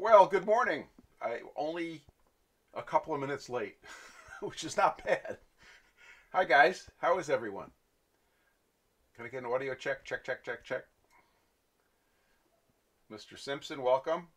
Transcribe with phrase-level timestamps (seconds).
[0.00, 0.84] Well, good morning.
[1.20, 2.02] I only
[2.72, 3.78] a couple of minutes late,
[4.40, 5.38] which is not bad.
[6.32, 7.72] Hi guys, how is everyone?
[9.16, 10.04] Can I get an audio check?
[10.04, 10.84] Check, check, check, check.
[13.12, 13.36] Mr.
[13.36, 14.28] Simpson, welcome.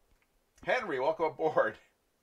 [0.65, 1.75] Henry, welcome aboard.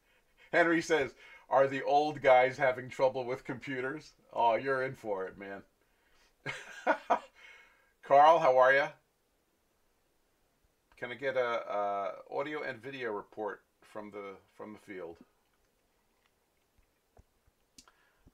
[0.53, 1.15] Henry says,
[1.49, 5.63] "Are the old guys having trouble with computers?" Oh, you're in for it, man.
[8.03, 8.89] Carl, how are you?
[10.99, 15.17] Can I get a, a audio and video report from the from the field?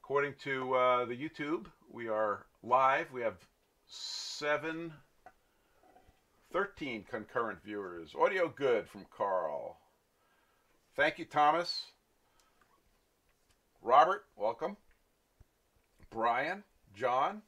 [0.02, 3.12] According to uh, the YouTube, we are live.
[3.12, 3.36] We have
[3.86, 4.95] seven,
[6.55, 8.14] 13 concurrent viewers.
[8.19, 9.77] Audio good from Carl.
[10.96, 11.83] Thank you, Thomas.
[13.83, 14.78] Robert, welcome.
[16.08, 16.64] Brian,
[16.96, 17.42] John.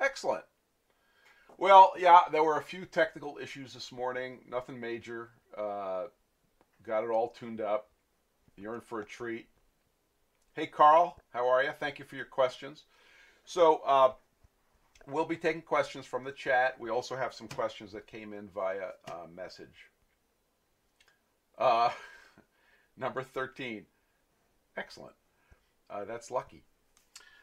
[0.00, 0.44] Excellent.
[1.60, 4.38] Well, yeah, there were a few technical issues this morning.
[4.48, 5.30] Nothing major.
[5.56, 6.04] Uh,
[6.84, 7.88] got it all tuned up.
[8.56, 9.48] You're in for a treat.
[10.54, 11.72] Hey, Carl, how are you?
[11.80, 12.84] Thank you for your questions.
[13.44, 14.12] So, uh,
[15.08, 16.78] we'll be taking questions from the chat.
[16.78, 19.90] We also have some questions that came in via uh, message.
[21.58, 21.90] Uh,
[22.96, 23.84] number 13.
[24.76, 25.14] Excellent.
[25.90, 26.62] Uh, that's lucky.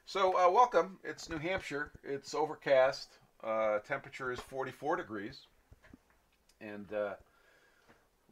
[0.06, 1.00] So, uh, welcome.
[1.04, 1.92] It's New Hampshire.
[2.02, 3.18] It's overcast.
[3.46, 5.48] Uh, temperature is 44 degrees.
[6.60, 7.14] And uh,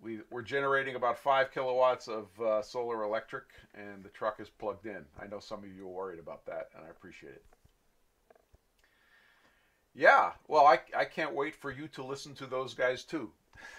[0.02, 3.44] we, we're generating about 5 kilowatts of uh, solar electric,
[3.76, 5.06] and the truck is plugged in.
[5.22, 7.44] I know some of you are worried about that, and I appreciate it.
[9.96, 13.32] Yeah, well, I, I can't wait for you to listen to those guys too.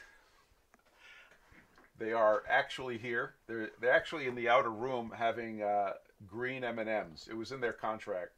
[1.96, 3.34] They are actually here.
[3.46, 5.92] They're they're actually in the outer room having uh,
[6.26, 7.28] green M and M's.
[7.30, 8.32] It was in their contract.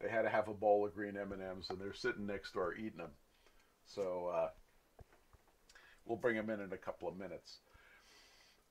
[0.00, 2.98] They had to have a bowl of green M and they're sitting next door eating
[2.98, 3.12] them.
[3.86, 4.48] So uh,
[6.04, 7.58] we'll bring them in in a couple of minutes.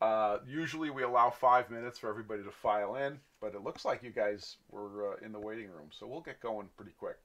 [0.02, 4.04] Uh, usually we allow five minutes for everybody to file in, but it looks like
[4.04, 7.18] you guys were uh, in the waiting room, so we'll get going pretty quick.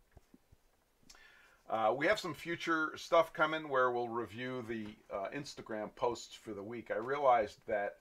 [1.69, 6.53] Uh, we have some future stuff coming where we'll review the uh, Instagram posts for
[6.53, 6.91] the week.
[6.91, 7.99] I realized that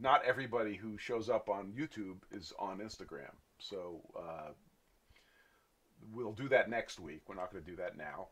[0.00, 4.50] not everybody who shows up on YouTube is on Instagram, so uh,
[6.12, 7.22] we'll do that next week.
[7.26, 8.28] We're not going to do that now.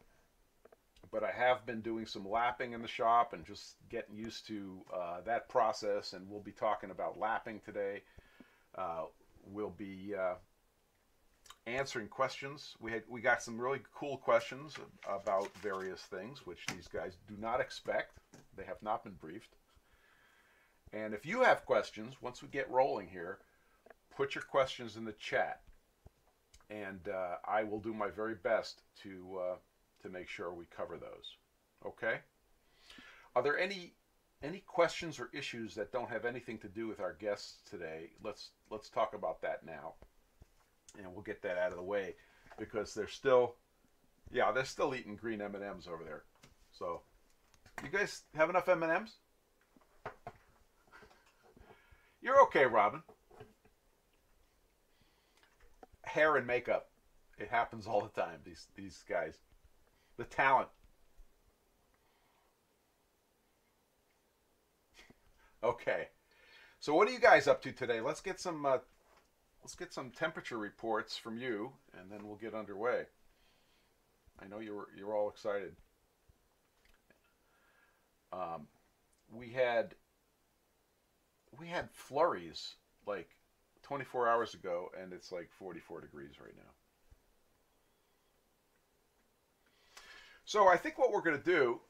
[1.11, 4.81] But I have been doing some lapping in the shop and just getting used to
[4.95, 8.03] uh, that process, and we'll be talking about lapping today.
[8.77, 9.05] Uh,
[9.45, 10.35] we'll be uh,
[11.67, 12.77] answering questions.
[12.81, 14.77] We had we got some really cool questions
[15.09, 18.19] about various things, which these guys do not expect.
[18.57, 19.55] They have not been briefed.
[20.93, 23.39] And if you have questions, once we get rolling here,
[24.15, 25.61] put your questions in the chat,
[26.73, 29.57] and uh, I will do my very best to uh,
[30.03, 31.37] to make sure we cover those.
[31.87, 32.19] Okay.
[33.37, 33.93] Are there any
[34.43, 38.11] any questions or issues that don't have anything to do with our guests today?
[38.25, 39.95] Let's let's talk about that now
[40.99, 42.15] and we'll get that out of the way
[42.59, 43.55] because they're still
[44.31, 46.23] yeah they're still eating green m&ms over there
[46.71, 47.01] so
[47.83, 49.13] you guys have enough m&ms
[52.21, 53.03] you're okay robin
[56.05, 56.89] hair and makeup.
[57.39, 59.39] It happens all the time these these guys.
[60.17, 60.69] The talent.
[65.65, 66.09] Okay.
[66.81, 68.01] So what are you guys up to today?
[68.01, 68.79] Let's get some uh,
[69.63, 73.05] let's get some temperature reports from you, and then we'll get underway.
[74.43, 75.77] I know you're you're all excited.
[78.33, 78.67] Um,
[79.33, 79.95] we had
[81.59, 82.75] we had flurries
[83.07, 83.29] like
[83.83, 86.71] 24 hours ago, and it's like 44 degrees right now.
[90.45, 91.81] So I think what we're going to do.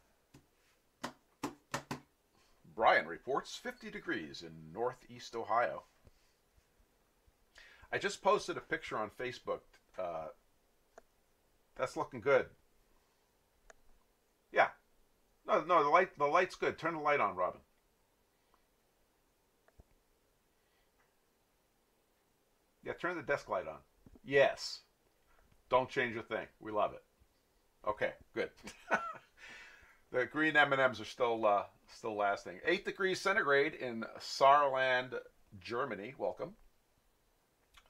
[2.75, 5.85] Brian reports 50 degrees in northeast Ohio.
[7.93, 9.61] I just posted a picture on Facebook.
[9.99, 10.29] Uh,
[11.77, 12.47] that's looking good.
[14.51, 14.69] Yeah.
[15.47, 16.79] No, no, the light, the light's good.
[16.79, 17.61] Turn the light on, Robin.
[22.85, 23.79] Yeah, turn the desk light on.
[24.25, 24.81] Yes.
[25.69, 26.47] Don't change a thing.
[26.61, 27.03] We love it.
[27.89, 28.51] Okay, good.
[30.13, 32.61] the green M&Ms are still uh, still lasting.
[32.65, 35.15] 8 degrees centigrade in Saarland,
[35.61, 36.15] Germany.
[36.19, 36.55] Welcome.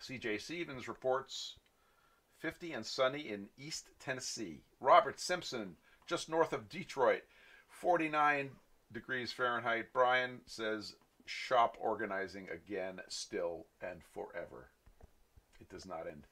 [0.02, 1.56] CJ Stevens reports
[2.38, 4.62] 50 and sunny in East Tennessee.
[4.80, 7.22] Robert Simpson, just north of Detroit,
[7.68, 8.50] 49
[8.92, 9.92] degrees Fahrenheit.
[9.92, 14.71] Brian says shop organizing again, still and forever.
[15.62, 16.26] It does not end.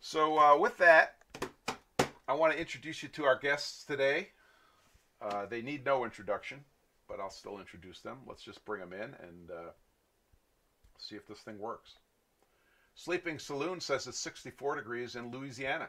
[0.00, 1.14] So, uh, with that,
[2.26, 4.30] I want to introduce you to our guests today.
[5.22, 6.64] Uh, they need no introduction,
[7.08, 8.18] but I'll still introduce them.
[8.26, 9.70] Let's just bring them in and uh,
[10.98, 11.94] see if this thing works.
[12.96, 15.88] Sleeping Saloon says it's 64 degrees in Louisiana.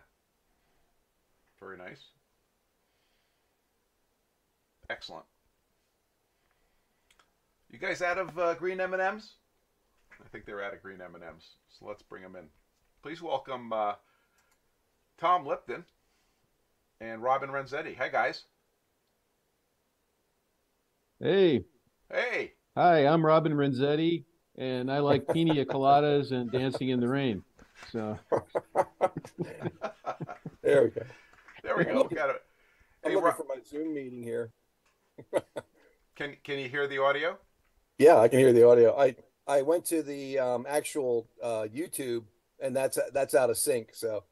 [1.60, 2.04] Very nice.
[4.88, 5.26] Excellent.
[7.72, 9.32] You guys out of uh, green M&Ms?
[10.24, 11.44] I think they're out of green M&Ms.
[11.70, 12.46] So let's bring them in.
[13.02, 13.94] Please welcome uh,
[15.18, 15.86] Tom Lipton
[17.00, 17.98] and Robin Renzetti.
[17.98, 18.44] Hi, guys.
[21.20, 21.64] Hey.
[22.12, 22.54] Hey.
[22.76, 24.24] Hi, I'm Robin Renzetti,
[24.58, 27.44] and I like pina coladas and dancing in the rain.
[27.92, 28.18] So.
[30.62, 31.02] there we go.
[31.64, 32.04] There we go.
[32.04, 32.42] Got it.
[33.06, 34.52] I'm looking for my Zoom meeting here.
[36.16, 37.38] can Can you hear the audio?
[37.98, 38.98] Yeah, I can hear the audio.
[38.98, 39.16] I
[39.50, 42.24] I went to the um, actual uh, YouTube,
[42.60, 43.90] and that's that's out of sync.
[43.94, 44.24] So.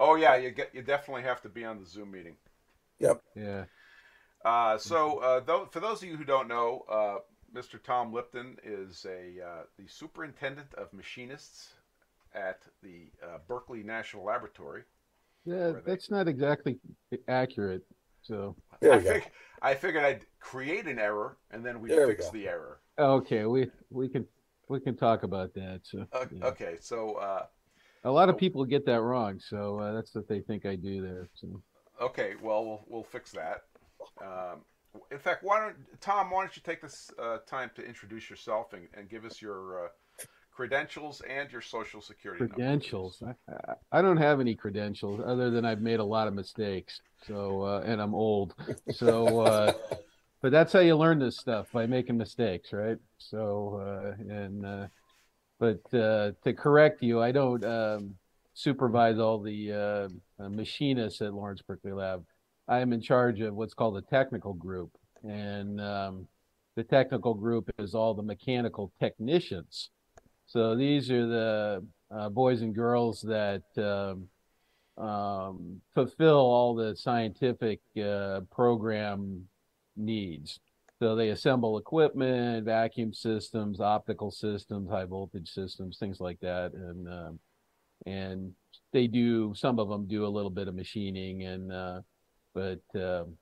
[0.00, 2.36] Oh yeah, you get you definitely have to be on the Zoom meeting.
[2.98, 3.22] Yep.
[3.36, 3.64] Yeah.
[4.44, 7.18] Uh, so, uh, though, for those of you who don't know, uh,
[7.54, 7.80] Mr.
[7.80, 11.74] Tom Lipton is a uh, the superintendent of machinists
[12.34, 14.82] at the uh, Berkeley National Laboratory.
[15.44, 16.78] Yeah, that's not exactly
[17.28, 17.82] accurate.
[18.22, 19.30] So I, fig-
[19.60, 22.80] I, figured I'd create an error and then we fix we the error.
[22.98, 24.26] Okay, we we can
[24.68, 25.80] we can talk about that.
[25.84, 26.46] So yeah.
[26.46, 27.46] okay, so uh,
[28.04, 31.02] a lot of people get that wrong, so uh, that's what they think I do
[31.02, 31.28] there.
[31.34, 31.62] So
[32.00, 33.62] okay, well we'll, we'll fix that.
[34.20, 34.62] Um,
[35.10, 36.30] in fact, why don't Tom?
[36.30, 39.86] Why don't you take this uh, time to introduce yourself and, and give us your
[39.86, 39.88] uh,
[40.52, 43.22] credentials and your social security credentials.
[43.26, 47.00] I, I, don't have any credentials other than I've made a lot of mistakes.
[47.26, 48.54] So uh, and I'm old.
[48.90, 49.72] So uh,
[50.42, 52.98] but that's how you learn this stuff by making mistakes, right?
[53.18, 54.86] So uh, and uh,
[55.58, 58.16] but uh, to correct you, I don't um,
[58.52, 60.10] supervise all the
[60.40, 62.24] uh, machinists at Lawrence Berkeley Lab.
[62.68, 64.90] I am in charge of what's called the technical group,
[65.22, 66.28] and um,
[66.76, 69.90] the technical group is all the mechanical technicians
[70.52, 77.80] so these are the uh, boys and girls that um, um, fulfill all the scientific
[77.96, 79.48] uh, program
[79.96, 80.60] needs.
[80.98, 87.08] So they assemble equipment, vacuum systems, optical systems, high voltage systems, things like that, and
[87.08, 87.38] um,
[88.06, 88.52] and
[88.92, 92.00] they do some of them do a little bit of machining, and uh,
[92.54, 93.36] but um,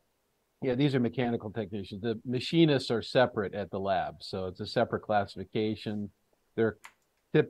[0.63, 2.01] yeah, these are mechanical technicians.
[2.01, 6.11] The machinists are separate at the lab, so it's a separate classification.
[6.57, 6.79] They're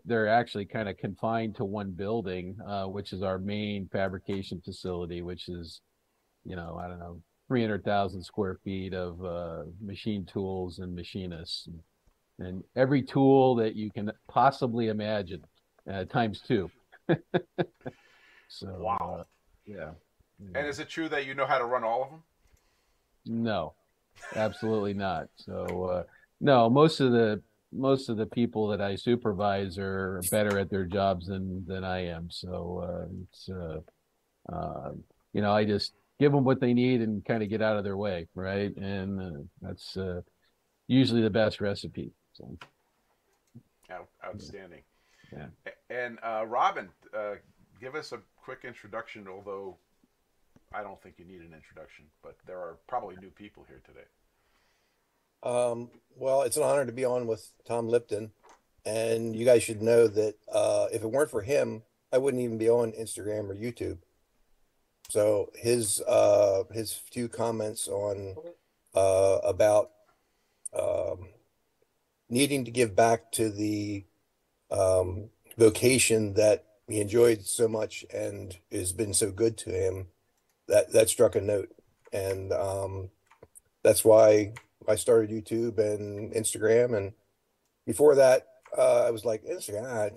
[0.04, 5.22] they're actually kind of confined to one building uh, which is our main fabrication facility
[5.22, 5.80] which is
[6.44, 7.20] you know i don't know
[7.50, 11.80] 300000 square feet of uh, machine tools and machinists and,
[12.46, 15.42] and, every tool that you can possibly imagine
[15.92, 16.70] uh, times two.
[18.52, 19.18] So wow.
[19.20, 19.24] uh,
[19.64, 19.90] yeah.
[20.56, 22.22] And is it true that you know how to run all of them
[23.26, 23.74] no
[24.36, 25.28] absolutely not.
[25.36, 26.02] So uh,
[26.40, 27.42] no most of the
[27.72, 32.06] most of the people that I supervise are better at their jobs than than I
[32.06, 32.28] am.
[32.30, 34.92] So uh, it's uh, uh,
[35.32, 37.82] you know I just give them what they need and kind of get out of
[37.82, 38.76] their way, right?
[38.76, 40.20] And uh, that's uh,
[40.86, 42.12] usually the best recipe.
[42.34, 42.56] So
[44.24, 44.82] outstanding.
[45.32, 45.46] Yeah.
[45.88, 46.90] And uh, Robin,
[47.80, 49.76] give us a quick introduction, although
[50.72, 54.06] I don't think you need an introduction, but there are probably new people here today.
[55.42, 58.30] Um, well, it's an honor to be on with Tom Lipton.
[58.86, 62.58] And you guys should know that uh, if it weren't for him, I wouldn't even
[62.58, 63.98] be on Instagram or YouTube.
[65.10, 68.36] So his uh, his few comments on
[68.94, 69.90] uh, about
[70.78, 71.28] um,
[72.28, 74.04] needing to give back to the
[74.70, 80.06] um, vocation that he enjoyed so much and has been so good to him
[80.68, 81.70] that that struck a note
[82.12, 83.10] and um,
[83.82, 84.52] that's why
[84.88, 87.12] I started YouTube and Instagram, and
[87.86, 89.84] before that, uh, I was like Instagram.
[89.86, 90.08] Ah,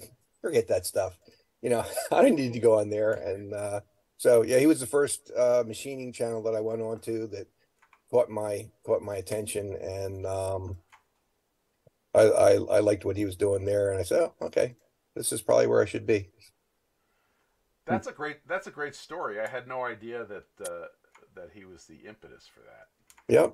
[0.41, 1.17] forget that stuff.
[1.61, 3.13] You know, I didn't need to go on there.
[3.13, 3.81] And uh,
[4.17, 7.47] so, yeah, he was the first uh, machining channel that I went on to that
[8.09, 10.77] caught my caught my attention, and um,
[12.13, 13.91] I, I I liked what he was doing there.
[13.91, 14.75] And I said, oh, okay,
[15.15, 16.29] this is probably where I should be.
[17.85, 19.39] That's a great that's a great story.
[19.39, 20.85] I had no idea that uh,
[21.35, 23.33] that he was the impetus for that.
[23.33, 23.53] Yep.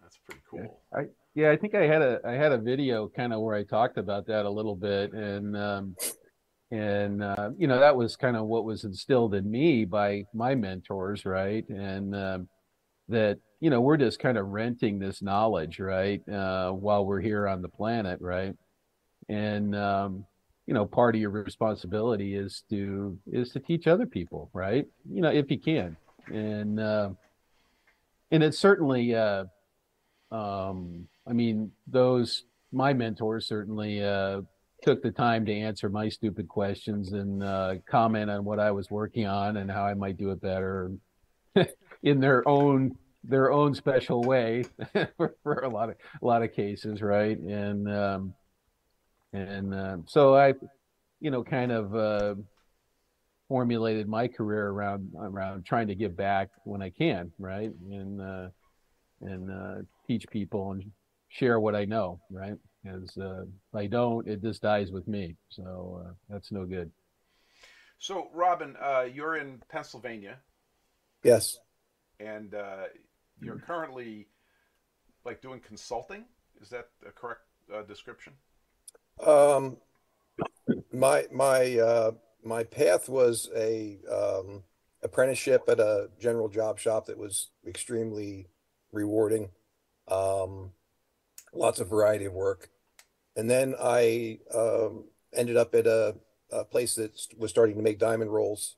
[0.00, 0.80] That's pretty cool.
[0.92, 1.02] Yeah, I
[1.34, 3.98] yeah, I think I had a I had a video kind of where I talked
[3.98, 5.96] about that a little bit, and um,
[6.74, 10.56] and uh, you know that was kind of what was instilled in me by my
[10.56, 11.68] mentors, right?
[11.68, 12.48] And um,
[13.08, 17.46] that you know we're just kind of renting this knowledge, right, uh, while we're here
[17.46, 18.54] on the planet, right?
[19.28, 20.26] And um,
[20.66, 24.86] you know, part of your responsibility is to is to teach other people, right?
[25.08, 27.10] You know, if you can, and uh,
[28.32, 29.44] and it's certainly, uh,
[30.32, 34.40] um, I mean, those my mentors certainly uh,
[34.84, 38.90] took the time to answer my stupid questions and uh, comment on what I was
[38.90, 40.92] working on and how I might do it better
[42.02, 44.64] in their own their own special way
[45.16, 47.38] for, for, a lot of a lot of cases, right?
[47.38, 48.34] And um,
[49.32, 50.52] and uh, so I,
[51.18, 52.34] you know, kind of uh,
[53.48, 57.72] formulated my career around around trying to give back when I can, right?
[57.90, 58.48] And uh,
[59.22, 60.92] and uh, teach people and
[61.30, 62.56] share what I know, right?
[62.86, 65.36] As uh, if I don't, it just dies with me.
[65.48, 66.90] So uh, that's no good.
[67.98, 70.38] So, Robin, uh, you're in Pennsylvania.
[71.22, 71.56] Yes.
[72.20, 72.84] And uh,
[73.40, 74.28] you're currently
[75.24, 76.24] like doing consulting.
[76.60, 77.40] Is that a correct
[77.74, 78.34] uh, description?
[79.24, 79.78] Um,
[80.92, 82.10] my my uh,
[82.44, 84.64] my path was a um,
[85.02, 88.48] apprenticeship at a general job shop that was extremely
[88.92, 89.50] rewarding.
[90.08, 90.72] Um,
[91.52, 92.70] lots of variety of work.
[93.36, 96.16] And then I um, ended up at a,
[96.50, 98.76] a place that was starting to make diamond rolls.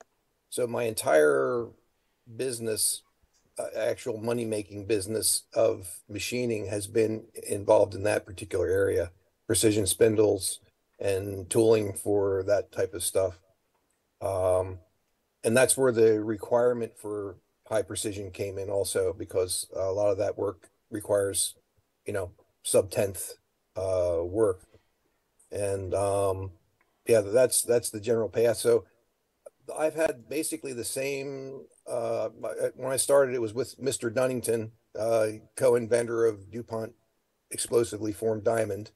[0.49, 1.67] So my entire
[2.37, 3.03] business,
[3.59, 9.11] uh, actual money making business of machining has been involved in that particular area,
[9.47, 10.61] precision spindles
[10.99, 13.39] and tooling for that type of stuff.
[14.23, 14.79] Um,
[15.45, 17.37] and that's where the requirement for
[17.69, 21.55] high precision came in also because a lot of that work requires,
[22.07, 22.31] you know,
[22.63, 23.35] sub tenth
[23.77, 24.63] uh, work,
[25.51, 26.53] and um,
[27.07, 28.57] yeah, that's that's the general path.
[28.57, 28.85] So
[29.77, 31.65] I've had basically the same.
[31.87, 32.31] Uh,
[32.75, 34.13] when I started, it was with Mr.
[34.13, 36.93] Dunnington, uh, co-inventor of DuPont
[37.51, 38.91] explosively formed diamond.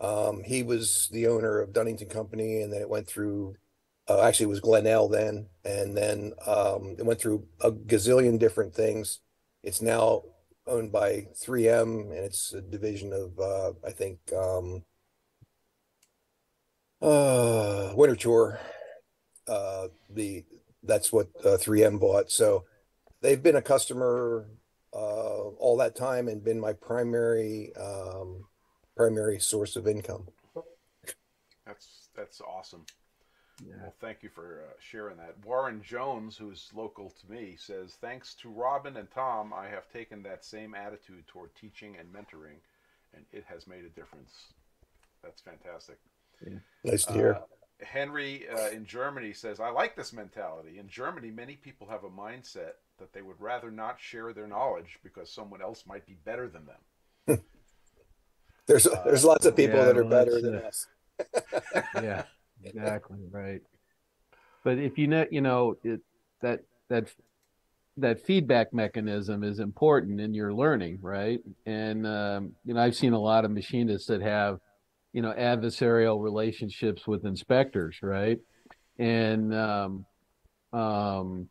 [0.00, 3.56] Um, he was the owner of Dunnington Company, and then it went through.
[4.08, 8.74] Uh, actually, it was Glenel then, and then um, it went through a gazillion different
[8.74, 9.20] things.
[9.62, 10.22] It's now
[10.68, 14.84] owned by 3M, and it's a division of uh, I think um,
[17.00, 18.58] uh, Winterthur.
[19.46, 20.44] Uh, the
[20.82, 22.30] that's what uh, 3M bought.
[22.30, 22.64] So
[23.22, 24.46] they've been a customer
[24.92, 28.44] uh, all that time and been my primary um,
[28.96, 30.28] primary source of income.
[31.66, 32.84] That's that's awesome.
[33.66, 33.74] Yeah.
[33.82, 35.34] Well, thank you for uh, sharing that.
[35.44, 40.22] Warren Jones, who's local to me, says, Thanks to Robin and Tom, I have taken
[40.22, 42.60] that same attitude toward teaching and mentoring,
[43.14, 44.52] and it has made a difference.
[45.22, 45.98] That's fantastic.
[46.44, 46.58] Yeah.
[46.84, 47.34] Nice to hear.
[47.34, 50.78] Uh, Henry uh, in Germany says, I like this mentality.
[50.78, 54.98] In Germany, many people have a mindset that they would rather not share their knowledge
[55.02, 57.40] because someone else might be better than them.
[58.66, 60.86] there's there's lots of people yeah, that are better than us.
[61.94, 62.24] yeah
[62.64, 63.60] exactly right.
[64.64, 66.00] But if you know you know it
[66.42, 67.08] that that
[67.96, 71.40] that feedback mechanism is important in your learning right?
[71.66, 74.58] And um, you know i've seen a lot of machinists that have
[75.12, 78.38] you know adversarial relationships with inspectors right?
[78.98, 80.04] And um
[80.72, 81.48] um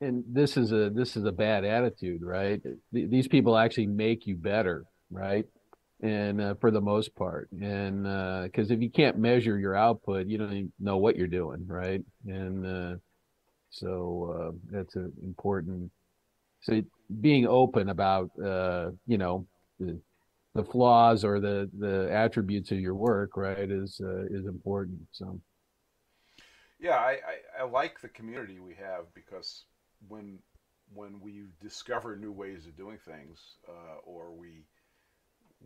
[0.00, 2.60] and this is a this is a bad attitude right?
[2.92, 5.46] Th- these people actually make you better right
[6.02, 8.02] and uh, for the most part and
[8.44, 11.64] because uh, if you can't measure your output you don't even know what you're doing
[11.66, 12.02] right?
[12.26, 12.96] And uh,
[13.70, 15.90] so uh, that's an important
[16.60, 16.82] so
[17.20, 19.46] being open about uh, you know
[19.78, 19.98] the,
[20.54, 25.40] the, flaws or the the attributes of your work right is uh, is important so.
[26.80, 27.10] Yeah I,
[27.58, 29.66] I, I like the community we have because
[30.08, 30.40] when
[30.92, 33.38] when we discover new ways of doing things
[34.04, 34.64] or we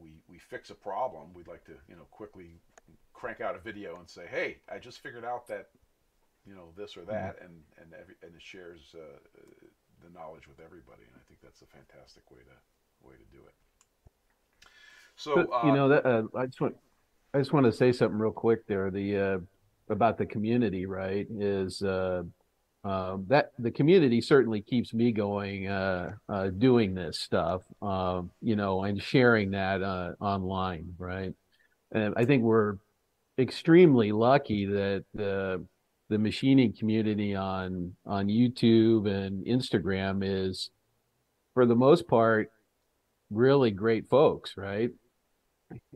[0.00, 2.60] we we fix a problem, we'd like to you know quickly
[3.12, 5.68] crank out a video and say, hey, I just figured out that
[6.46, 7.46] you know this or that, mm-hmm.
[7.46, 9.18] and and every, and it shares uh,
[10.02, 13.42] the knowledge with everybody, and I think that's a fantastic way to way to do
[13.46, 13.54] it.
[15.16, 16.76] So but, you know uh, that uh, I just want
[17.34, 18.90] I just want to say something real quick there.
[18.90, 19.38] The uh,
[19.88, 21.26] about the community, right?
[21.30, 21.82] Is
[22.86, 28.56] um, that the community certainly keeps me going uh, uh, doing this stuff um, you
[28.56, 31.32] know and sharing that uh, online right?
[31.92, 32.76] And i think we're
[33.38, 35.64] extremely lucky that the
[36.08, 40.70] the machining community on on youtube and instagram is
[41.54, 42.50] for the most part
[43.30, 44.90] really great folks right?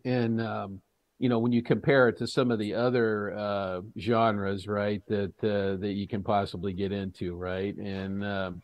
[0.05, 0.81] And um,
[1.21, 5.35] you know when you compare it to some of the other uh, genres right that
[5.45, 7.77] uh, that you can possibly get into right?
[7.77, 8.63] And um,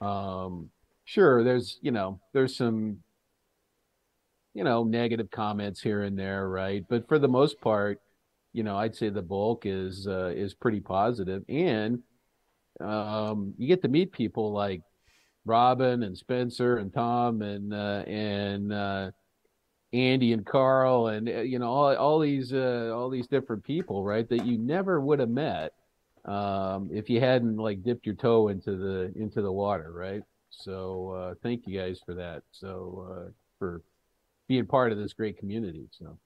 [0.00, 0.70] um,
[1.04, 2.98] sure there's you know there's some
[4.54, 6.84] you know negative comments here and there right?
[6.88, 8.00] But for the most part
[8.52, 11.44] you know i'd say the bulk is uh, is pretty positive.
[11.48, 12.02] And
[12.80, 14.82] um, you get to meet people like
[15.44, 19.10] Robin and Spencer and Tom and uh, and uh,
[19.94, 24.02] Andy and Carl and uh, you know all all these uh, all these different people,
[24.02, 24.28] right?
[24.28, 25.72] That you never would have met
[26.24, 30.22] um, if you hadn't like dipped your toe into the into the water, right?
[30.50, 32.42] So uh, thank you guys for that.
[32.50, 33.82] So uh, for
[34.48, 35.88] being part of this great community.
[35.90, 36.18] So.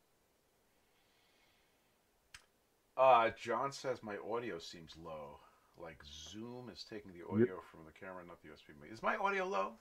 [2.97, 5.39] Uh, John says my audio seems low.
[5.81, 8.93] Like Zoom is taking the audio from the camera, not the USB.
[8.93, 9.75] Is my audio low?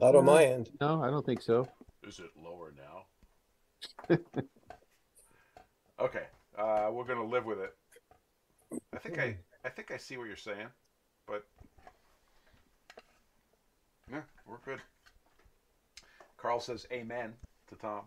[0.00, 0.70] Not on my end.
[0.80, 1.68] No, I don't think so.
[2.06, 2.72] Is it lower
[4.08, 4.16] now?
[6.00, 6.24] okay,
[6.58, 7.74] uh, we're gonna live with it.
[8.94, 10.68] I think I, I think I see what you're saying,
[11.26, 11.44] but
[14.10, 14.80] yeah, we're good.
[16.38, 17.34] Carl says amen
[17.68, 18.00] to Tom.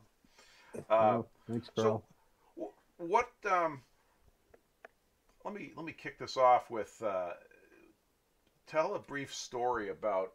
[0.89, 2.03] Uh, Oh, thanks, so- Carl.
[2.59, 3.29] wh- what?
[3.49, 3.81] Um,
[5.45, 7.31] let me let me kick this off with uh,
[8.65, 10.31] tell a brief story about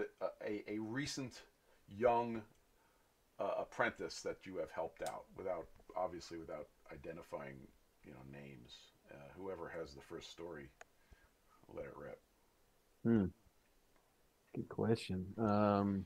[0.00, 1.42] the uh, a a recent
[1.88, 2.42] young
[3.38, 5.66] uh, apprentice that you have helped out without
[5.96, 7.56] obviously without identifying
[8.04, 8.72] you know names.
[9.12, 10.68] Uh, whoever has the first story,
[11.74, 12.20] let it rip.
[13.04, 13.24] Hmm.
[14.54, 15.26] Good question.
[15.36, 16.04] Um,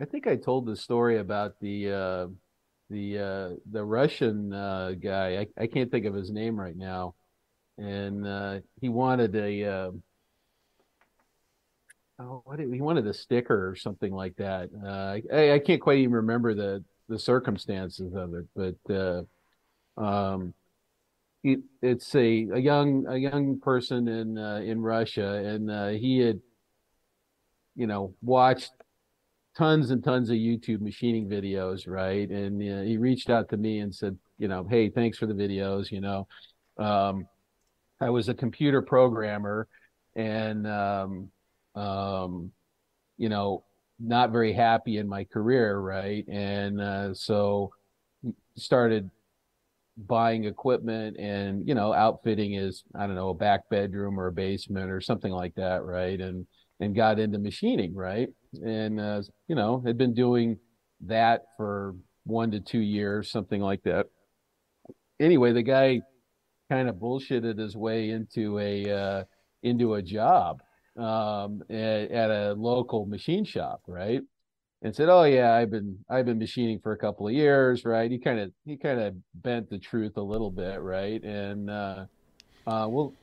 [0.00, 2.26] I think I told the story about the uh,
[2.90, 5.46] the uh, the Russian uh, guy.
[5.58, 7.14] I, I can't think of his name right now,
[7.78, 9.90] and uh, he wanted a uh,
[12.20, 14.70] oh, what he wanted a sticker or something like that.
[14.84, 19.22] Uh, I, I can't quite even remember the the circumstances of it, but uh,
[20.00, 20.54] um,
[21.42, 26.18] it, it's a, a young a young person in uh, in Russia, and uh, he
[26.18, 26.40] had
[27.74, 28.72] you know watched
[29.56, 32.28] tons and tons of YouTube machining videos, right?
[32.30, 35.34] And uh, he reached out to me and said, you know, hey, thanks for the
[35.34, 35.90] videos.
[35.90, 36.28] You know,
[36.78, 37.26] um,
[38.00, 39.66] I was a computer programmer,
[40.14, 41.30] and um,
[41.74, 42.50] um,
[43.16, 43.64] you know,
[43.98, 46.26] not very happy in my career, right?
[46.28, 47.70] And uh, so
[48.56, 49.10] started
[50.06, 54.32] buying equipment and you know outfitting his i don't know a back bedroom or a
[54.32, 56.20] basement or something like that right?
[56.20, 56.46] And
[56.80, 58.28] and got into machining right?
[58.64, 60.58] And uh, you know had been doing
[61.02, 64.06] that for one to two years something like that.
[65.18, 66.00] Anyway the guy
[66.70, 69.24] kind of bullshitted his way into a uh,
[69.62, 70.62] into a job
[71.00, 74.22] um, at, at a local machine shop right
[74.82, 78.10] and said, "Oh yeah, I've been I've been machining for a couple of years, right?"
[78.10, 81.22] He kind of he kind of bent the truth a little bit, right?
[81.22, 82.06] And uh,
[82.66, 83.14] uh, well,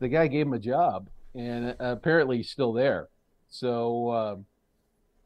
[0.00, 3.08] the guy gave him a job, and uh, apparently he's still there.
[3.48, 4.36] So uh,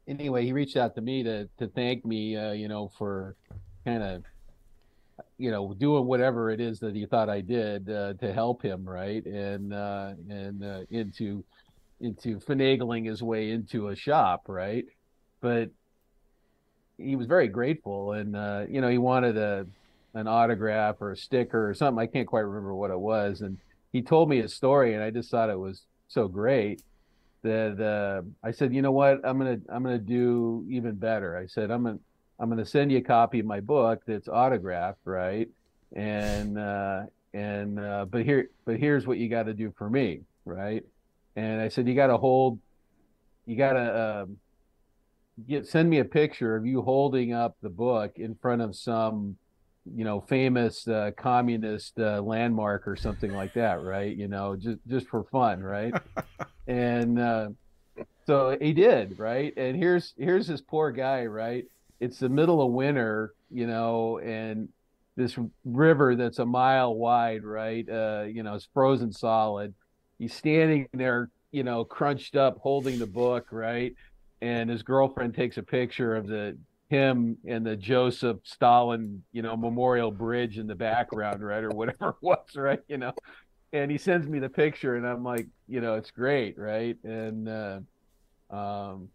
[0.07, 3.35] anyway, he reached out to me to to thank me, uh, you know, for
[3.85, 4.23] kind of
[5.37, 8.87] you know doing whatever it is that he thought I did uh, to help him,
[8.87, 9.25] right?
[9.25, 11.43] And uh, and uh, into
[12.03, 14.85] into finagling his way into a shop, right?
[15.43, 15.69] but
[16.97, 19.67] he was very grateful and uh, you know he wanted a
[20.15, 22.01] an autograph or a sticker or something.
[22.01, 23.41] I can't quite remember what it was.
[23.41, 23.57] And
[23.91, 26.81] he told me his story and i just thought it was so great
[27.43, 29.19] that uh, i said you know what?
[29.25, 31.37] I'm gonna i'm gonna do even better.
[31.37, 31.99] I said i'm gonna
[32.39, 35.49] i'm gonna send you a copy of my book that's autographed right?
[35.93, 37.01] And uh,
[37.33, 40.83] and uh, but here but here's what you got to do for me right
[41.35, 42.59] and i said you got to hold
[43.45, 44.37] you got to um,
[45.47, 49.35] get send me a picture of you holding up the book in front of some
[49.85, 54.15] you know famous uh, communist uh, landmark or something like that right?
[54.15, 55.93] You know just just for fun right?
[56.65, 57.49] And uh,
[58.25, 59.53] so he did right?
[59.57, 61.65] And here's here's this poor guy right?
[61.99, 64.69] It's the middle of winter you know and
[65.15, 67.87] this river that's a mile wide right?
[67.89, 69.73] Uh you know it's frozen solid
[70.23, 73.93] he's standing there you know crunched up holding the book right
[74.41, 76.57] and his girlfriend takes a picture of the
[76.89, 82.09] him and the Joseph Stalin, you know, memorial bridge in the background, right, or whatever
[82.09, 83.13] it was, right, you know.
[83.71, 87.49] And he sends me the picture, and I'm like, you know, it's great, right, and
[87.49, 87.79] uh,
[88.51, 89.09] um,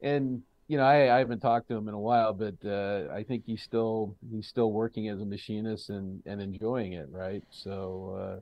[0.00, 3.22] and you know, I, I haven't talked to him in a while, but uh, I
[3.22, 7.42] think he's still he's still working as a machinist and and enjoying it, right.
[7.50, 8.40] So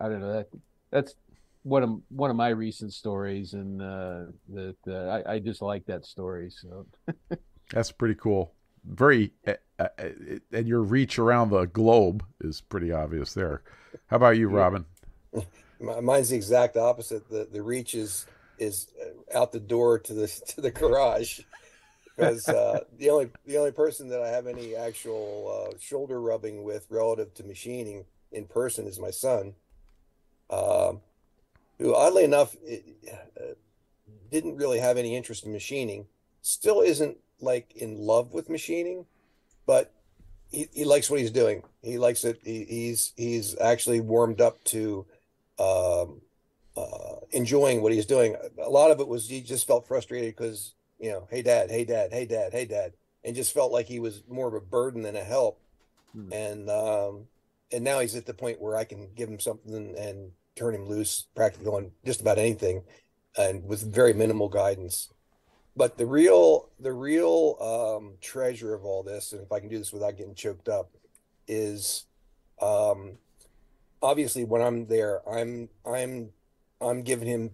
[0.00, 0.48] uh, I don't know that
[0.90, 1.14] that's
[1.62, 5.86] one of one of my recent stories, and uh, that uh, I, I just like
[5.86, 6.50] that story.
[6.50, 6.86] So
[7.72, 8.54] That's pretty cool.
[8.84, 9.86] Very, uh, uh,
[10.52, 13.62] and your reach around the globe is pretty obvious there.
[14.08, 14.84] How about you, Robin?
[15.80, 17.28] Mine's the exact opposite.
[17.28, 18.26] The the reach is
[18.58, 21.40] is uh, out the door to the to the garage
[22.16, 26.62] because uh, the only the only person that I have any actual uh, shoulder rubbing
[26.62, 29.54] with relative to machining in person is my son,
[30.50, 31.00] um,
[31.82, 33.54] who oddly enough it, uh,
[34.30, 36.06] didn't really have any interest in machining,
[36.40, 39.04] still isn't like in love with machining,
[39.66, 39.92] but
[40.50, 41.62] he, he likes what he's doing.
[41.82, 42.40] He likes it.
[42.44, 45.04] He, he's he's actually warmed up to
[45.58, 46.20] um,
[46.76, 48.36] uh, enjoying what he's doing.
[48.62, 51.84] A lot of it was he just felt frustrated because you know, hey dad, hey
[51.84, 52.92] dad, hey dad, hey dad,
[53.24, 55.60] and just felt like he was more of a burden than a help.
[56.12, 56.32] Hmm.
[56.32, 57.26] And um,
[57.72, 60.86] and now he's at the point where I can give him something and turn him
[60.86, 62.82] loose practically on just about anything,
[63.36, 65.08] and with very minimal guidance.
[65.74, 69.78] But the real the real um, treasure of all this, and if I can do
[69.78, 70.90] this without getting choked up,
[71.48, 72.04] is
[72.60, 73.18] um,
[74.02, 76.30] obviously when I'm there, I'm I'm
[76.80, 77.50] I'm giving him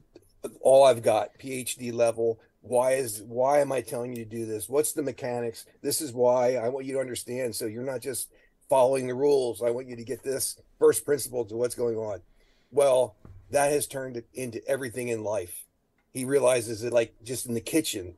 [0.60, 2.40] all I've got, PhD level.
[2.60, 4.68] Why is why am I telling you to do this?
[4.68, 5.66] What's the mechanics?
[5.82, 7.54] This is why I want you to understand.
[7.54, 8.30] So you're not just
[8.68, 9.62] following the rules.
[9.62, 12.20] I want you to get this first principle to what's going on.
[12.70, 13.16] Well,
[13.50, 15.64] that has turned into everything in life.
[16.12, 18.14] He realizes that, like just in the kitchen,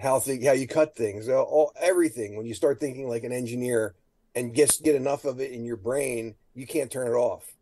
[0.00, 2.36] how th- how you cut things, all, all everything.
[2.36, 3.94] When you start thinking like an engineer
[4.34, 7.52] and just get enough of it in your brain, you can't turn it off.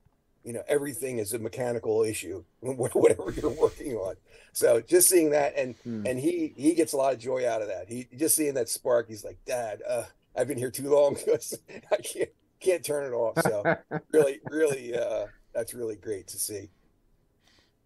[0.45, 4.17] You know, everything is a mechanical issue, whatever you're working on.
[4.53, 6.07] So just seeing that, and Hmm.
[6.07, 7.89] and he he gets a lot of joy out of that.
[7.89, 9.09] He just seeing that spark.
[9.09, 10.05] He's like, Dad, uh,
[10.37, 11.59] I've been here too long because
[11.93, 13.41] I can't can't turn it off.
[13.43, 13.77] So
[14.13, 16.71] really, really, uh, that's really great to see.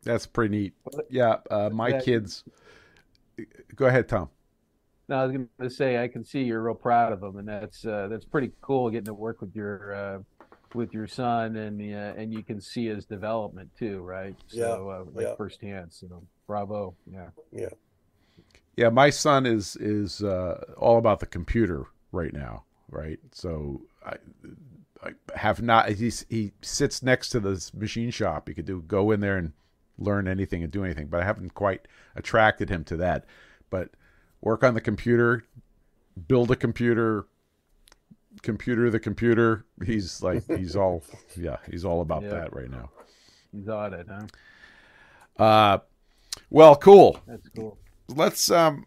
[0.03, 0.75] That's pretty neat.
[1.09, 2.01] Yeah, uh, my Yeah.
[2.01, 2.45] kids.
[3.75, 4.31] Go ahead, Tom.
[5.09, 7.49] No, I was going to say I can see you're real proud of them, and
[7.49, 10.19] that's uh, that's pretty cool getting to work with your uh,
[10.75, 14.37] with your son, and uh, and you can see his development too, right?
[14.49, 15.35] So uh, like yeah.
[15.37, 15.93] firsthand.
[15.93, 17.31] So bravo, yeah.
[17.53, 17.69] Yeah,
[18.77, 23.19] Yeah, my son is is uh, all about the computer right now, right?
[23.33, 24.17] So I, I
[25.35, 25.89] have not.
[25.91, 28.49] He's he sits next to this machine shop.
[28.49, 29.53] He could do go in there and
[29.99, 33.25] learn anything and do anything, but I haven't quite attracted him to that.
[33.71, 33.91] But
[34.41, 35.45] work on the computer,
[36.29, 37.27] build a computer,
[38.43, 39.65] computer the computer.
[39.85, 41.03] He's like he's all
[41.37, 42.31] yeah, he's all about Yeah.
[42.31, 42.91] that right now.
[43.53, 45.43] He's on it, huh?
[45.43, 45.79] Uh,
[46.51, 47.21] well, cool.
[47.27, 47.79] That's cool.
[48.09, 48.87] let's um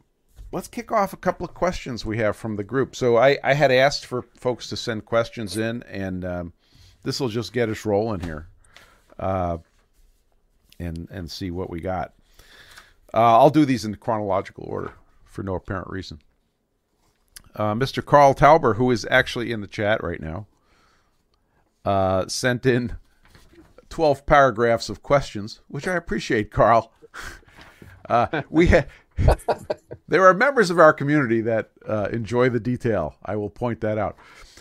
[0.52, 2.96] let's kick off a couple of questions we have from the group.
[2.96, 6.54] So I I had asked for folks to send questions in, and um,
[7.04, 8.48] this will just get us rolling here,
[9.18, 9.58] uh,
[10.80, 12.14] and and see what we got.
[13.14, 14.94] Uh, I'll do these in chronological order
[15.26, 16.20] for no apparent reason.
[17.56, 18.06] Uh, Mr.
[18.06, 20.46] Carl Tauber, who is actually in the chat right now,
[21.84, 22.96] uh, sent in
[23.90, 26.92] 12 paragraphs of questions, which I appreciate, Carl.
[28.10, 28.86] Uh, we ha-
[30.08, 33.16] there are members of our community that uh, enjoy the detail.
[33.26, 34.18] I will point that out.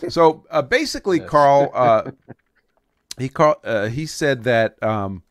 [0.09, 1.29] So uh, basically, Yes.
[1.29, 2.11] Carl, uh,
[3.17, 5.23] he call, uh, he said that um,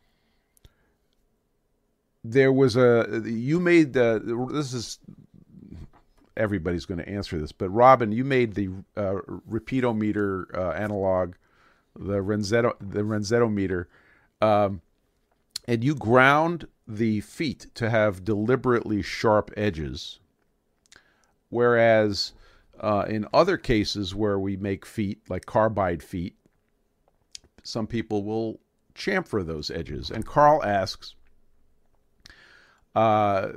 [2.25, 4.99] there was a you made the this is
[6.37, 9.17] everybody's going to answer this, but Robin, you made the uh,
[9.51, 11.35] repeatometer uh, analog,
[11.97, 13.89] the Renzetti the Renzetti meter,
[14.41, 14.81] um,
[15.67, 20.19] and you ground the feet to have deliberately sharp edges,
[21.51, 22.33] whereas
[22.81, 26.35] uh, in other cases where we make feet like carbide feet,
[27.63, 28.59] some people will
[28.95, 30.11] chamfer those edges.
[30.11, 31.15] And Carl asks,
[32.95, 33.51] uh,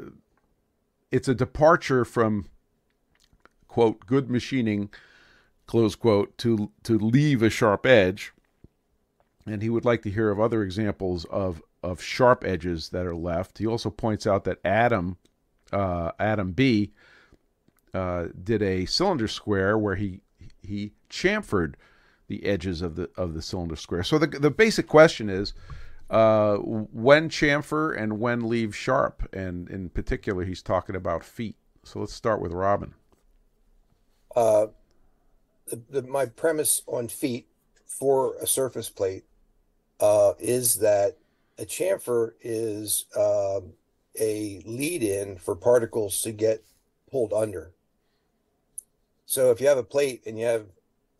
[1.12, 2.46] it's a departure from
[3.68, 4.90] quote good machining
[5.66, 8.34] close quote to to leave a sharp edge
[9.46, 13.16] and he would like to hear of other examples of of sharp edges that are
[13.16, 13.58] left.
[13.58, 15.18] He also points out that adam
[15.72, 16.92] uh, adam b
[17.94, 20.22] uh, did a cylinder square where he
[20.62, 21.76] he chamfered
[22.28, 24.04] the edges of the of the cylinder square.
[24.04, 25.54] So the the basic question is
[26.10, 29.28] uh, when chamfer and when leave sharp?
[29.34, 31.56] And in particular he's talking about feet.
[31.84, 32.94] So let's start with robin.
[34.36, 34.68] Uh,
[35.68, 37.48] the, the, my premise on feet
[37.86, 39.24] for a surface plate
[40.00, 41.18] uh, is that
[41.62, 43.74] a chamfer is um
[44.20, 46.64] a lead in for particles to get
[47.10, 47.72] pulled under.
[49.26, 50.66] So if you have a plate and you have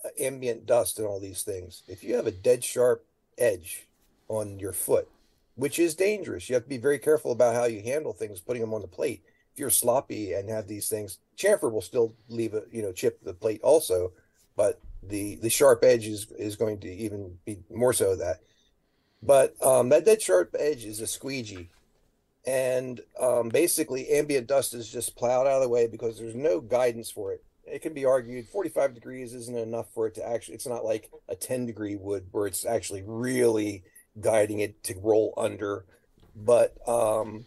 [0.04, 3.06] uh, ambient dust and all these things, if you have a dead sharp
[3.38, 3.88] edge
[4.28, 5.08] on your foot,
[5.56, 8.62] which is dangerous, you have to be very careful about how you handle things, putting
[8.62, 9.24] them on the plate.
[9.54, 13.24] If you're sloppy and have these things, chamfer will still leave a you know chip
[13.24, 14.12] the plate also,
[14.58, 18.42] but the the sharp edge is is going to even be more so that.
[19.24, 21.70] But um, that dead sharp edge is a squeegee,
[22.46, 26.60] and um, basically ambient dust is just plowed out of the way because there's no
[26.60, 27.44] guidance for it.
[27.66, 30.56] It can be argued 45 degrees isn't enough for it to actually.
[30.56, 33.84] It's not like a 10 degree wood where it's actually really
[34.20, 35.86] guiding it to roll under.
[36.36, 37.46] but um,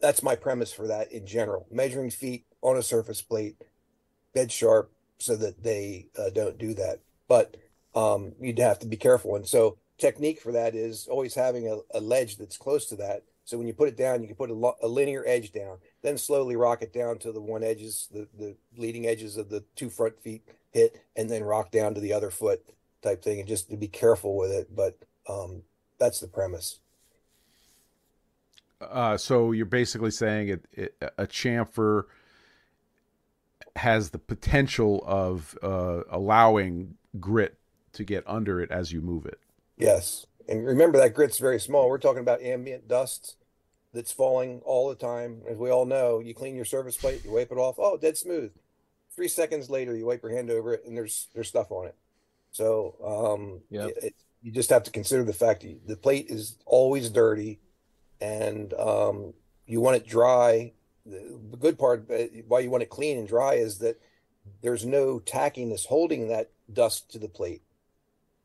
[0.00, 1.66] that's my premise for that in general.
[1.70, 3.56] Measuring feet on a surface plate,
[4.34, 7.00] bed sharp, so that they uh, don't do that.
[7.28, 7.56] But
[7.94, 9.36] um, you'd have to be careful.
[9.36, 13.22] And so, technique for that is always having a, a ledge that's close to that.
[13.44, 15.78] So when you put it down, you can put a, lo- a linear edge down,
[16.02, 19.62] then slowly rock it down to the one edges, the, the leading edges of the
[19.76, 22.60] two front feet hit, and then rock down to the other foot
[23.02, 24.74] type thing, and just to be careful with it.
[24.74, 25.62] But um,
[25.98, 26.80] that's the premise.
[28.80, 32.04] Uh, so you're basically saying it, it, a chamfer
[33.76, 37.56] has the potential of uh, allowing grit
[37.92, 39.38] to get under it as you move it.
[39.76, 40.26] Yes.
[40.48, 41.88] And remember that grit's very small.
[41.88, 43.36] We're talking about ambient dust
[43.92, 45.42] that's falling all the time.
[45.48, 47.76] As we all know, you clean your surface plate, you wipe it off.
[47.78, 48.52] Oh, dead smooth.
[49.14, 51.96] Three seconds later, you wipe your hand over it, and there's there's stuff on it.
[52.52, 53.92] So um, Yep.
[54.02, 57.58] it, you just have to consider the fact that the plate is always dirty,
[58.20, 59.32] and um,
[59.66, 60.72] you want it dry.
[61.06, 64.00] The, the good part, uh, why you want it clean and dry, is that
[64.62, 67.62] there's no tackiness holding that dust to the plate.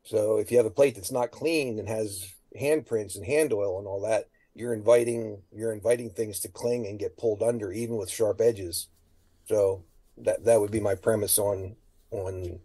[0.03, 3.77] So if you have a plate that's not clean and has handprints and hand oil
[3.77, 7.97] and all that, you're inviting you're inviting things to cling and get pulled under, even
[7.97, 8.87] with sharp edges.
[9.47, 9.83] So
[10.17, 11.75] that that would be my premise on
[12.11, 12.59] on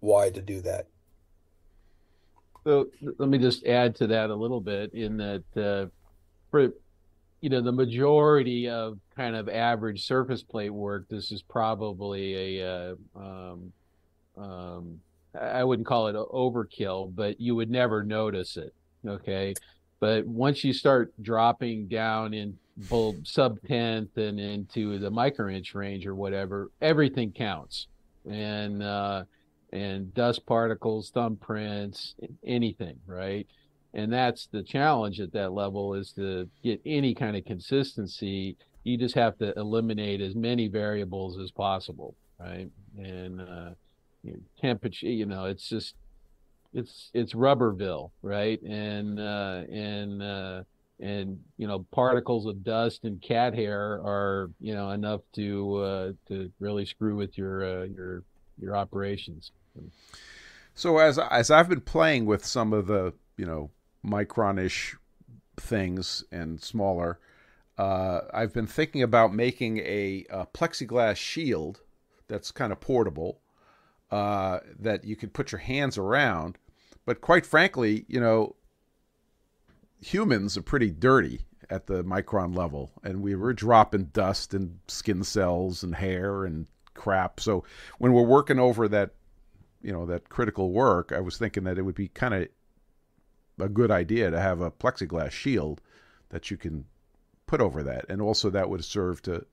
[0.00, 0.86] why to do that.
[2.64, 5.86] So let me just add to that a little bit in that uh,
[6.50, 6.72] for
[7.40, 12.68] you know the majority of kind of average surface plate work, this is probably a
[12.68, 13.72] uh, um,
[14.36, 15.00] um,
[15.34, 18.74] I wouldn't call it overkill, but you would never notice it.
[19.06, 19.54] Okay,
[20.00, 25.74] but once you start dropping down in below sub tenth and into the micro inch
[25.74, 27.88] range or whatever, everything counts,
[28.28, 29.24] and uh,
[29.72, 32.14] and dust particles, thumbprints,
[32.44, 33.46] anything, right?
[33.94, 38.56] And that's the challenge at that level is to get any kind of consistency.
[38.84, 42.68] You just have to eliminate as many variables as possible, right?
[42.96, 43.70] And uh,
[44.22, 45.94] you know, temperature, you know, it's just
[46.72, 48.60] it's it's Rubberville, right?
[48.62, 50.62] And uh, and uh,
[51.00, 56.12] and you know, particles of dust and cat hair are you know enough to uh,
[56.28, 58.22] to really screw with your uh, your
[58.60, 59.52] your operations.
[60.74, 63.70] So as as I've been playing with some of the you know
[64.04, 64.96] micronish
[65.56, 67.18] things and smaller,
[67.78, 71.80] uh, I've been thinking about making a, a plexiglass shield
[72.28, 73.40] that's kind of portable
[74.10, 76.58] uh, that you could put your hands around.
[77.04, 78.56] But quite frankly, you know,
[80.00, 81.40] humans are pretty dirty
[81.70, 86.66] at the micron level, and we were dropping dust and skin cells and hair and
[86.94, 87.40] crap.
[87.40, 87.64] So
[87.98, 89.10] when we're working over that,
[89.82, 92.48] you know, that critical work, I was thinking that it would be kind of
[93.60, 95.80] a good idea to have a plexiglass shield
[96.30, 96.84] that you can
[97.46, 99.46] put over that, and also that would serve to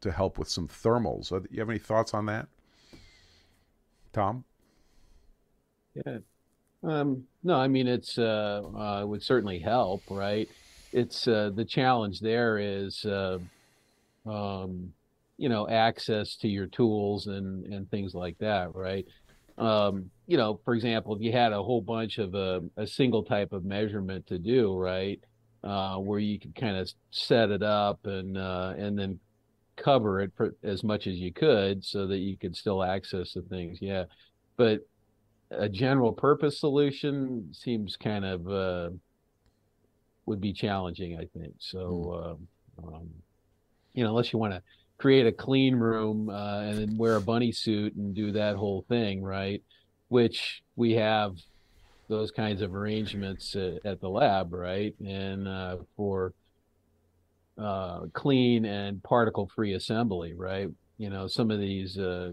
[0.00, 1.30] to help with some thermals.
[1.50, 2.48] You have any thoughts on that,
[4.12, 4.44] Tom?
[5.94, 6.18] Yeah.
[6.82, 10.48] Um, no, I mean it's uh, uh it would certainly help, right?
[10.92, 13.38] It's uh the challenge there is uh
[14.26, 14.92] um
[15.36, 19.06] you know access to your tools and and things like that, right?
[19.58, 23.24] Um, you know, for example, if you had a whole bunch of a, a single
[23.24, 25.20] type of measurement to do, right?
[25.64, 29.18] Uh, where you could kind of set it up and uh, and then
[29.82, 33.42] cover it for as much as you could so that you could still access the
[33.42, 33.78] things.
[33.80, 34.04] Yeah.
[34.56, 34.80] But
[35.50, 38.90] a general purpose solution seems kind of uh,
[40.26, 41.54] would be challenging, I think.
[41.58, 42.38] So,
[42.82, 43.08] um, um,
[43.94, 44.62] you know, unless you want to
[44.98, 48.84] create a clean room uh, and then wear a bunny suit and do that whole
[48.88, 49.62] thing, right?
[50.08, 51.36] Which we have
[52.08, 54.94] those kinds of arrangements uh, at the lab, right?
[55.04, 56.32] And uh, for
[57.58, 60.68] uh, clean and particle-free assembly, right?
[60.96, 62.32] You know, some of these uh,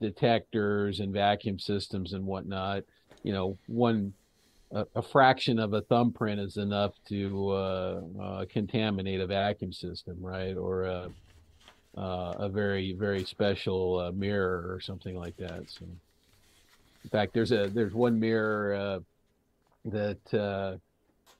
[0.00, 2.84] detectors and vacuum systems and whatnot,
[3.22, 4.12] you know, one
[4.72, 10.16] a, a fraction of a thumbprint is enough to uh, uh, contaminate a vacuum system,
[10.20, 10.56] right?
[10.56, 11.10] Or a,
[11.96, 15.64] uh, a very very special mirror or something like that.
[15.66, 15.86] So,
[17.02, 19.00] in fact, there's a there's one mirror
[19.86, 20.80] that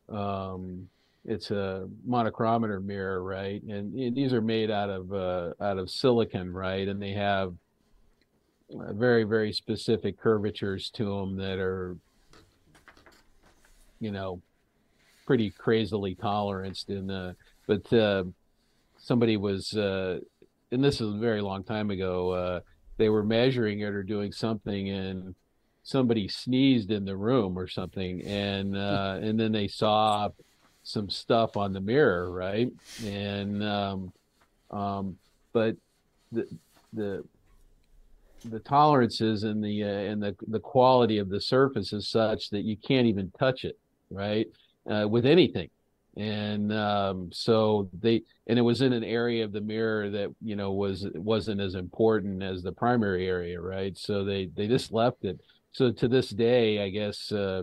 [0.08, 0.88] um,
[1.24, 3.62] it's a monochromator mirror, right?
[3.62, 6.88] And, and these are made out of uh, out of silicon, right?
[6.88, 7.54] And they have
[8.78, 11.96] uh, very very specific curvatures to them that are
[14.00, 14.40] you know
[15.26, 18.24] pretty crazily toleranced in the but uh,
[18.96, 20.18] somebody was uh,
[20.72, 22.60] and this is a very long time ago uh,
[22.96, 25.34] they were measuring it or doing something and
[25.82, 30.28] somebody sneezed in the room or something and uh, and then they saw
[30.82, 32.68] some stuff on the mirror, right?
[33.04, 34.12] And um,
[34.70, 35.16] um,
[35.52, 35.76] but
[36.32, 36.46] the
[36.92, 37.24] the
[38.44, 42.62] the tolerances and the uh, and the the quality of the surface is such that
[42.62, 43.78] you can't even touch it,
[44.10, 44.46] right?
[44.90, 45.68] Uh, with anything,
[46.16, 50.56] and um, so they and it was in an area of the mirror that you
[50.56, 53.96] know was wasn't as important as the primary area, right?
[53.98, 55.38] So they they just left it.
[55.72, 57.62] So to this day, I guess uh,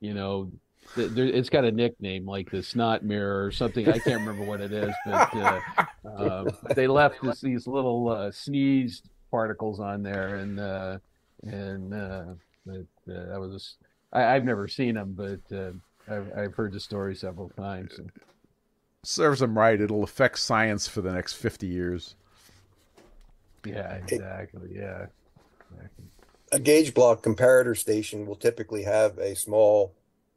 [0.00, 0.50] you know
[0.96, 3.88] it's got a nickname like the snot mirror or something.
[3.88, 5.60] I can't remember what it is, but uh,
[6.08, 6.44] uh,
[6.74, 10.98] they left this, these little uh, sneeze particles on there, and uh,
[11.42, 12.24] and uh,
[12.64, 13.76] but, uh, that was just,
[14.12, 15.74] I, have never seen them, but
[16.08, 17.94] I've, I've heard the story several times.
[17.96, 18.04] So.
[19.02, 19.80] Serves them right.
[19.80, 22.16] It'll affect science for the next fifty years.
[23.64, 24.70] Yeah, exactly.
[24.74, 25.06] Yeah.
[25.72, 26.04] Exactly.
[26.52, 29.92] A gauge block comparator station will typically have a small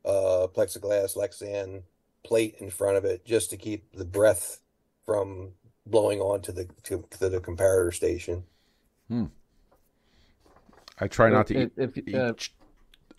[0.05, 1.83] uh, plexiglass Lexan
[2.23, 4.61] plate in front of it just to keep the breath
[5.05, 5.51] from
[5.85, 8.43] blowing onto the to, to the comparator station.
[9.07, 9.25] Hmm.
[10.99, 11.71] I try not to eat.
[11.77, 12.49] If, if, uh, eat,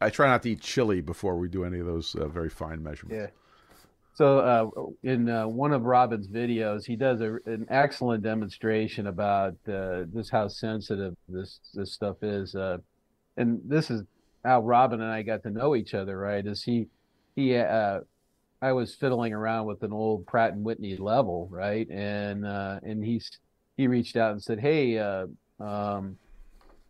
[0.00, 2.82] I try not to eat chili before we do any of those uh, very fine
[2.82, 3.22] measurements.
[3.22, 3.36] Yeah.
[4.14, 9.56] So uh, in uh, one of Robin's videos, he does a, an excellent demonstration about
[9.66, 12.78] uh, just how sensitive this this stuff is, uh,
[13.36, 14.02] and this is
[14.44, 16.16] how Robin and I got to know each other.
[16.18, 16.46] Right?
[16.46, 16.87] Is he
[17.37, 18.00] he uh,
[18.62, 21.88] I was fiddling around with an old Pratt and Whitney level, right?
[21.90, 23.31] And uh, and he's
[23.76, 25.26] he reached out and said, "Hey, uh,
[25.59, 26.18] um,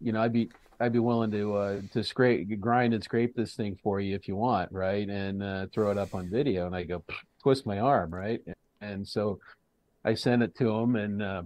[0.01, 3.55] you know, I'd be I'd be willing to uh, to scrape, grind and scrape this
[3.55, 5.09] thing for you if you want, right?
[5.09, 7.05] And uh, throw it up on video." And I go,
[7.43, 8.41] twist my arm, right?
[8.81, 9.39] And so
[10.05, 11.43] I sent it to him, and uh,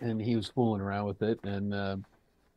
[0.00, 1.96] and he was fooling around with it, and uh,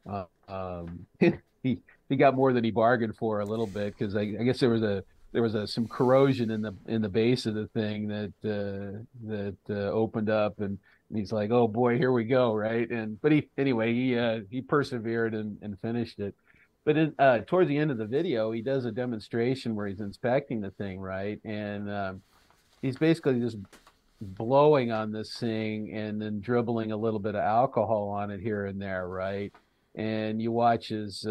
[0.10, 1.06] uh, um,
[1.63, 4.60] he he got more than he bargained for a little bit because I, I guess
[4.60, 7.67] there was a there was a, some corrosion in the in the base of the
[7.67, 10.78] thing that uh, that uh, opened up, and,
[11.10, 12.89] and, he's like, "Oh boy, here we go!" Right?
[12.89, 16.36] And but he anyway he uh, he persevered and, and finished it.
[16.84, 20.00] But in, uh, towards the end of the video, he does a demonstration where he's
[20.00, 21.39] inspecting the thing, right?
[21.43, 22.22] And um,
[22.82, 23.58] he's basically just
[24.22, 28.65] blowing on this thing and then dribbling a little bit of alcohol on it here
[28.65, 29.54] and there, right?
[29.95, 31.28] And you watch his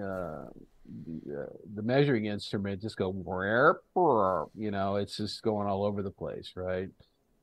[0.00, 3.10] uh, uh, the, measuring instrument just go,
[4.54, 6.88] you know, it's just going all over the place, right?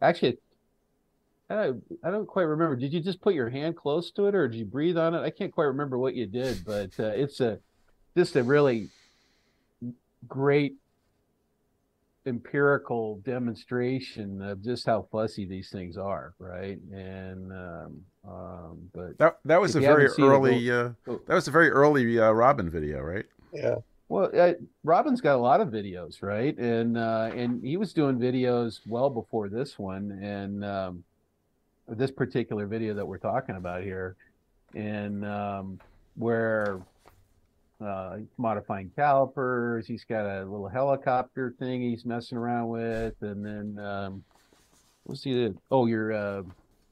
[0.02, 0.38] Actually,
[1.50, 1.72] I,
[2.04, 2.76] I don't quite remember.
[2.76, 5.20] Did you just put your hand close to it, or did you breathe on it?
[5.20, 7.60] I can't quite remember what you did, but uh, it's a
[8.18, 8.90] just a really
[10.28, 10.76] great
[12.26, 16.80] empirical demonstration of just how fussy these things are, right?
[16.92, 21.22] And um, um, but that that was a very early uh, oh.
[21.28, 23.26] that was a very early uh, Robin video, right?
[23.54, 23.76] Yeah.
[24.08, 26.56] Well, uh, Robin's got a lot of videos, right?
[26.58, 31.04] And uh, and he was doing videos well before this one, and um,
[31.88, 34.16] this particular video that we're talking about here,
[34.74, 35.80] and um,
[36.16, 36.82] where
[37.86, 43.84] uh, modifying calipers, he's got a little helicopter thing he's messing around with, and then
[43.84, 44.24] um,
[45.04, 45.52] what's he?
[45.72, 46.42] Oh, your uh,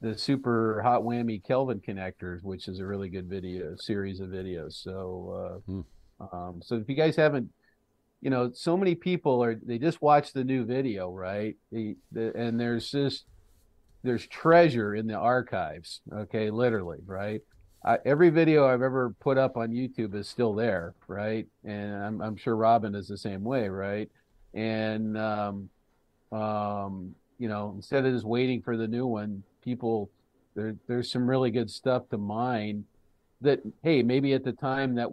[0.01, 4.73] the super hot whammy Kelvin connectors, which is a really good video series of videos.
[4.73, 5.61] So.
[5.67, 5.81] Uh, hmm
[6.31, 7.49] um, so if you guys haven't,
[8.21, 11.55] you know, so many people are they just watch the new video, right?
[11.71, 13.25] The, the, and there's just
[14.03, 16.01] there's treasure in the archives.
[16.11, 17.41] Okay, literally, right?
[17.85, 21.47] I, every video I've ever put up on YouTube is still there, right?
[21.63, 24.09] And I'm, I'm sure Robin is the same way, right?
[24.53, 25.69] And um,
[26.31, 30.09] um, you know, instead of just waiting for the new one, people
[30.55, 32.85] there there's some really good stuff to mine
[33.41, 35.09] that hey maybe at the time that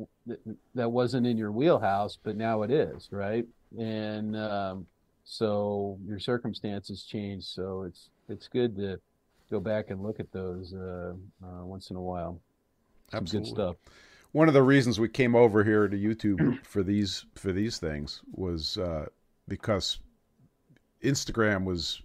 [0.75, 3.47] that wasn't in your wheelhouse but now it is right
[3.79, 4.87] and um,
[5.25, 9.01] so your circumstances change so it's it's good to
[9.51, 12.41] go back and look at those uh, uh, once in a while
[13.13, 13.51] Absolutely.
[13.51, 13.77] good stuff
[14.33, 18.23] one of the reasons we came over here to YouTube for these for these things
[18.33, 19.07] was uh,
[19.49, 19.99] because
[21.03, 22.03] Instagram was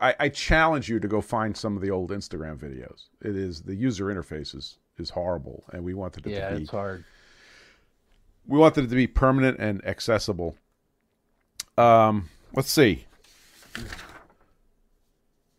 [0.00, 3.06] I, I, challenge you to go find some of the old Instagram videos.
[3.22, 6.56] It is the user interfaces is is horrible, and we wanted it yeah, to be.
[6.56, 7.04] Yeah, it's hard.
[8.46, 10.56] We wanted it to be permanent and accessible.
[11.78, 13.06] Um, let's see.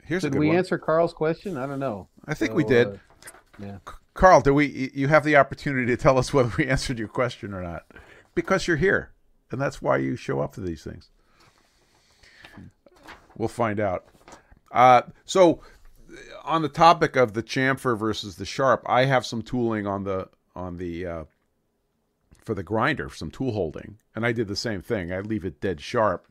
[0.04, 0.58] Here's did we one.
[0.58, 1.58] answer Carl's question?
[1.58, 2.10] I don't know.
[2.28, 2.88] I think so, we did.
[2.88, 2.98] Uh,
[3.58, 3.78] yeah.
[4.14, 4.92] Carl, do we?
[4.94, 7.86] You have the opportunity to tell us whether we answered your question or not,
[8.36, 9.12] because you're here,
[9.52, 11.10] and that's why you show up to these things.
[13.36, 14.06] We'll find out.
[14.72, 15.62] Uh, so
[16.44, 20.30] on the topic of the chamfer versus the sharp, I have some tooling on the
[20.56, 21.24] on the uh,
[22.44, 25.12] for the grinder, some tool holding, and I did the same thing.
[25.12, 26.28] I leave it dead sharp,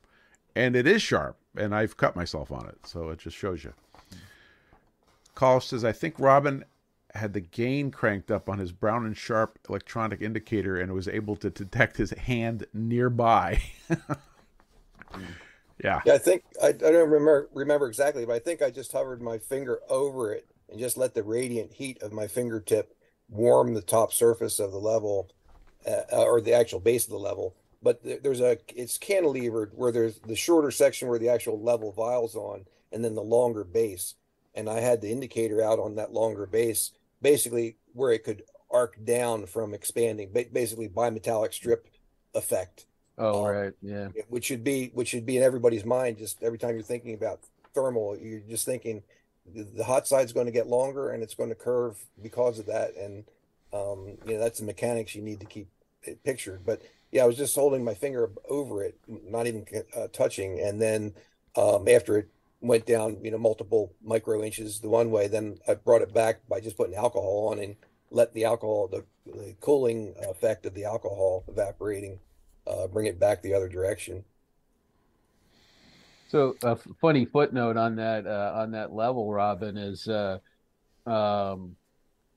[0.55, 3.73] and it is sharp, and I've cut myself on it, so it just shows you.
[5.35, 6.65] Carl says, I think Robin
[7.15, 11.37] had the gain cranked up on his Brown and Sharpe electronic indicator and was able
[11.37, 13.63] to detect his hand nearby.
[15.83, 16.01] yeah.
[16.05, 19.21] Yeah, I think I, I don't remember remember exactly, but I think I just hovered
[19.21, 22.97] my finger over it and just let the radiant heat of my fingertip
[23.29, 25.31] warm the top surface of the level,
[25.87, 27.55] uh, or the actual base of the level.
[27.83, 31.93] But th- there's a it's cantilevered where there's the shorter section where the actual level
[31.93, 34.15] vial's on, and then the longer base.
[34.55, 36.93] And I had the indicator out on that longer base,
[37.23, 41.87] basically where it could arc down from expanding, basically bimetallic strip
[42.35, 42.87] effect
[43.19, 43.73] Oh, Um, right.
[43.83, 44.09] Yeah.
[44.29, 47.41] which should be which should be in everybody's mind just every time you're thinking about
[47.75, 49.03] thermal you're just thinking
[49.55, 52.67] the, the hot side's going to get longer and it's going to curve because of
[52.67, 53.25] that and
[53.75, 55.69] um you know that's the mechanics you need to keep
[56.05, 59.65] it pictured but yeah i was just holding my finger over it not even
[59.95, 61.13] uh, touching and then
[61.57, 62.29] um after it
[62.63, 66.41] went down you know multiple micro inches the one way then i brought it back
[66.49, 67.77] by just putting alcohol on and
[68.13, 72.21] let the alcohol the, the cooling effect of the alcohol evaporating
[72.67, 74.25] uh, bring it back the other direction.
[76.29, 80.39] So a f- funny footnote on that uh, on that level, Robin, is uh,
[81.07, 81.77] um,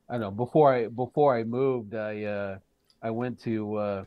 [0.09, 2.57] I don't know before I before I moved, I uh,
[3.01, 4.03] I went to uh,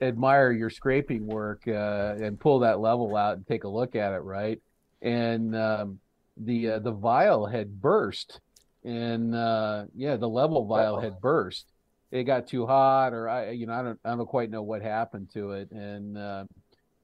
[0.00, 4.12] admire your scraping work uh, and pull that level out and take a look at
[4.12, 4.60] it, right?
[5.02, 6.00] And um,
[6.36, 8.40] the uh, the vial had burst,
[8.84, 11.66] and uh, yeah, the level vial had burst.
[12.10, 14.82] It got too hot, or I you know I don't I don't quite know what
[14.82, 16.44] happened to it, and uh,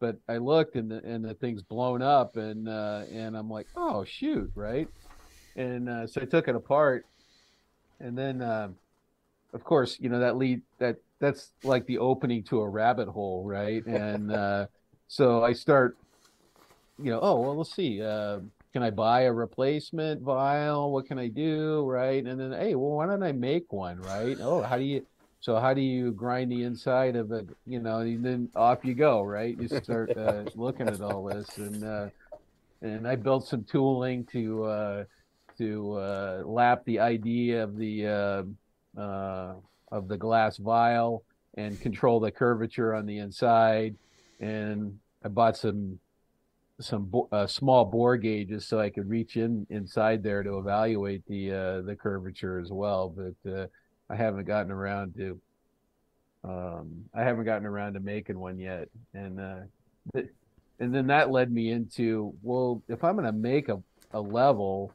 [0.00, 3.66] but I looked and the and the thing's blown up and uh and I'm like,
[3.74, 4.88] oh shoot, right?
[5.56, 7.06] And uh, so I took it apart
[8.00, 8.76] and then um
[9.54, 13.44] of course, you know, that lead that that's like the opening to a rabbit hole,
[13.44, 13.84] right?
[13.86, 14.66] And uh
[15.08, 15.96] so I start
[17.02, 18.40] you know, oh well let's see, uh
[18.72, 20.90] can I buy a replacement vial?
[20.90, 21.84] What can I do?
[21.88, 22.26] Right.
[22.26, 24.00] And then, hey, well, why don't I make one?
[24.00, 24.36] Right.
[24.40, 25.06] Oh, how do you,
[25.38, 27.46] so how do you grind the inside of it?
[27.68, 29.22] You know, and then off you go.
[29.22, 29.56] Right.
[29.60, 31.56] You start uh, looking at all this.
[31.56, 32.08] And, uh,
[32.82, 35.04] and I built some tooling to, uh,
[35.58, 39.54] to uh, lap the idea of the, uh, uh,
[39.92, 41.22] of the glass vial
[41.56, 43.94] and control the curvature on the inside.
[44.40, 46.00] And I bought some
[46.80, 51.24] some bo- uh, small bore gauges so I could reach in inside there to evaluate
[51.26, 53.08] the uh, the curvature as well.
[53.08, 53.66] But uh,
[54.10, 55.40] I haven't gotten around to
[56.44, 58.88] um, I haven't gotten around to making one yet.
[59.14, 59.60] And uh,
[60.14, 60.28] th-
[60.80, 63.80] and then that led me into well, if I'm going to make a,
[64.12, 64.92] a level,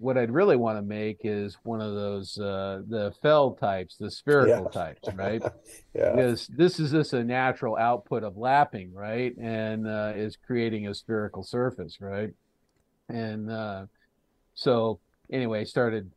[0.00, 4.10] what I'd really want to make is one of those uh, the fell types, the
[4.10, 4.82] spherical Yeah.
[4.82, 5.42] types, right?
[5.94, 6.12] Yeah.
[6.16, 9.36] because this is just a natural output of lapping, right?
[9.36, 12.30] And uh, is creating a spherical surface, right?
[13.08, 13.86] And uh,
[14.54, 16.10] so anyway, started,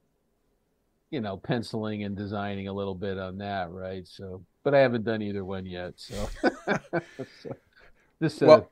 [1.11, 4.07] you know, penciling and designing a little bit on that, right?
[4.07, 5.93] So, but I haven't done either one yet.
[5.97, 6.29] So,
[6.67, 7.51] so
[8.23, 8.71] this uh, Well-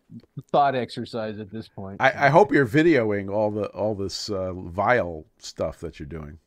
[0.51, 2.01] thought exercise at this point.
[2.01, 6.39] I, I hope you're videoing all the all this uh, vial stuff that you're doing.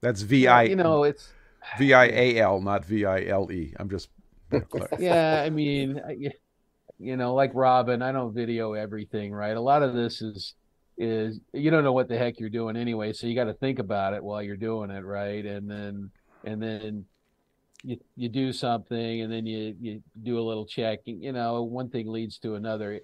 [0.00, 1.32] That's V I you know, it's
[1.78, 3.74] V I A L, not V I L E.
[3.78, 4.08] I'm just
[4.98, 6.00] yeah, I mean,
[6.98, 9.56] you know, like Robin, I don't video everything, right?
[9.56, 10.54] A lot of this is
[10.98, 13.78] is you don't know what the heck you're doing anyway, so you got to think
[13.78, 15.44] about it while you're doing it, right?
[15.44, 16.10] And then
[16.44, 17.04] and then
[17.82, 21.22] you you do something, and then you you do a little checking.
[21.22, 23.00] You know, one thing leads to another.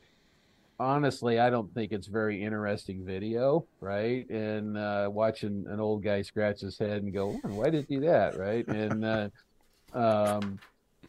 [0.79, 4.29] Honestly, I don't think it's very interesting video, right?
[4.29, 8.01] And uh, watching an old guy scratch his head and go, "Hmm, "Why did you
[8.01, 8.67] do that?" Right?
[8.67, 9.29] And uh,
[9.93, 10.59] um,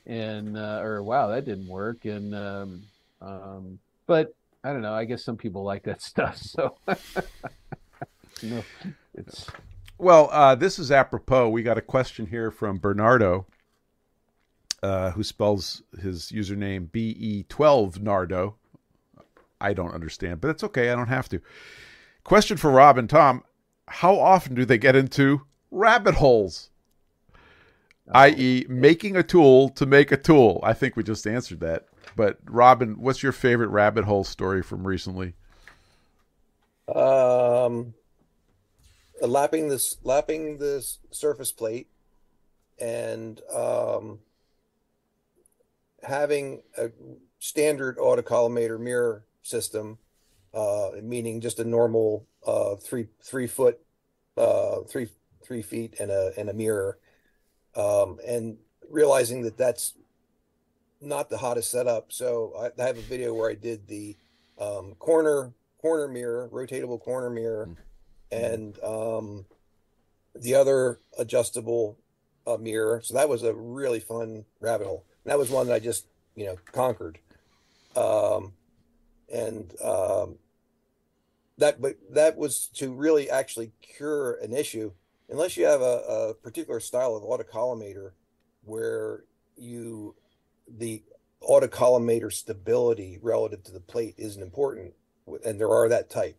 [0.06, 2.84] and uh, or wow that didn't work and um,
[3.22, 4.34] um, but
[4.64, 6.78] i don't know i guess some people like that stuff so
[8.42, 8.64] you know
[9.16, 9.48] it's
[9.98, 11.50] Well, uh, this is apropos.
[11.50, 13.46] We got a question here from Bernardo,
[14.82, 18.56] uh, who spells his username B E12 Nardo.
[19.62, 20.90] I don't understand, but it's okay.
[20.90, 21.42] I don't have to.
[22.24, 23.44] Question for Rob and Tom
[23.88, 25.42] How often do they get into
[25.72, 26.70] rabbit holes?
[28.12, 30.60] I.e., making a tool to make a tool.
[30.62, 31.88] I think we just answered that.
[32.18, 35.36] But, Robin, what's your favorite rabbit hole story from recently?
[36.94, 37.94] Um,
[39.28, 41.88] lapping this, lapping this surface plate,
[42.80, 44.20] and um,
[46.04, 46.90] having a
[47.40, 49.98] standard autocollimator mirror system,
[50.54, 53.80] uh, meaning just a normal uh, three three foot,
[54.38, 55.10] uh, three
[55.44, 56.98] three feet and a and a mirror,
[57.76, 58.58] um, and
[58.90, 59.94] realizing that that's
[61.02, 62.12] not the hottest setup.
[62.12, 64.16] So I, I have a video where I did the
[64.60, 67.78] um, corner corner mirror, rotatable corner mirror, Mm.
[68.34, 69.46] And um,
[70.36, 71.98] the other adjustable
[72.48, 73.02] uh, mirror.
[73.04, 75.06] So that was a really fun rabbit hole.
[75.24, 76.06] And that was one that I just
[76.36, 77.20] you know conquered.
[77.96, 78.54] Um,
[79.34, 80.38] and um,
[81.58, 84.92] that but that was to really actually cure an issue.
[85.30, 88.12] Unless you have a, a particular style of autocollimator
[88.66, 89.24] where
[89.58, 90.16] you
[90.68, 91.04] the
[91.42, 94.94] autocollimator stability relative to the plate isn't important,
[95.46, 96.38] and there are that type.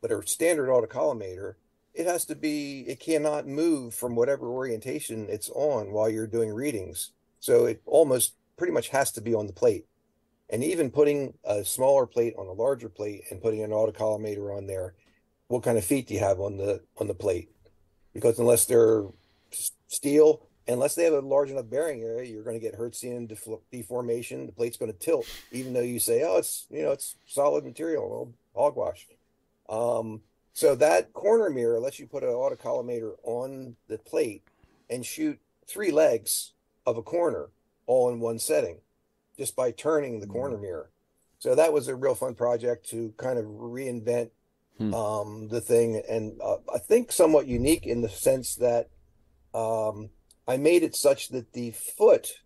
[0.00, 1.54] But a standard autocollimator,
[1.94, 6.52] it has to be, it cannot move from whatever orientation it's on while you're doing
[6.52, 7.12] readings.
[7.40, 9.86] So it almost pretty much has to be on the plate.
[10.48, 14.66] And even putting a smaller plate on a larger plate and putting an autocollimator on
[14.66, 14.94] there,
[15.48, 17.50] what kind of feet do you have on the on the plate?
[18.12, 19.04] Because unless they're
[19.88, 23.60] steel, unless they have a large enough bearing area, you're going to get Hertzian defl-
[23.72, 24.46] deformation.
[24.46, 27.64] The plate's going to tilt, even though you say, "Oh, it's you know it's solid
[27.64, 29.06] material, well, hogwash."
[29.68, 34.42] Um, so that corner mirror lets you put an autocollimator on the plate
[34.88, 36.52] and shoot three legs
[36.86, 37.50] of a corner
[37.86, 38.78] all in one setting,
[39.36, 40.90] just by turning the corner mirror.
[41.38, 44.30] So that was a real fun project to kind of reinvent
[44.78, 44.92] Hmm.
[44.92, 48.90] um, the thing, and uh, I think somewhat unique in the sense that
[49.54, 50.10] um,
[50.46, 52.42] I made it such that the foot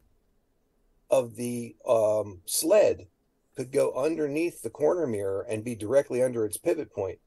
[1.11, 3.09] of the um, sled
[3.57, 7.19] could go underneath the corner mirror and be directly under its pivot point.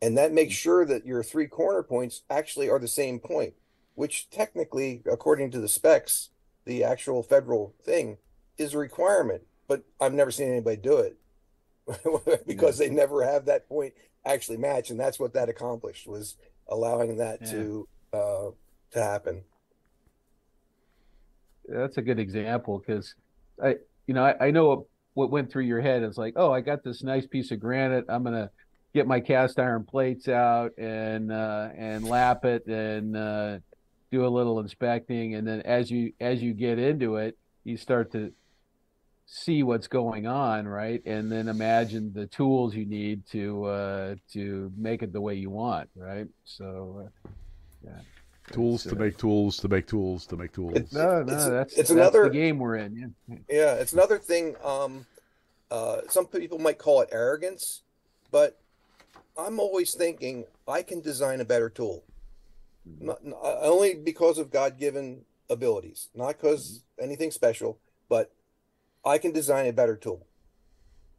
[0.00, 3.54] And that makes sure that your three corner points actually are the same point,
[3.94, 6.30] which technically, according to the specs,
[6.66, 8.18] the actual federal thing
[8.58, 9.42] is a requirement.
[9.66, 11.16] But I've never seen anybody do it
[12.46, 14.90] because they never have that point actually match.
[14.90, 16.36] And that's what that accomplished was
[16.68, 17.50] allowing that Yeah.
[17.52, 18.50] to uh,
[18.92, 19.42] to happen.
[21.66, 23.14] That's a good example because
[23.62, 23.76] I,
[24.06, 26.02] you know, I, I know what went through your head.
[26.02, 28.04] It's like, oh, I got this nice piece of granite.
[28.08, 28.50] I'm gonna
[28.92, 33.58] get my cast iron plates out and uh, and lap it and uh,
[34.10, 35.34] do a little inspecting.
[35.34, 38.32] And then as you as you get into it, you start to
[39.26, 41.02] see what's going on, right?
[41.06, 45.50] And then imagine the tools you need to uh, to make it the way you
[45.50, 46.26] want, right?
[46.44, 47.30] So, uh,
[47.84, 48.00] yeah.
[48.52, 50.72] Tools to uh, make tools to make tools to make tools.
[50.76, 53.14] It's- No, no, It's- that's it's that's another- the game we're in.
[53.28, 53.36] Yeah.
[53.48, 54.56] Yeah, it's another thing.
[54.62, 55.06] Um,
[55.70, 57.82] uh, some people might call it arrogance,
[58.30, 58.58] but
[59.36, 62.04] I'm always thinking I can design a better tool.
[63.00, 67.78] Not, not- only because of God-given abilities, not because anything special,
[68.10, 68.30] but
[69.04, 70.26] I can design a better tool.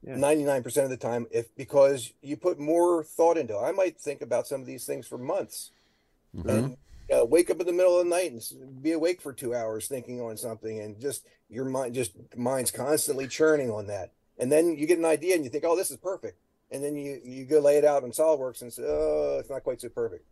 [0.03, 0.15] Yeah.
[0.15, 3.61] 99% of the time, if because you put more thought into it.
[3.61, 5.71] I might think about some of these things for months
[6.37, 6.49] Mhm.
[6.49, 6.77] and
[7.13, 9.87] uh, wake up in the middle of the night and be awake for two hours
[9.87, 14.11] thinking on something and just your mind just mind's constantly churning on that.
[14.37, 16.39] And then you get an idea and you think oh this is perfect.
[16.71, 19.63] And then you you go lay it out in solidworks and say oh it's not
[19.63, 20.25] quite so perfect.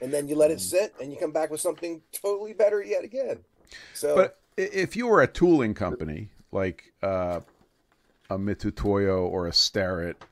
[0.00, 3.04] And then you let it sit and you come back with something totally better yet
[3.04, 3.40] again.
[3.94, 7.40] So But if you were a tooling company like uh,
[8.30, 10.22] a Mitutoyo or a Starrett,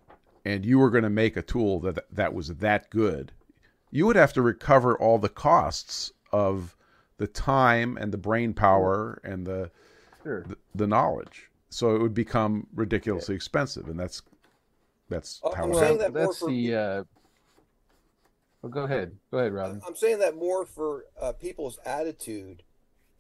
[0.44, 3.32] and you were going to make a tool that that was that good,
[3.96, 6.76] you would have to recover all the costs of
[7.18, 9.70] the time and the brain power and the
[10.22, 10.42] Sure.
[10.42, 11.50] the, the knowledge.
[11.70, 14.22] So it would become ridiculously expensive, and that's
[15.08, 16.00] that's Uh, how I'm it saying happens.
[16.00, 16.74] that more that's for the.
[16.74, 17.04] Uh...
[18.62, 19.16] Well, go ahead.
[19.30, 19.80] Go ahead, Robin.
[19.86, 22.62] I'm saying that more for uh, people's attitude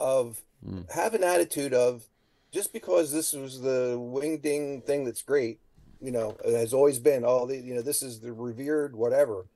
[0.00, 0.90] of Mm.
[0.92, 2.08] have an attitude of
[2.50, 5.60] just because this was the wing ding thing that's great,
[6.00, 9.46] you know, it has always been all the you know this is the revered whatever.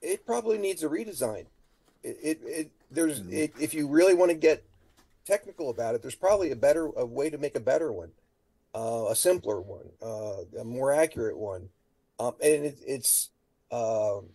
[0.00, 1.46] It probably needs a redesign.
[2.02, 3.32] It it, it there's Mhm.
[3.32, 4.64] it, if you really want to get
[5.24, 8.12] technical about it, there's probably a better a way to make a better one,
[8.74, 11.70] uh, a simpler one, uh, a more accurate one,
[12.18, 13.30] um, and it, it's.
[13.70, 14.30] Um,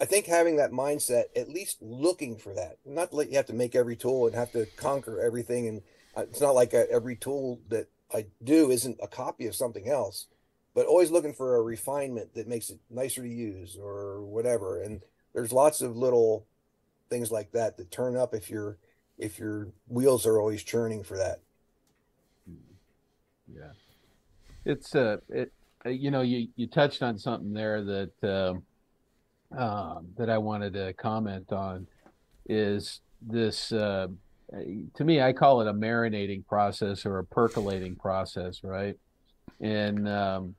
[0.00, 3.52] I think having that mindset, at least looking for that, not like you have to
[3.52, 5.66] make every tool and have to conquer everything.
[5.66, 5.82] And
[6.16, 9.88] uh, it's not like uh every tool that I do isn't a copy of something
[9.88, 10.26] else,
[10.78, 14.80] but always looking for a refinement that makes it nicer to use or whatever.
[14.80, 15.00] And
[15.34, 16.46] there's lots of little
[17.10, 18.78] things like that that turn up if your
[19.18, 21.40] if your wheels are always churning for that.
[23.52, 23.72] Yeah.
[24.64, 25.52] It's uh it
[25.84, 30.74] uh, you know you you touched on something there that um um that I wanted
[30.74, 31.88] to comment on
[32.48, 34.06] is this uh
[34.94, 38.94] to me I call it a marinating process or a percolating process, right?
[39.60, 40.54] And um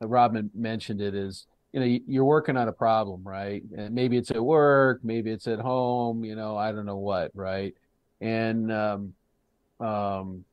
[0.00, 3.62] Robin mentioned it is you know you- you're working on a problem, right?
[3.76, 7.30] And maybe it's at work, maybe it's at home, you know, I don't know what,
[7.34, 7.74] right?
[8.20, 9.14] And um
[9.80, 10.44] um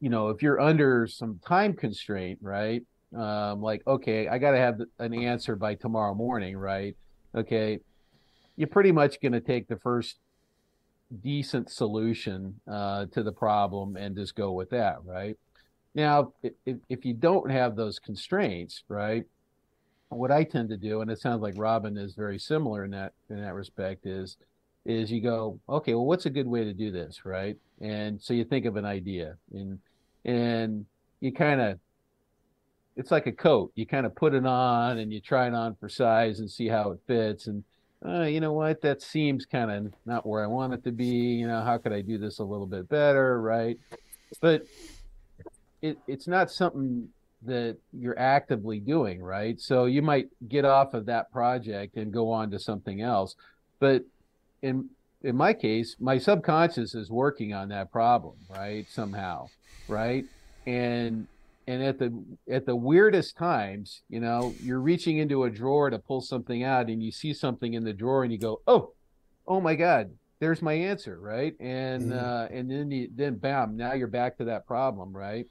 [0.00, 2.82] you know, if you're under some time constraint, right?
[3.16, 6.94] um, like okay, I got to have an answer by tomorrow morning, right?
[7.34, 7.78] Okay,
[8.56, 10.16] you're pretty much going to take the first
[11.22, 15.36] decent solution uh, to the problem and just go with that, right?
[15.96, 19.24] Now, if, if you don't have those constraints, right,
[20.10, 23.14] what I tend to do, and it sounds like Robin is very similar in that
[23.30, 24.36] in that respect, is
[24.84, 27.56] is you go, okay, well, what's a good way to do this, right?
[27.80, 29.78] And so you think of an idea, and
[30.26, 30.84] and
[31.20, 31.78] you kind of,
[32.96, 33.72] it's like a coat.
[33.74, 36.68] You kind of put it on, and you try it on for size and see
[36.68, 37.64] how it fits, and
[38.06, 41.06] uh, you know what, that seems kind of not where I want it to be.
[41.06, 43.78] You know, how could I do this a little bit better, right?
[44.42, 44.62] But
[45.82, 47.08] it, it's not something
[47.42, 49.60] that you're actively doing, right?
[49.60, 53.34] So you might get off of that project and go on to something else.
[53.78, 54.04] But
[54.62, 54.90] in
[55.22, 58.86] in my case, my subconscious is working on that problem, right?
[58.88, 59.48] Somehow,
[59.88, 60.24] right?
[60.66, 61.26] And
[61.66, 65.98] and at the at the weirdest times, you know, you're reaching into a drawer to
[65.98, 68.92] pull something out and you see something in the drawer and you go, "Oh,
[69.46, 71.54] oh my god, there's my answer," right?
[71.60, 72.24] And mm-hmm.
[72.24, 75.46] uh and then you, then bam, now you're back to that problem, right?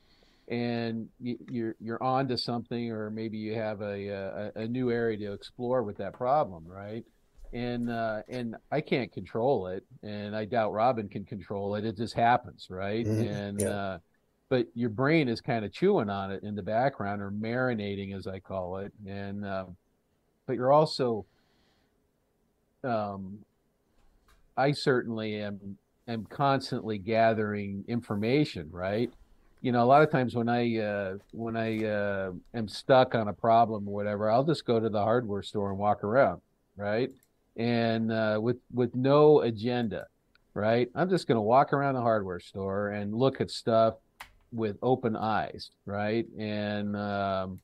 [0.47, 5.17] And you're you're on to something or maybe you have a, a, a new area
[5.17, 7.03] to explore with that problem right?
[7.53, 11.85] And uh, and I can't control it and I doubt Robin can control it.
[11.85, 13.05] It just happens right?
[13.05, 13.27] Mm-hmm.
[13.27, 13.69] and yeah.
[13.69, 13.97] uh,
[14.49, 18.27] but your brain is kind of chewing on it in the background or marinating as
[18.27, 18.93] I call it.
[19.07, 19.65] And uh,
[20.45, 21.25] but you're also
[22.83, 23.39] um,
[24.55, 25.77] I certainly am
[26.07, 29.11] am constantly gathering information right
[29.66, 33.30] you know, a lot of times when I uh, when I uh, am stuck on
[33.30, 36.41] a problem or whatever, I'll just go to the hardware store and walk around,
[36.78, 37.09] right?
[37.55, 40.05] And uh, with with no agenda,
[40.53, 40.88] right?
[40.93, 43.95] I'm just going to walk around the hardware store and look at stuff
[44.51, 46.28] with open eyes, right?
[46.38, 47.59] And um,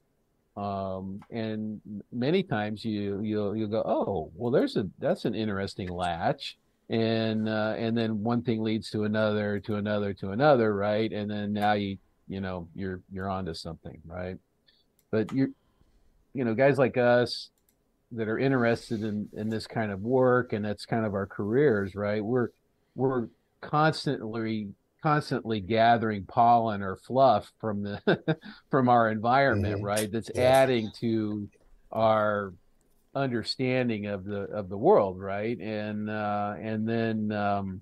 [0.58, 1.82] um, and
[2.12, 6.58] many times you you'll you'll go, oh, well, there's a that's an interesting latch,
[6.92, 11.32] and uh, and then one thing leads to another to another to another right and
[11.32, 14.38] then now you you know you're you're onto something right
[15.10, 15.50] but you're
[16.34, 17.50] you know guys like us
[18.12, 21.96] that are interested in in this kind of work and that's kind of our careers
[21.96, 22.50] right we're
[22.96, 23.28] we're
[23.62, 24.68] constantly
[25.02, 28.38] constantly gathering pollen or fluff from the
[28.70, 29.86] from our environment mm-hmm.
[29.86, 30.42] right that's yeah.
[30.42, 31.48] adding to
[31.94, 32.54] our
[33.14, 35.58] understanding of the of the world, right?
[35.60, 37.82] And uh, and then um,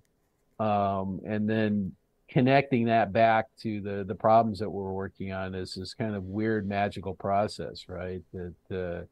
[0.59, 1.95] um, and then
[2.29, 6.25] connecting that back to the the problems that we're working on is this kind of
[6.25, 8.21] weird magical process, right?
[8.33, 9.07] That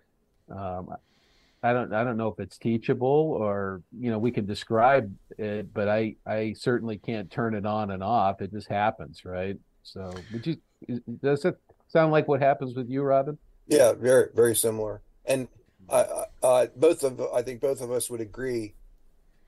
[0.49, 0.95] uh, um,
[1.63, 5.73] I don't I don't know if it's teachable or you know we can describe it,
[5.73, 8.41] but I I certainly can't turn it on and off.
[8.41, 9.57] It just happens, right?
[9.83, 10.57] So, would you
[11.23, 11.57] does it
[11.87, 13.37] sound like what happens with you, Robin?
[13.67, 15.01] Yeah, very very similar.
[15.25, 15.47] And
[15.89, 18.73] uh, both of I think both of us would agree.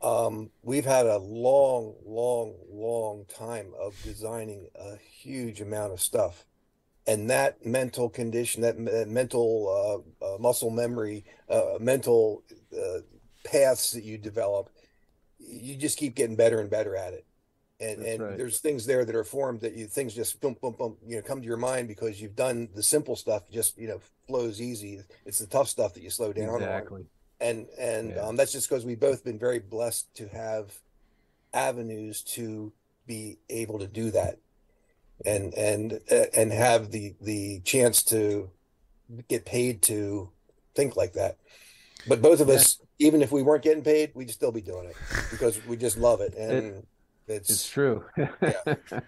[0.01, 6.45] Um, we've had a long, long, long time of designing a huge amount of stuff,
[7.05, 12.99] and that mental condition, that, that mental uh, uh muscle memory, uh, mental uh,
[13.43, 14.69] paths that you develop,
[15.37, 17.25] you just keep getting better and better at it
[17.79, 18.37] and That's and right.
[18.37, 21.21] there's things there that are formed that you things just boom boom boom you know
[21.21, 25.01] come to your mind because you've done the simple stuff just you know flows easy
[25.25, 27.01] it's the tough stuff that you slow down exactly.
[27.01, 27.07] on
[27.41, 28.21] and and yeah.
[28.21, 30.73] um, that's just because we've both been very blessed to have
[31.53, 32.71] avenues to
[33.07, 34.37] be able to do that
[35.25, 35.99] and and
[36.35, 38.49] and have the the chance to
[39.27, 40.29] get paid to
[40.75, 41.37] think like that
[42.07, 42.55] but both of yeah.
[42.55, 44.95] us even if we weren't getting paid we'd still be doing it
[45.31, 46.87] because we just love it and it,
[47.29, 48.03] it's, it's true.
[48.17, 48.75] yeah.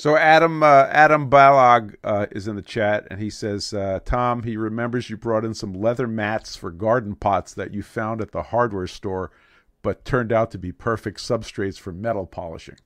[0.00, 4.44] So Adam uh, Adam Balog uh, is in the chat, and he says, uh, "Tom,
[4.44, 8.32] he remembers you brought in some leather mats for garden pots that you found at
[8.32, 9.30] the hardware store,
[9.82, 12.78] but turned out to be perfect substrates for metal polishing."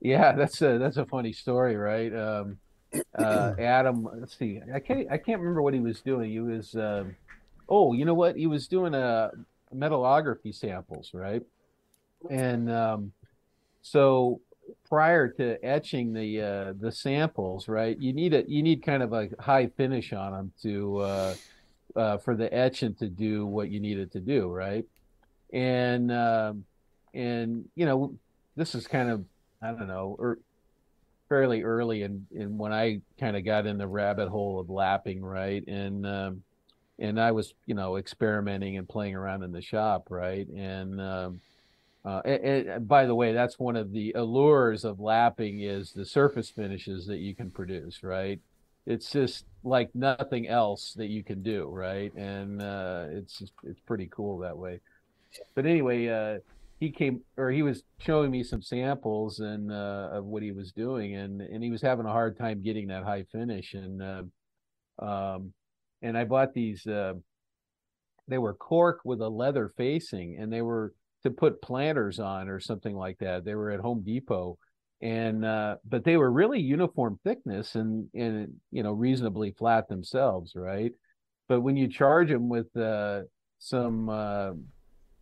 [0.00, 2.14] Yeah, that's a that's a funny story, right?
[2.14, 2.58] Um,
[3.18, 6.30] uh, Adam, let's see, I can't I can't remember what he was doing.
[6.30, 7.16] He was, um,
[7.70, 8.36] oh, you know what?
[8.36, 9.30] He was doing a uh,
[9.74, 11.42] metallography samples, right?
[12.28, 13.12] And um,
[13.84, 14.40] so
[14.88, 19.12] prior to etching the uh, the samples, right, you need a you need kind of
[19.12, 21.34] a high finish on them to uh,
[21.94, 24.86] uh, for the etching to do what you need it to do, right?
[25.52, 26.64] And um,
[27.12, 28.14] and you know
[28.56, 29.24] this is kind of
[29.60, 30.38] I don't know or er,
[31.28, 35.22] fairly early in in when I kind of got in the rabbit hole of lapping,
[35.22, 35.62] right?
[35.68, 36.42] And um,
[36.98, 40.48] and I was you know experimenting and playing around in the shop, right?
[40.48, 41.40] And um,
[42.04, 47.06] uh, by the way, that's one of the allures of lapping is the surface finishes
[47.06, 48.40] that you can produce, right?
[48.86, 52.12] it's just like nothing else that you can do, right?
[52.14, 54.80] And uh, it's just, it's pretty cool that way.
[55.54, 56.40] But anyway, uh,
[56.80, 60.70] he came or he was showing me some samples and uh, of what he was
[60.72, 64.22] doing, and and he was having a hard time getting that high finish, and uh,
[65.04, 65.52] um,
[66.02, 66.86] and I bought these.
[68.26, 70.94] They were cork with a leather facing, and they were
[71.24, 73.44] to put planters on or something like that.
[73.44, 74.58] They were at Home Depot,
[75.02, 80.54] and uh, but they were really uniform thickness and and you know reasonably flat themselves,
[80.54, 80.92] right?
[81.48, 83.22] But when you charge them with uh,
[83.58, 84.52] some uh,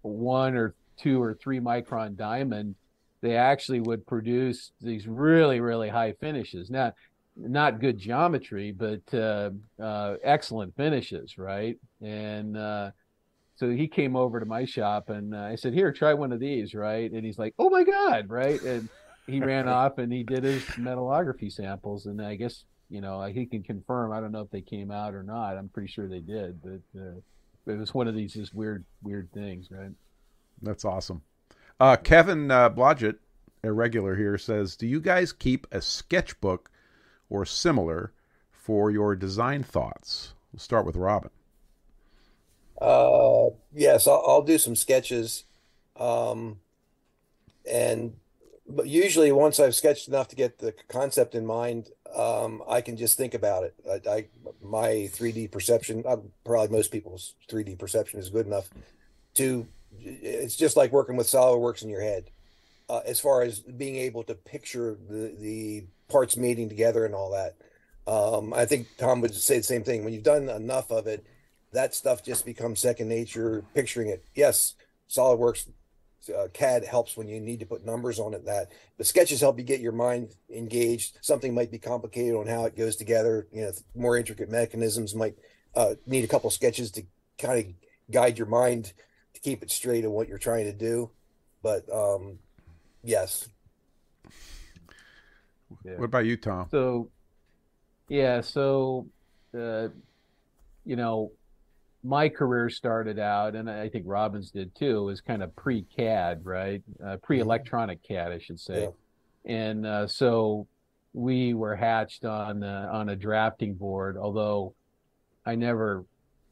[0.02, 2.74] one or two or three micron diamond,
[3.22, 6.68] they actually would produce these really really high finishes.
[6.68, 6.92] Now,
[7.36, 9.50] not good geometry, but uh,
[9.80, 11.78] uh, excellent finishes, right?
[12.00, 12.90] And uh,
[13.54, 16.40] so he came over to my shop, and uh, I said, "Here, try one of
[16.40, 17.10] these," right?
[17.10, 18.60] And he's like, "Oh my god!" Right?
[18.62, 18.88] And
[19.26, 23.46] he ran off and he did his metallography samples, and I guess you know he
[23.46, 24.12] can confirm.
[24.12, 25.56] I don't know if they came out or not.
[25.56, 27.20] I'm pretty sure they did, but uh,
[27.66, 29.92] it was one of these just weird, weird things, right?
[30.62, 31.22] That's awesome.
[31.78, 33.16] Uh, Kevin uh, Blodgett,
[33.64, 36.70] a regular here, says, "Do you guys keep a sketchbook
[37.28, 38.12] or similar
[38.50, 41.30] for your design thoughts?" We'll start with Robin.
[42.82, 45.44] Uh, yes, I'll, I'll do some sketches,
[45.96, 46.58] um,
[47.70, 48.14] and
[48.68, 52.96] but usually once I've sketched enough to get the concept in mind, um, I can
[52.96, 53.74] just think about it.
[53.88, 54.26] I, I
[54.60, 58.68] my 3D perception, uh, probably most people's 3D perception is good enough
[59.34, 59.68] to.
[60.00, 62.30] It's just like working with SolidWorks in your head,
[62.88, 67.30] uh, as far as being able to picture the the parts meeting together and all
[67.30, 67.54] that.
[68.10, 70.02] Um, I think Tom would say the same thing.
[70.02, 71.24] When you've done enough of it,
[71.72, 73.64] that stuff just becomes second nature.
[73.74, 74.74] Picturing it, yes,
[75.08, 75.68] SolidWorks
[76.36, 78.44] uh, CAD helps when you need to put numbers on it.
[78.44, 81.18] That the sketches help you get your mind engaged.
[81.20, 83.48] Something might be complicated on how it goes together.
[83.52, 85.36] You know, more intricate mechanisms might
[85.74, 87.02] uh, need a couple sketches to
[87.38, 88.92] kind of guide your mind
[89.34, 91.10] to keep it straight on what you're trying to do.
[91.62, 92.38] But um,
[93.02, 93.48] yes.
[95.84, 95.96] Yeah.
[95.96, 96.68] What about you, Tom?
[96.70, 97.10] So,
[98.08, 99.06] yeah, so
[99.56, 99.88] uh,
[100.84, 101.32] you know,
[102.04, 106.44] my career started out, and I think Robin's did too, was kind of pre CAD,
[106.44, 106.82] right?
[107.04, 108.82] Uh, pre electronic CAD, I should say.
[109.44, 109.54] Yeah.
[109.54, 110.66] And uh, so
[111.12, 114.74] we were hatched on uh, on a drafting board, although
[115.46, 116.04] I never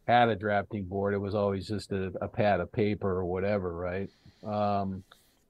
[0.07, 1.14] had a drafting board.
[1.14, 4.11] It was always just a, a pad of paper or whatever, right?
[4.44, 5.05] Um,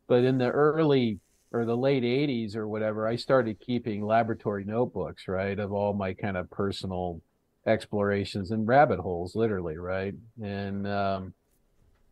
[0.06, 1.18] but in the early
[1.52, 6.14] or the late 80s or whatever, I started keeping laboratory notebooks, right, of all my
[6.14, 7.20] kind of personal
[7.66, 10.14] explorations and rabbit holes, literally, right?
[10.42, 11.34] And um,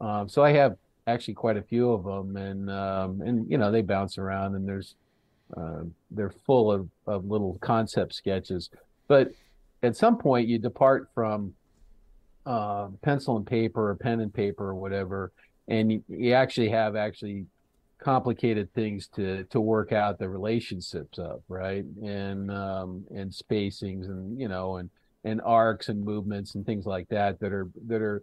[0.00, 0.76] um, so I have
[1.06, 4.68] actually quite a few of them, and um, and you know they bounce around, and
[4.68, 4.94] there's
[5.56, 8.70] uh, they're full of of little concept sketches.
[9.06, 9.30] But
[9.82, 11.54] at some point, you depart from
[12.46, 15.32] uh, pencil and paper or pen and paper or whatever,
[15.68, 17.46] and you, you actually have actually
[17.98, 24.40] complicated things to to work out the relationships of right and um and spacings and
[24.40, 24.88] you know and
[25.24, 28.22] and arcs and movements and things like that that are that are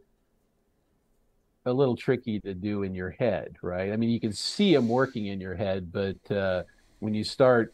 [1.65, 3.91] a little tricky to do in your head, right?
[3.91, 6.63] I mean, you can see them working in your head, but uh,
[6.99, 7.73] when you start,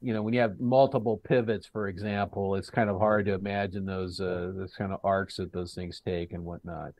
[0.00, 3.84] you know, when you have multiple pivots, for example, it's kind of hard to imagine
[3.84, 6.92] those uh, those kind of arcs that those things take and whatnot.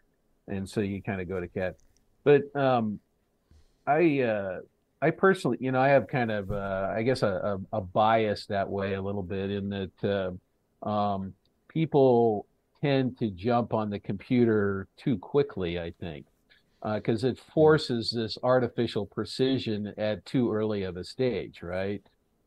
[0.49, 1.77] And so you kind of go to CAD.
[2.25, 2.99] But um,
[3.87, 4.61] I uh,
[5.01, 8.47] I personally, you know, I have kind of uh, I guess a, a, a bias
[8.47, 10.37] that way a little bit in that.
[10.83, 11.35] Um,
[11.69, 12.47] people
[12.81, 16.27] tend to jump on the computer too quickly, I think,
[16.83, 17.53] because uh, it hmm.
[17.53, 22.03] forces this artificial precision at too early of a stage, right?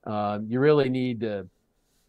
[0.06, 1.48] Um, you really need to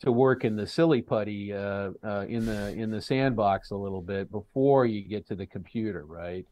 [0.01, 4.03] to work in the silly putty uh, uh, in the in the sandbox a little
[4.03, 6.47] bit before you get to the computer, right?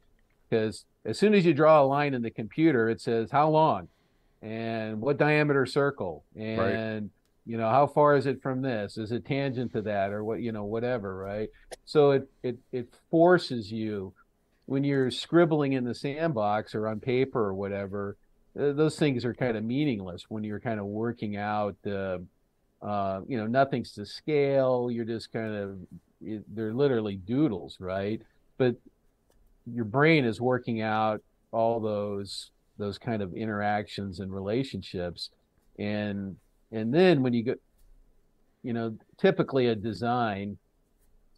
[0.49, 3.89] Because as soon as you draw a line in the computer, it says how long
[4.43, 7.03] and what diameter circle and right
[7.51, 8.97] you know how far is it from this?
[8.97, 11.49] Is it tangent to that or what you know whatever right?
[11.85, 14.13] So it it it forces you
[14.67, 18.17] when you're scribbling in the sandbox or on paper or whatever
[18.57, 22.19] uh, those things are kind of meaningless when you're kind of working out uh,
[22.83, 25.77] uh, you know nothing's to scale you're just kind of
[26.55, 28.23] they're literally doodles right?
[28.59, 28.77] But
[29.67, 31.21] your brain is working out
[31.51, 35.31] all those those kind of interactions and relationships
[35.81, 36.37] and
[36.73, 37.55] and then when you go,
[38.63, 40.59] you know, typically a design,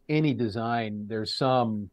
[0.09, 1.91] any design, there's some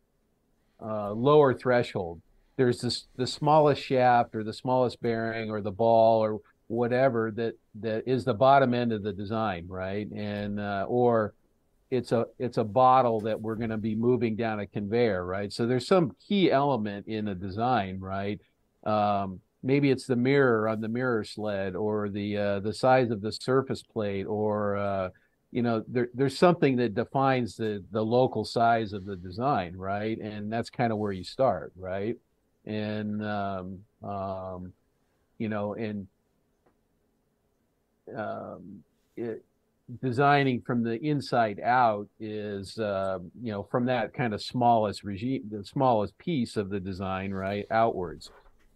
[0.82, 2.22] uh, lower threshold.
[2.58, 7.54] There's this the smallest shaft or the smallest bearing or the ball or whatever that
[7.82, 10.10] that is the bottom end of the design, right?
[10.12, 11.34] And uh, or
[11.90, 15.52] it's a it's a bottle that we're going to be moving down a conveyor, right?
[15.52, 18.40] So there's some key element in a design, right?
[18.84, 23.22] Um, maybe it's the mirror on the mirror sled, or the uh, the size of
[23.22, 25.10] the surface plate, or uh,
[25.52, 30.18] you know, there, there's something that defines the the local size of the design, right?
[30.20, 32.18] And that's kind of where you start, right?
[32.66, 34.74] And um, um,
[35.38, 36.08] you know, and
[38.16, 38.84] um,
[39.18, 39.44] it,
[40.02, 45.42] designing from the inside out is uh, you know from that kind of smallest regime
[45.50, 48.30] the smallest piece of the design right outwards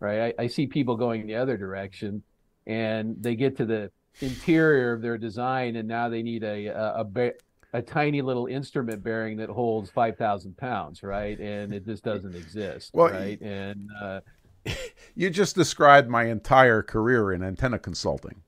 [0.03, 0.35] right?
[0.37, 2.21] I, I, see people going the other direction
[2.67, 3.89] and they get to the
[4.19, 7.31] interior of their design and now they need a a, a,
[7.73, 11.39] a tiny little instrument bearing that holds 5000 pounds right?
[11.39, 13.39] And it just doesn't exist well, right?
[13.41, 14.19] And uh,
[15.15, 18.41] you just described my entire career in antenna consulting.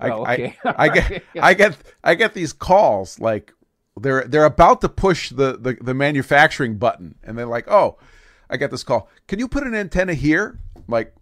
[0.00, 0.56] I, oh, okay.
[0.64, 3.52] I, I get I get I get these calls like
[4.00, 7.98] they're they're about to push the, the the manufacturing button and they're like, "Oh,
[8.52, 9.08] I get this call.
[9.26, 11.14] Can you put an antenna here?" I'm like,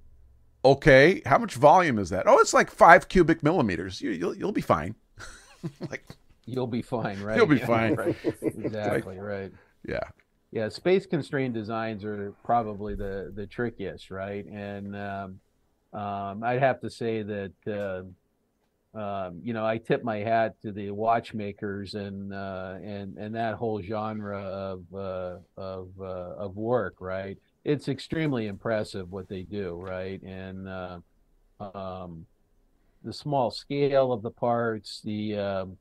[0.65, 4.01] "Okay, how much volume is that?" "Oh, it's like 5 cubic millimeters.
[4.03, 4.97] You you'll you'll be fine."
[5.91, 6.05] like
[6.47, 7.37] you'll be fine, right?
[7.37, 7.95] You'll be fine.
[7.95, 8.17] Right.
[8.43, 9.53] Exactly, like, right.
[9.87, 10.01] Yeah.
[10.53, 14.45] Yeah, space constrained designs are probably the the trickiest, right?
[14.47, 15.41] And um,
[15.93, 18.03] um, I'd have to say that uh,
[18.93, 23.55] um, you know, I tip my hat to the watchmakers and uh, and and that
[23.55, 27.39] whole genre of uh, of uh, of work, right?
[27.65, 30.21] It's extremely impressive what they do, right?
[30.23, 30.99] And uh,
[31.61, 32.27] um,
[33.05, 35.77] the small scale of the parts, the um,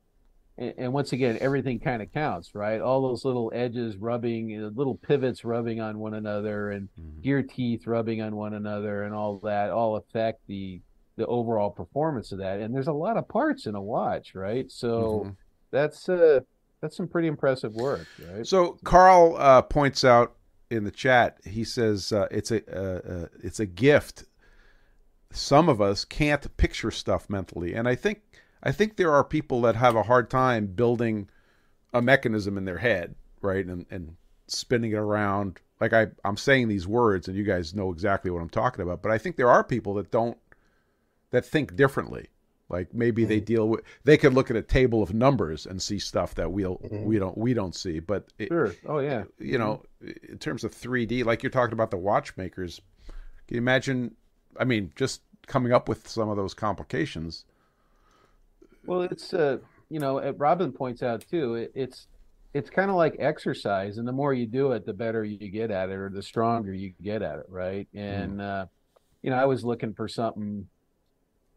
[0.59, 2.79] and, and, once again, everything kind of counts, right?
[2.79, 7.21] All those little edges rubbing, little pivots rubbing on one another, and mm-hmm.
[7.21, 10.79] gear teeth rubbing on one another, and all that all affect the
[11.19, 12.61] the overall performance of that.
[12.61, 14.71] And there's a lot of parts in a watch, right?
[14.71, 15.29] So mm-hmm.
[15.69, 16.39] that's uh
[16.81, 18.47] that's some pretty impressive work, right?
[18.47, 20.37] So Carl uh, points out
[20.71, 21.37] in the chat.
[21.45, 24.23] He says uh, it's a uh, uh, it's a gift.
[25.31, 28.21] Some of us can't picture stuff mentally, and I think
[28.63, 31.29] I think there are people that have a hard time building
[31.93, 34.15] a mechanism in their head, right, and and
[34.47, 35.59] spinning it around.
[35.81, 39.01] Like I, I'm saying these words, and you guys know exactly what I'm talking about.
[39.01, 40.37] But I think there are people that don't
[41.31, 42.27] that think differently.
[42.69, 43.29] Like maybe mm-hmm.
[43.29, 46.51] they deal with they could look at a table of numbers and see stuff that
[46.51, 47.03] we'll mm-hmm.
[47.03, 47.99] we don't we don't see.
[47.99, 51.89] But it, sure, oh yeah, you know, in terms of 3D, like you're talking about
[51.89, 52.79] the watchmakers,
[53.47, 54.15] can you imagine?
[54.59, 57.45] I mean, just coming up with some of those complications.
[58.85, 59.57] Well, it's uh,
[59.89, 61.55] you know, Robin points out too.
[61.55, 62.07] It, it's
[62.53, 65.71] it's kind of like exercise, and the more you do it, the better you get
[65.71, 67.87] at it, or the stronger you get at it, right?
[67.95, 68.41] And mm.
[68.41, 68.65] uh,
[69.23, 70.67] you know, I was looking for something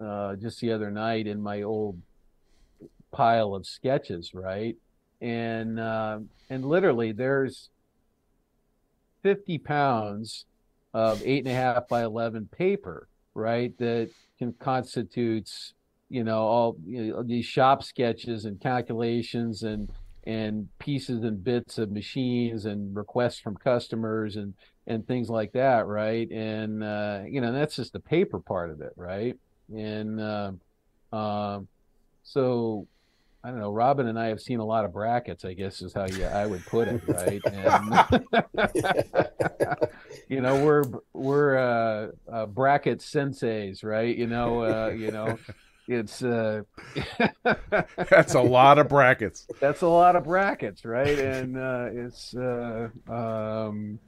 [0.03, 2.01] uh, just the other night in my old
[3.13, 4.77] pile of sketches, right?
[5.21, 7.71] And uh, and literally, there's
[9.23, 10.47] 50 pounds
[10.93, 13.77] of eight and a half by 11 paper, right?
[13.79, 15.75] That can constitutes,
[16.11, 19.91] you know, all you know, these shop sketches and calculations and
[20.25, 24.55] and pieces and bits of machines and requests from customers and
[24.87, 26.29] and things like that, right?
[26.31, 29.37] And uh, you know, that's just the paper part of it, right?
[29.77, 30.53] And uh,
[31.13, 31.61] uh,
[32.23, 32.87] so
[33.45, 33.73] I don't know.
[33.73, 35.45] Robin and I have seen a lot of brackets.
[35.45, 37.41] I guess is how you I would put it, right?
[37.45, 38.05] And
[40.29, 44.17] you know, we're we're uh, uh, bracket senseis, right?
[44.17, 45.39] You know, uh, you know,
[45.89, 46.63] it's uh,
[48.11, 49.49] that's a lot of brackets.
[49.61, 51.19] That's a lot of brackets, right?
[51.19, 53.99] And uh, it's uh, um,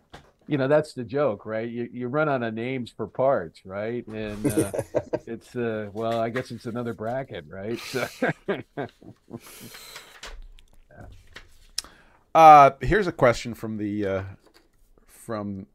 [0.46, 1.68] you know that's the joke right?
[1.68, 4.06] You, you run out of names for parts right?
[4.06, 4.72] And uh,
[5.26, 7.80] it's uh well i guess it's another bracket right?
[12.34, 14.22] Uh here's a question from the uh
[15.06, 15.66] from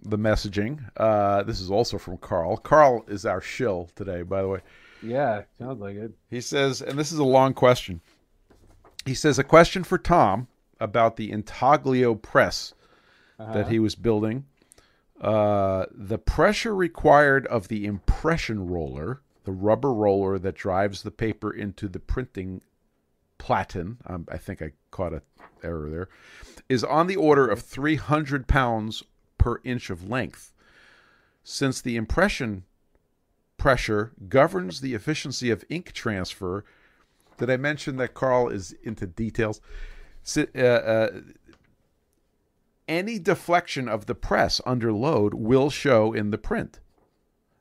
[0.00, 0.80] the messaging.
[0.96, 2.56] Uh this is also from carl.
[2.56, 4.60] Carl is our shill today by the way.
[5.02, 6.12] Yeah sounds like it.
[6.30, 8.00] He says and this is a long question.
[9.04, 10.48] He says a question for tom
[10.80, 12.72] about the intaglio press
[13.38, 13.52] uh-huh.
[13.52, 14.44] that he was building.
[15.20, 21.52] Uh, the pressure required of the impression roller, the rubber roller that drives the paper
[21.52, 22.60] into the printing
[23.38, 25.22] platen, um, I think I caught an
[25.62, 26.08] error there,
[26.68, 29.02] is on the order of 300 pounds
[29.38, 30.52] per inch of length.
[31.42, 32.64] Since the impression
[33.58, 36.64] pressure governs the efficiency of ink transfer,
[37.38, 39.60] did I mention that Carl is into details?
[40.36, 41.20] Uh, uh,
[42.88, 46.80] any deflection of the press under load will show in the print.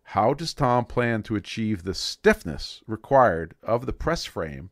[0.04, 4.70] How does Tom plan to achieve the stiffness required of the press frame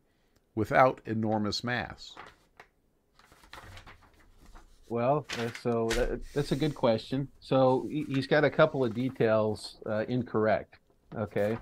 [0.55, 2.15] without enormous mass?
[4.89, 5.25] Well,
[5.63, 5.87] so
[6.33, 7.29] that's a good question.
[7.39, 10.79] So he- he's got a couple of details uh, incorrect.
[11.15, 11.57] Okay,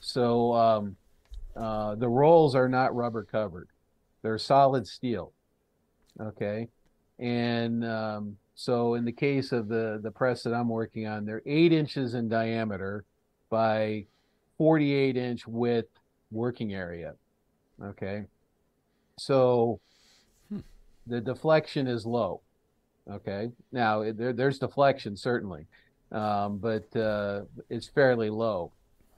[0.00, 0.96] so um,
[1.54, 3.68] uh, the rolls are not rubber covered;
[4.22, 5.32] they're solid steel.
[6.18, 6.68] Okay,
[7.18, 11.42] and um, so in the case of the the press that I'm working on, they're
[11.46, 13.04] eight inches in diameter
[13.50, 14.06] by
[14.58, 15.90] 48 inch width
[16.30, 17.14] working area.
[17.82, 18.24] Okay,
[19.18, 19.80] so
[21.06, 22.40] the deflection is low.
[23.10, 23.50] Okay.
[23.72, 25.66] Now there, there's deflection certainly,
[26.12, 28.72] um, but uh, it's fairly low.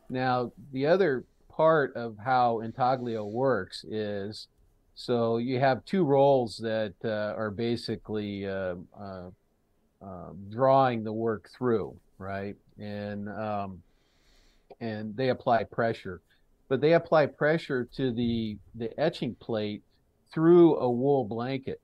[0.09, 4.49] Now the other part of how Intaglio works is
[4.95, 9.31] so you have two rolls that uh, are basically uh, uh,
[10.03, 12.57] uh, drawing the work through, right?
[12.79, 13.83] And um,
[14.81, 16.21] and they apply pressure,
[16.69, 19.83] but they apply pressure to the the etching plate
[20.33, 21.81] through a wool blanket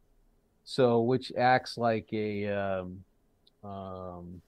[0.71, 3.05] so which acts like a um,
[3.65, 4.41] um,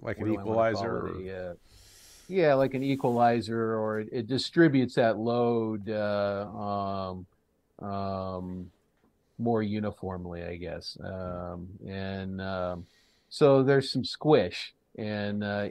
[0.00, 1.06] Like an do I wanna equalizer?
[1.50, 1.58] it?
[2.28, 6.46] Yeah, like an equalizer, or it, it distributes that load uh,
[7.82, 8.70] um, um,
[9.38, 10.96] more uniformly, I guess.
[11.04, 12.86] Um, and um,
[13.28, 15.68] so there's some squish and uh,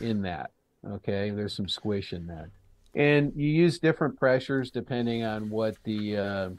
[0.00, 0.50] in that.
[0.84, 2.48] Okay, there's some squish in that,
[2.96, 6.50] and you use different pressures depending on what the uh,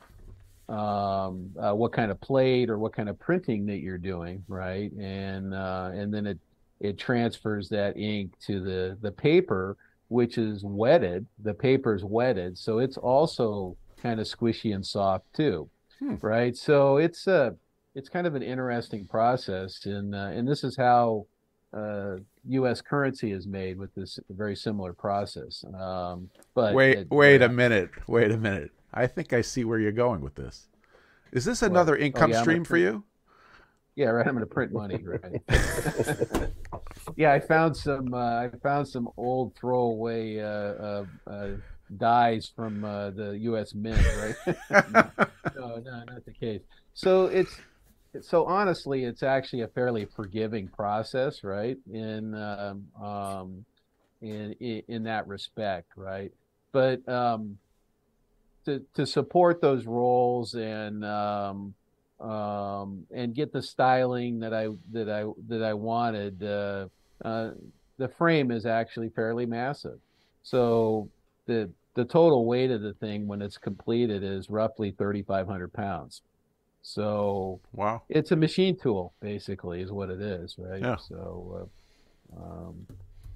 [0.69, 4.91] um, uh, what kind of plate or what kind of printing that you're doing, right?
[4.93, 6.39] And uh, and then it
[6.83, 9.77] it transfers that ink to the the paper,
[10.09, 11.25] which is wetted.
[11.41, 15.69] The paper's wetted, so it's also kind of squishy and soft too,
[15.99, 16.15] Hmm.
[16.21, 16.55] right?
[16.55, 17.55] So it's a
[17.95, 21.25] it's kind of an interesting process, and uh, and this is how
[21.73, 22.17] uh,
[22.49, 22.81] U.S.
[22.81, 25.63] currency is made with this very similar process.
[25.79, 27.89] Um, but Wait, it- wait a minute.
[28.07, 28.71] Wait a minute.
[28.93, 30.67] I think I see where you're going with this.
[31.31, 33.03] Is this another income yeah, stream for you?
[33.95, 34.25] Yeah, right.
[34.25, 35.41] I'm going to print money, right?
[37.15, 38.13] yeah, I found some.
[38.13, 41.47] Uh, I found some old throwaway uh, uh, uh,
[41.97, 43.75] dies from uh, the U.S.
[43.75, 44.57] Mint, right?
[45.55, 46.61] no, no, not the case.
[46.95, 47.55] So it's
[48.21, 51.77] so honestly, it's actually a fairly forgiving process, right?
[51.91, 53.65] In um, um,
[54.21, 56.31] in in in that respect, right?
[56.71, 57.59] But um,
[58.65, 61.75] to to support those roles and um,
[62.23, 66.43] um, and get the styling that I that I that I wanted.
[66.43, 66.87] Uh,
[67.23, 67.51] uh,
[67.97, 69.99] the frame is actually fairly massive,
[70.41, 71.09] so
[71.45, 76.21] the the total weight of the thing when it's completed is roughly 3,500 pounds.
[76.81, 78.01] So wow.
[78.09, 80.81] it's a machine tool, basically, is what it is, right?
[80.81, 80.95] Yeah.
[80.97, 81.69] So
[82.35, 82.87] uh, um,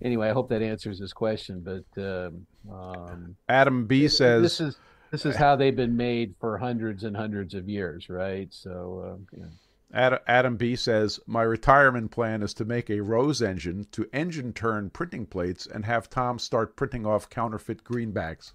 [0.02, 1.62] anyway, I hope that answers this question.
[1.62, 4.78] But um, um, Adam B says this is
[5.12, 8.48] this is how they've been made for hundreds and hundreds of years, right?
[8.54, 9.50] So you know.
[9.94, 14.90] Adam B says, My retirement plan is to make a Rose engine to engine turn
[14.90, 18.52] printing plates and have Tom start printing off counterfeit greenbacks.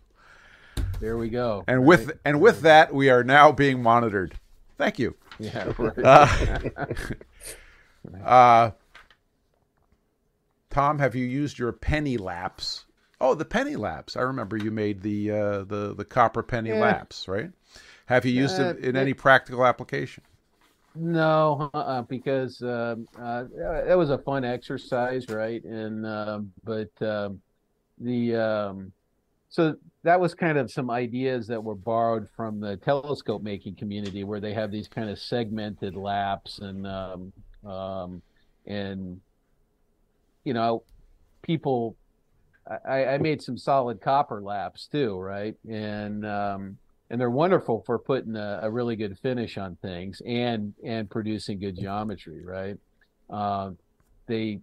[1.01, 1.65] There we go.
[1.67, 4.35] And with and with that, we are now being monitored.
[4.79, 5.17] Thank you.
[5.39, 5.99] yeah, right.
[5.99, 6.87] Uh,
[8.25, 8.71] uh,
[10.71, 12.85] Tom, have you used your penny laps?
[13.23, 14.17] Oh, the penny laps.
[14.19, 16.75] I remember you made the uh, the the copper penny Yeah.
[16.75, 17.51] laps, right?
[18.07, 20.25] Have you used Uh, it in any practical application?
[20.95, 23.45] No, uh-uh, because um, uh,
[23.87, 25.65] that was a fun exercise, right?
[25.65, 27.41] And um, but um,
[27.99, 28.93] the um,
[29.51, 34.25] so that was kind of some ideas that were borrowed from the telescope making community,
[34.25, 37.33] where they have these kind of segmented laps and um,
[37.65, 38.23] um,
[38.67, 39.21] and
[40.45, 40.85] you know
[41.43, 41.97] people.
[42.89, 45.55] I, I made some solid copper laps too, right?
[45.69, 46.79] And um,
[47.11, 51.59] and they're wonderful for putting a, a really good finish on things and and producing
[51.59, 52.77] good geometry, right?
[53.29, 53.73] Uh,
[54.27, 54.61] they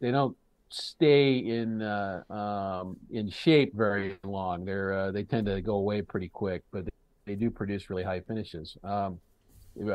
[0.00, 0.36] they don't
[0.68, 4.64] stay in uh, um, in shape very long.
[4.64, 6.84] They're uh, they tend to go away pretty quick, but
[7.24, 9.18] they, do produce really high finishes um,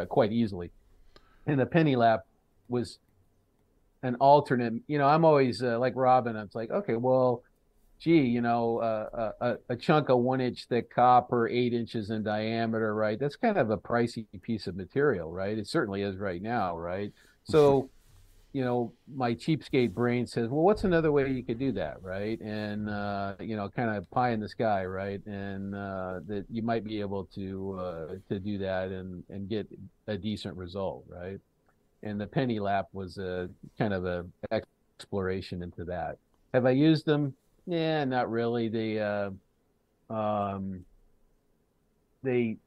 [0.10, 0.72] quite easily.
[1.48, 2.26] And the penny lap
[2.68, 3.00] was
[4.04, 4.74] an alternate.
[4.88, 6.36] You know, I'm always uh, like Robin.
[6.36, 7.44] I'm like, okay, well,
[8.00, 12.24] gee, you know, uh, a, a chunk of one inch thick copper, eight inches in
[12.24, 13.20] diameter, right?
[13.20, 15.58] That's kind of a pricey piece of material, right?
[15.58, 17.12] It certainly is right now, right?
[17.44, 17.90] So,
[18.54, 22.40] you know, my cheapskate brain says, well, what's another way you could do that, right?
[22.42, 25.26] And, uh, you know, kind of pie in the sky, right?
[25.26, 29.68] And uh, that you might be able to uh, to do that and and get
[30.08, 31.40] a decent result, right?
[32.04, 36.18] And the penny lap was a kind of a exploration into that.
[36.54, 37.34] Have I used them?
[37.66, 38.70] Yeah, not really.
[38.70, 39.30] They, uh,
[40.10, 40.84] um,
[42.24, 42.58] they,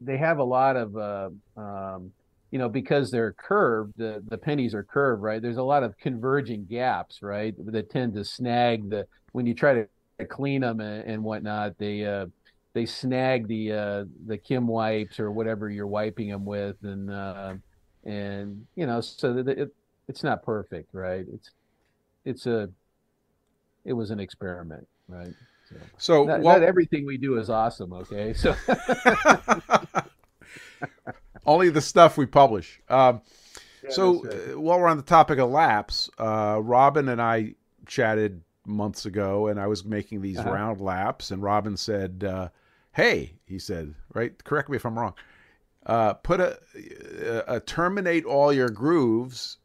[0.00, 2.12] they have a lot of, uh, um,
[2.50, 5.40] you know, because they're curved, the, the pennies are curved, right?
[5.40, 7.54] There's a lot of converging gaps, right?
[7.58, 12.04] That tend to snag the, when you try to clean them and, and whatnot, they,
[12.04, 12.26] uh,
[12.72, 16.76] they snag the, uh, the Kimwipes or whatever you're wiping them with.
[16.82, 17.54] And, uh,
[18.06, 19.74] and, you know, so that it,
[20.08, 21.26] it's not perfect, right?
[21.32, 21.50] It's,
[22.24, 22.70] it's a,
[23.84, 25.34] it was an experiment, right?
[25.68, 27.92] So, So not, while- not everything we do is awesome.
[27.92, 28.32] Okay.
[28.32, 28.54] So,
[31.46, 32.80] only the stuff we publish.
[32.88, 33.20] Um,
[33.88, 34.34] so right.
[34.54, 37.54] uh, while we're on the topic of laps, uh, Robin and I
[37.86, 40.50] chatted months ago, and I was making these Uh-huh.
[40.50, 42.48] round laps, and Robin said, uh,
[42.92, 44.32] "Hey," he said, "right?
[44.42, 45.14] Correct me if I'm wrong.
[45.86, 49.58] Uh, put a, a, a terminate all your grooves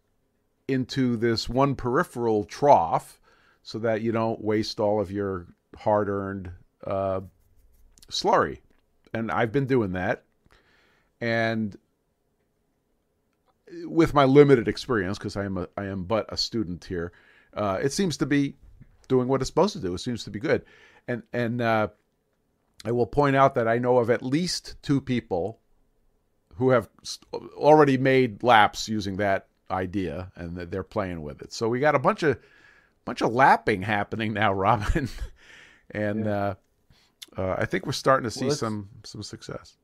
[0.68, 3.20] into this one peripheral trough,
[3.64, 6.52] so that you don't waste all of your hard-earned
[6.86, 7.22] uh,
[8.12, 8.60] slurry."
[9.16, 10.24] And I've been doing that,
[11.20, 11.76] and
[13.86, 17.14] with my limited experience, because I am am but a student here,
[17.56, 18.56] uh, it seems to be
[19.08, 19.96] doing what it's supposed to do.
[19.96, 20.66] It seems to be good,
[21.08, 21.88] and and uh,
[22.86, 25.61] I will point out that I know of at least two people
[26.62, 26.90] who have
[27.56, 31.52] already made laps using that idea, and that they're playing with it.
[31.54, 32.38] So we got a bunch of
[33.04, 35.10] bunch of lapping happening now, Robin,
[35.92, 36.56] and uh,
[37.36, 39.78] uh, I think we're starting to see Well, some some success.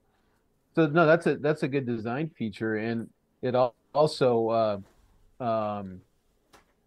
[0.76, 3.10] so no, that's a that's a good design feature, and
[3.42, 3.56] it
[3.96, 4.84] also
[5.40, 6.02] uh, um,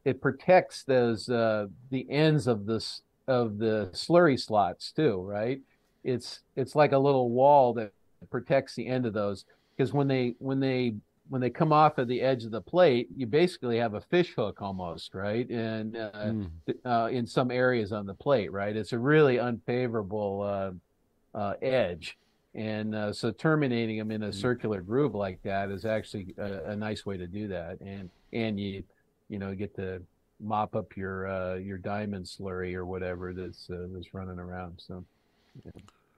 [0.04, 5.60] it protects those uh, the ends of this of the slurry slots too, right?
[6.04, 7.92] It's it's like a little wall that
[8.30, 9.44] protects the end of those
[9.80, 10.94] because when they when they
[11.30, 14.34] when they come off of the edge of the plate, you basically have a fish
[14.34, 15.48] hook almost, right?
[15.48, 16.50] And uh, Mm.
[16.84, 18.76] uh, in some areas on the plate, right?
[18.76, 22.18] It's a really unfavorable uh, uh, edge.
[22.54, 26.76] And uh, so terminating them in a circular groove like that is actually a, a
[26.76, 27.80] nice way to do that.
[27.80, 28.82] And and you
[29.30, 30.02] you know get to
[30.42, 34.82] mop up your uh, your diamond slurry or whatever that's uh, that's running around.
[34.86, 35.04] So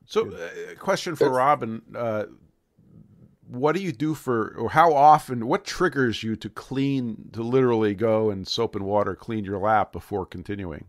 [0.06, 2.24] So, uh, question for Robin: uh,
[3.52, 5.46] What do you do for, or how often?
[5.46, 9.92] What triggers you to clean, to literally go and soap and water clean your lap
[9.92, 10.86] before continuing?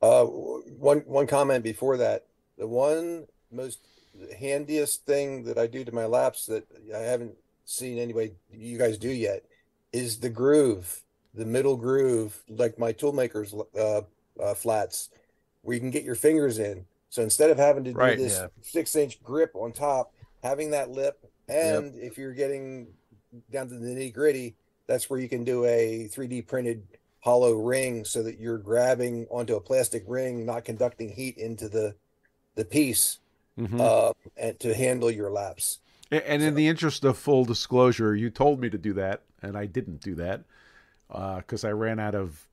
[0.00, 2.26] Uh, one one comment before that.
[2.56, 3.80] The one most
[4.38, 6.64] handiest thing that I do to my laps that
[6.94, 9.44] I haven't seen anybody you guys do yet
[9.92, 11.02] is the groove,
[11.34, 14.02] the middle groove, like my toolmakers uh,
[14.42, 15.10] uh, flats,
[15.62, 16.86] where you can get your fingers in.
[17.10, 18.14] So instead of having to do Right.
[18.14, 18.48] this Yeah.
[18.62, 20.12] six inch grip on top,
[20.42, 21.18] having that lip,
[21.48, 22.88] and if you're getting
[23.50, 24.54] down to the nitty gritty,
[24.86, 26.82] that's where you can do a 3D printed
[27.20, 31.94] hollow ring so that you're grabbing onto a plastic ring, not conducting heat into the
[32.54, 33.18] the piece
[33.58, 33.80] Mhm.
[33.80, 35.78] uh, and to handle your laps.
[36.10, 39.56] A- and in the interest of full disclosure, you told me to do that, and
[39.56, 40.42] I didn't do that
[41.08, 42.46] because I ran out of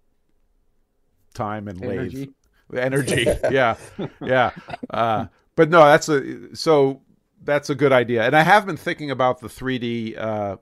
[1.33, 2.29] time and lathe energy.
[2.75, 3.75] energy yeah
[4.21, 4.51] yeah
[4.89, 5.25] uh,
[5.55, 7.01] but no that's a so
[7.45, 10.57] that's a good idea and i have been thinking about the 3d uh,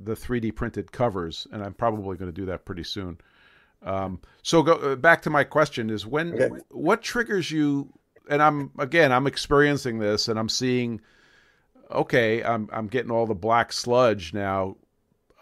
[0.00, 3.18] the 3d printed covers and i'm probably going to do that pretty soon
[3.84, 6.50] um, so go uh, back to my question is when Okay.
[6.70, 7.92] what triggers you
[8.30, 11.00] and i'm again i'm experiencing this and i'm seeing
[11.90, 14.76] okay i'm i'm getting all the black sludge now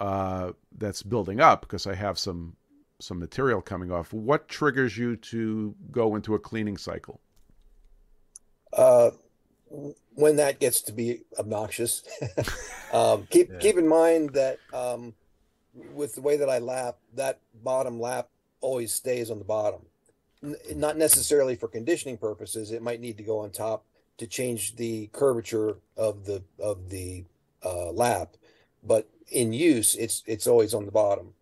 [0.00, 2.56] uh, that's building up because i have some
[3.02, 4.12] some material coming off.
[4.12, 7.20] What triggers you to go into a cleaning cycle?
[8.72, 9.10] Uh,
[10.14, 12.02] when that gets to be obnoxious,
[12.92, 13.58] um, keep Yeah.
[13.58, 15.14] keep in mind that um,
[15.74, 18.28] with the way that I lap, that bottom lap
[18.60, 19.82] always stays on the bottom.
[20.42, 22.72] N- not necessarily for conditioning purposes.
[22.72, 23.84] It might need to go on top
[24.18, 27.24] to change the curvature of the of the
[27.64, 28.36] uh, lap,
[28.82, 31.32] but in use, it's it's always on the bottom.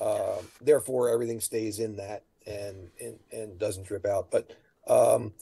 [0.00, 4.30] Uh, therefore, everything stays in that and and, and doesn't drip out.
[4.30, 4.52] But
[4.86, 5.32] um,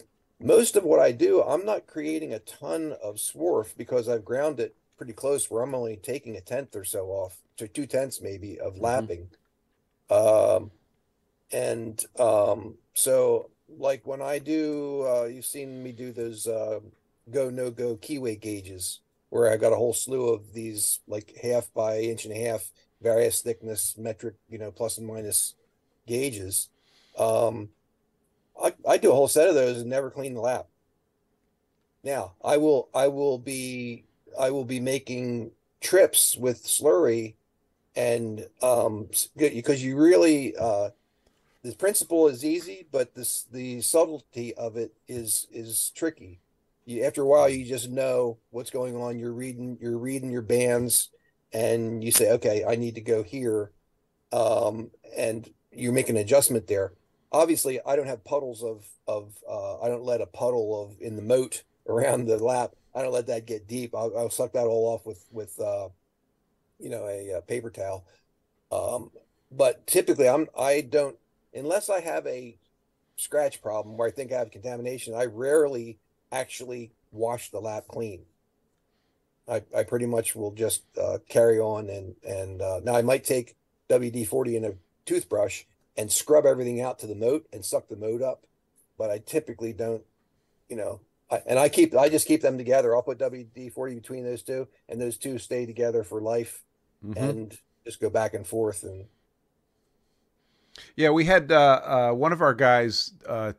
[0.40, 4.60] most of what I do, I'm not creating a ton of swarf because I've ground
[4.60, 8.20] it pretty close where I'm only taking a tenth or so off to two tenths
[8.20, 9.28] maybe of lapping.
[10.10, 10.70] Um,
[11.52, 16.80] and um, so like when I do, uh, you've seen me do those uh,
[17.30, 19.00] go no go keyway gauges
[19.30, 22.70] where I got a whole slew of these like half by inch and a half
[23.02, 25.54] various thickness metric, you know, plus and minus
[26.06, 26.68] gauges.
[27.18, 27.70] Um,
[28.62, 30.66] I, I do a whole set of those and never clean the lap.
[32.02, 34.04] Now I will I will be
[34.38, 35.50] I will be making
[35.80, 37.34] trips with slurry
[37.96, 40.90] and um, because you really uh,
[41.62, 46.40] the principle is easy, but this the subtlety of it is is tricky.
[46.84, 49.18] You after a while, you just know what's going on.
[49.18, 51.10] You're reading you're reading your bands,
[51.52, 53.72] and you say, okay, I need to go here,
[54.30, 56.92] um, and you make an adjustment there.
[57.32, 61.16] Obviously, I don't have puddles of of uh, I don't let a puddle of in
[61.16, 62.72] the moat around the lap.
[62.94, 63.94] I don't let that get deep.
[63.94, 65.88] I'll, I'll suck that all off with with uh,
[66.78, 68.04] you know a, uh paper towel.
[68.72, 69.10] Um,
[69.50, 71.16] but typically, I'm I don't
[71.54, 72.56] unless I have a
[73.16, 75.14] scratch problem where I think I have contamination.
[75.14, 75.98] I rarely
[76.32, 78.22] actually wash the lap clean.
[79.48, 83.24] I, I pretty much will just uh, carry on and and uh, now I might
[83.24, 83.56] take
[83.88, 84.72] WD forty in a
[85.04, 85.64] toothbrush
[85.96, 88.46] and scrub everything out to the moat and suck the moat up,
[88.98, 90.02] but I typically don't,
[90.68, 91.00] you know.
[91.30, 92.94] I, and I keep I just keep them together.
[92.94, 96.62] I'll put WD forty between those two, and those two stay together for life,
[97.04, 97.16] Mhm.
[97.16, 98.84] and just go back and forth.
[98.84, 99.06] And
[100.94, 103.54] Yeah, we had uh, uh, one of our guys uh,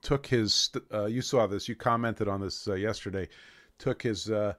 [0.00, 0.70] took his.
[0.92, 1.68] Uh, you saw this.
[1.68, 3.28] You commented on this uh, yesterday.
[3.78, 4.54] Took his uh,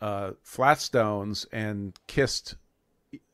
[0.00, 2.54] uh, flat stones and kissed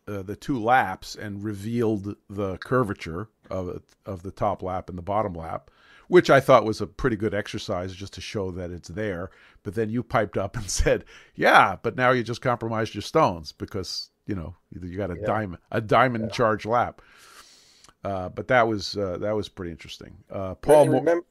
[0.09, 5.03] uh, the two laps and revealed the curvature of of the top lap and the
[5.03, 5.71] bottom lap,
[6.09, 9.31] which I thought was a pretty good exercise just to show that it's there.
[9.63, 11.05] But then you piped up and said,
[11.35, 15.27] "Yeah, but now you just compromised your stones because you know you got a Yeah.
[15.27, 17.03] diamond a diamond charge lap."
[18.05, 20.17] Uh, but that was uh, that was pretty interesting.
[20.31, 21.27] Uh, Paul, Mo- remember,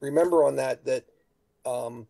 [0.00, 1.04] remember on that that
[1.66, 2.06] um,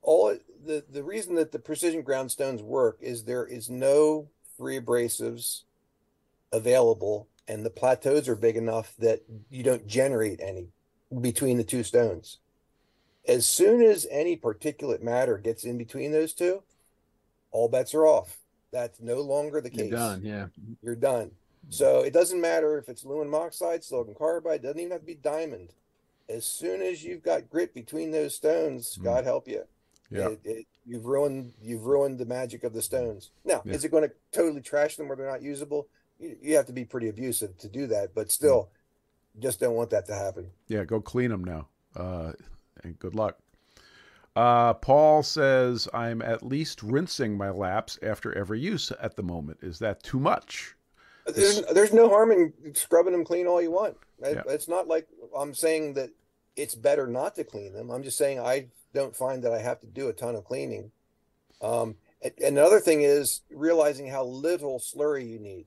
[0.00, 4.28] all the the reason that the precision ground stones work is there is no
[4.62, 5.62] free abrasives
[6.52, 10.68] available, and the plateaus are big enough that you don't generate any
[11.20, 12.38] between the two stones.
[13.26, 16.62] As soon as any particulate matter gets in between those two,
[17.50, 18.38] all bets are off.
[18.70, 19.90] That's no longer the case.
[19.90, 20.20] You're done.
[20.24, 20.46] Yeah.
[20.80, 21.32] you're done.
[21.68, 25.14] So it doesn't matter if it's aluminum oxide, silicon carbide, doesn't even have to be
[25.14, 25.70] diamond.
[26.28, 29.04] As soon as you've got grit between those stones, Mm.
[29.04, 29.64] God help you.
[30.10, 30.28] Yeah.
[30.28, 33.30] It, it, you've ruined you've ruined the magic of the stones.
[33.44, 33.74] Now, Yeah.
[33.74, 35.88] is it going to totally trash them where they're not usable?
[36.18, 38.70] You, you have to be pretty abusive to do that, but still,
[39.38, 40.50] just don't want that to happen.
[40.68, 41.68] yeah, go clean them now.
[41.96, 42.32] Uh,
[42.84, 43.38] and good luck.
[44.34, 49.58] Uh, Paul says I'm at least rinsing my laps after every use at the moment.
[49.62, 50.74] Is that too much?
[51.26, 53.96] There's, there's no harm in scrubbing them clean all you want.
[54.22, 54.42] Yeah.
[54.48, 55.06] It's not like
[55.36, 56.10] I'm saying that
[56.56, 57.90] it's better not to clean them.
[57.90, 60.90] I'm just saying I don't find that I have to do a ton of cleaning.
[61.60, 61.96] Um,
[62.42, 65.66] another thing is realizing how little slurry you need.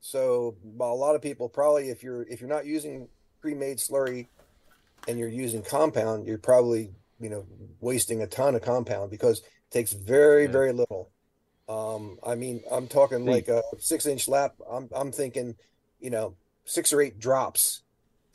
[0.00, 3.08] So a lot of people probably, if you're if you're not using
[3.40, 4.28] pre-made slurry
[5.08, 7.44] and you're using compound, you're probably you know
[7.80, 10.52] wasting a ton of compound because it takes very Yeah.
[10.52, 11.10] very little.
[11.68, 14.54] Um, I mean, I'm talking like a six inch lap.
[14.70, 15.56] I'm I'm thinking,
[15.98, 17.82] you know, six or eight drops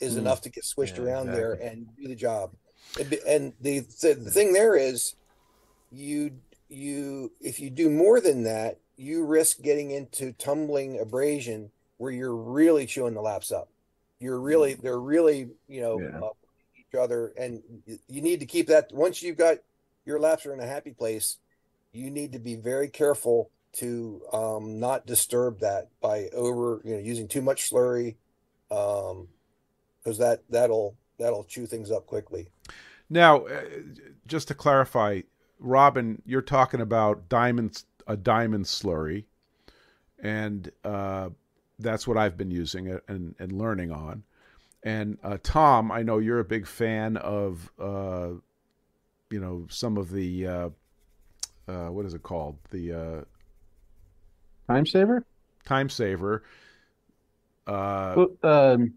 [0.00, 0.18] is Mm.
[0.18, 2.54] enough to get swished Yeah, around there and do the job.
[3.00, 5.14] And, the, the the thing there is,
[5.90, 6.32] you
[6.68, 12.36] you if you do more than that, you risk getting into tumbling abrasion where you're
[12.36, 13.68] really chewing the laps up.
[14.20, 16.20] You're really they're really you know Yeah.
[16.20, 16.30] uh,
[16.76, 17.62] each other, and
[18.08, 18.92] you need to keep that.
[18.92, 19.58] Once you've got
[20.04, 21.38] your laps are in a happy place,
[21.92, 27.00] you need to be very careful to um, not disturb that by over you know
[27.00, 28.16] using too much slurry,
[28.68, 32.48] because that that'll that'll chew things up quickly.
[33.10, 33.62] Now, uh,
[34.26, 35.22] just to clarify,
[35.58, 39.24] Robin, you're talking about diamonds, a diamond slurry,
[40.18, 41.30] and uh,
[41.78, 44.22] that's what I've been using it and, and learning on.
[44.82, 48.30] And uh, Tom, I know you're a big fan of, uh,
[49.30, 50.68] you know, some of the uh,
[51.68, 52.58] uh, what is it called?
[52.70, 53.20] The uh,
[54.68, 55.24] Time saver.
[55.64, 56.42] time saver.
[57.66, 58.94] Uh, Well, um,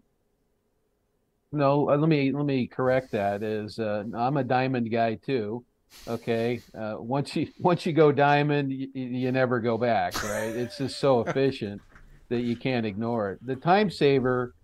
[1.56, 3.42] no, uh, let me let me correct that.
[3.42, 5.64] Is uh, I'm a diamond guy too.
[6.06, 10.22] Okay, uh, once you once you go diamond, you, you never go back.
[10.22, 10.54] Right?
[10.54, 11.80] It's just so efficient
[12.28, 13.46] that you can't ignore it.
[13.46, 14.54] The time saver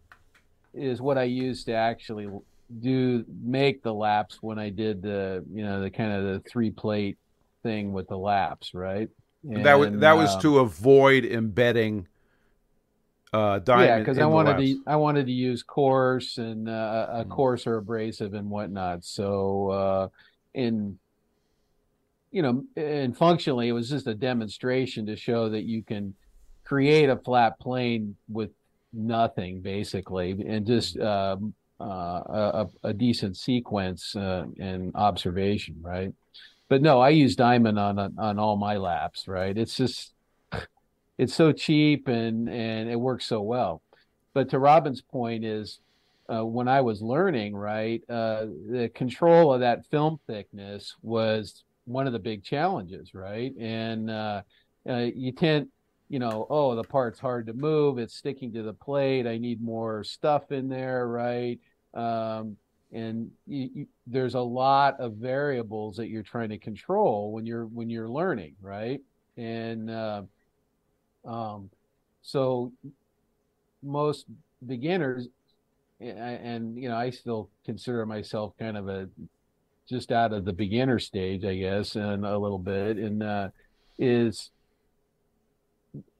[0.75, 2.29] is what I used to actually
[2.81, 6.71] do make the laps when I did the you know the kind of the three
[6.71, 7.19] plate
[7.63, 8.73] thing with the laps.
[8.75, 9.09] Right?
[9.45, 12.07] that was that was um, to avoid embedding
[13.33, 13.89] uh, diamond.
[13.89, 17.31] Yeah, because I wanted to I wanted to use coarse and uh, a Mhm.
[17.31, 19.05] coarse or abrasive and whatnot.
[19.05, 20.09] So uh,
[20.55, 20.99] in
[22.31, 26.15] you know, and functionally, it was just a demonstration to show that you can
[26.65, 28.51] create a flat plane with
[28.93, 36.13] nothing basically, and just um, uh, a, a decent sequence uh, and observation, right?
[36.69, 39.57] But no, I use diamond on on all my laps, right?
[39.57, 40.12] It's just
[41.19, 43.83] it's so cheap and and it works so well.
[44.35, 45.81] But to Robin's point is
[46.33, 52.07] uh, when I was learning, right, uh, the control of that film thickness was one
[52.07, 53.55] of the big challenges, right?
[53.59, 54.43] And uh,
[54.89, 55.69] uh, you tend,
[56.09, 59.27] you know, oh, the part's hard to move, it's sticking to the plate.
[59.27, 61.59] I need more stuff in there, right?
[61.93, 62.57] Um,
[62.93, 67.67] and you, you, there's a lot of variables that you're trying to control when you're
[67.67, 69.01] when you're learning, right?
[69.37, 70.23] And uh,
[71.25, 71.71] um,
[72.23, 72.73] so
[73.83, 74.27] most
[74.67, 75.29] beginners
[76.01, 79.09] and you know i still consider myself kind of a
[79.89, 83.49] just out of the beginner stage i guess and a little bit and uh,
[83.99, 84.51] is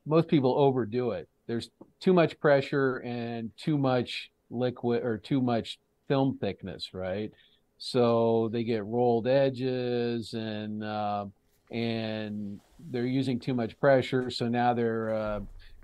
[0.07, 1.29] most people overdo it.
[1.47, 1.71] There's
[2.01, 7.31] too much pressure and too much liquid or too much film thickness right?
[7.79, 11.27] So they get rolled edges and uh,
[11.73, 15.41] and they're using too much pressure so now they're uh,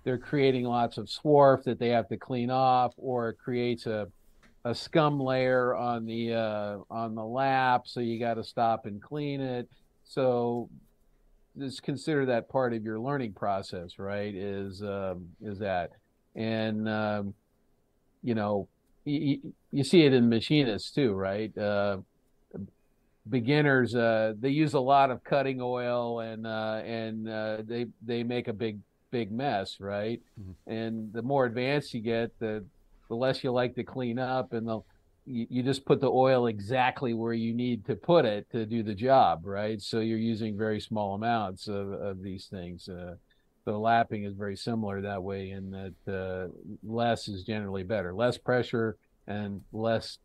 [0.09, 4.09] they're creating lots of swarf that they have to clean off, or it creates a
[4.65, 9.03] a scum layer on the uh, on the lap, so you got to stop and
[9.03, 9.69] clean it.
[10.05, 10.71] So
[11.59, 14.35] just consider that part of your learning process, right?
[14.35, 15.91] Is um, is that,
[16.35, 17.35] and um,
[18.23, 18.67] you know,
[19.05, 21.57] you, you see it in machinists too, right?
[21.57, 21.99] Uh,
[23.31, 28.23] beginners uh, they use a lot of cutting oil and uh, and uh, they they
[28.23, 28.79] make a big
[29.11, 30.21] big mess, right?
[30.41, 30.71] Mm-hmm.
[30.71, 32.65] And the more advanced you get, the
[33.09, 34.81] the less you like to clean up, and the
[35.27, 38.83] you, you just put the oil exactly where you need to put it to do
[38.83, 39.81] the job, right?
[39.81, 42.89] So you're using very small amounts of, of these things.
[42.89, 43.17] Uh,
[43.65, 46.49] the lapping is very similar that way, in that uh,
[46.83, 48.97] less is generally better, less pressure
[49.27, 50.19] and less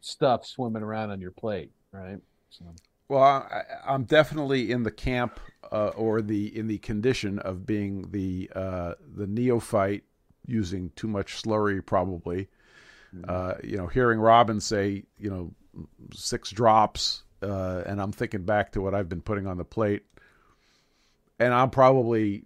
[0.00, 2.18] stuff swimming around on your plate, right?
[2.50, 2.64] So.
[3.08, 5.38] Well, I, am definitely in the camp
[5.70, 10.04] uh, or the in the condition of being the uh, the neophyte
[10.46, 12.48] using too much slurry, probably.
[13.14, 13.24] Mm-hmm.
[13.28, 15.52] Uh, you know, hearing Robin say, you know,
[16.12, 20.04] six drops, uh, and I'm thinking back to what I've been putting on the plate,
[21.38, 22.44] and I'm probably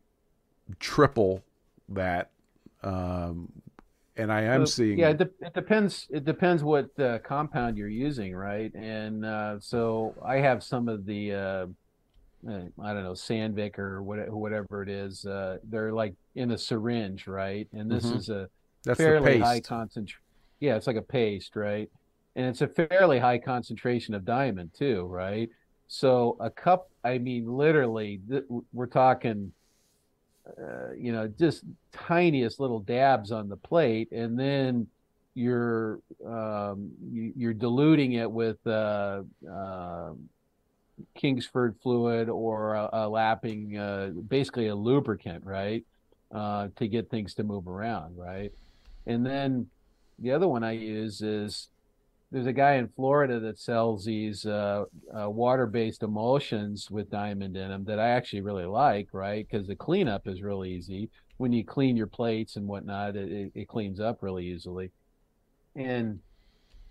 [0.78, 1.42] triple
[1.88, 2.30] that
[2.82, 3.50] um,
[4.20, 4.98] and I am so, seeing.
[4.98, 6.06] Yeah, it, de- it, depends.
[6.10, 8.72] It depends what uh, compound you're using, right?
[8.74, 11.66] And uh, so I have some of the, uh,
[12.48, 15.24] uh I don't know, Sandvik or whatever, whatever it is.
[15.24, 17.68] Uh, they're like in a syringe, right?
[17.72, 18.18] And this mm-hmm.
[18.18, 18.48] is a
[18.84, 20.20] That's fairly high concentration.
[20.60, 21.88] Yeah, it's like a paste, right?
[22.36, 25.48] And it's a fairly high concentration of diamond too, right?
[25.88, 29.52] So a cup, I mean, literally, th- we're talking
[30.58, 34.86] uh, you know, just tiniest little dabs on the plate, and then
[35.34, 40.10] you're um, you, are diluting it with uh, uh,
[41.14, 45.84] Kingsford fluid or a, a lapping, uh, basically a lubricant, right,
[46.32, 48.52] uh, to get things to move around, right.
[49.06, 49.68] And then
[50.18, 51.68] the other one I use is
[52.30, 54.84] there's a guy in Florida that sells these uh,
[55.18, 59.46] uh, water-based emulsions with diamond in them that I actually really like, right?
[59.48, 61.10] Because the cleanup is really easy.
[61.38, 64.92] When you clean your plates and whatnot, it, it cleans up really easily,
[65.74, 66.20] and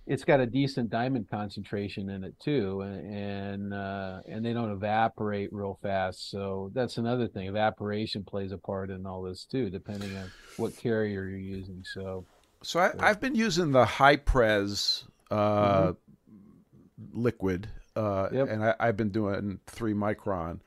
[0.07, 4.71] it's got a decent diamond concentration in it too, and and, uh, and they don't
[4.71, 6.31] evaporate real fast.
[6.31, 7.47] So that's another thing.
[7.47, 11.85] Evaporation plays a part in all this too, depending on what carrier you're using.
[11.93, 12.25] So.
[12.61, 17.21] So I, have been using the Hyprez uh, mm-hmm.
[17.21, 18.49] liquid, uh, yep.
[18.49, 20.59] and I, I've been doing three micron,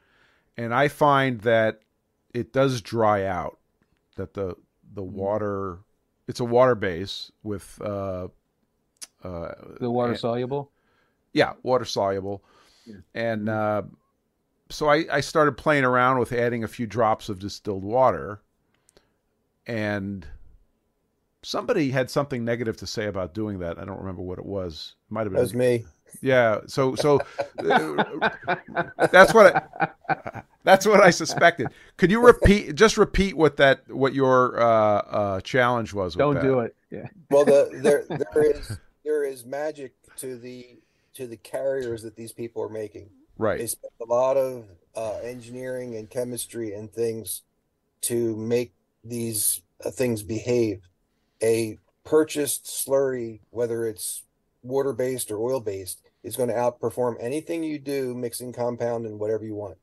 [0.57, 1.81] and I find that
[2.35, 3.59] it does dry out.
[4.17, 4.57] That the
[4.93, 5.17] the mm-hmm.
[5.17, 5.79] water,
[6.29, 8.29] it's a water base with uh,
[9.25, 10.71] uh, the water soluble.
[11.33, 12.45] Yeah, water soluble,
[12.85, 12.97] yeah.
[13.15, 13.83] and uh,
[14.73, 18.41] so I, I started playing around with adding a few drops of distilled water,
[19.67, 20.27] and
[21.43, 23.79] somebody had something negative to say about doing that.
[23.79, 24.95] I don't remember what it was.
[25.11, 25.37] It might have been.
[25.37, 25.85] That was me.
[26.21, 26.61] Yeah.
[26.67, 27.21] So so
[27.59, 28.29] uh,
[29.11, 29.57] that's what
[30.09, 31.69] I, that's what I suspected.
[31.97, 36.15] Could you repeat just repeat what that what your uh, uh, challenge was?
[36.15, 36.43] Don't that?
[36.43, 36.77] do it.
[36.91, 37.07] Yeah.
[37.31, 40.79] Well, the, there there is there is magic to the
[41.15, 43.09] to the carriers that these people are making.
[43.39, 43.59] Right.
[43.59, 47.43] They spend a lot of uh, engineering and chemistry and things
[48.03, 50.83] to make these uh, things behave
[51.43, 54.23] a purchased slurry, whether it's
[54.63, 59.19] water based or oil based, is going to outperform anything you do mixing compound and
[59.19, 59.77] whatever you want.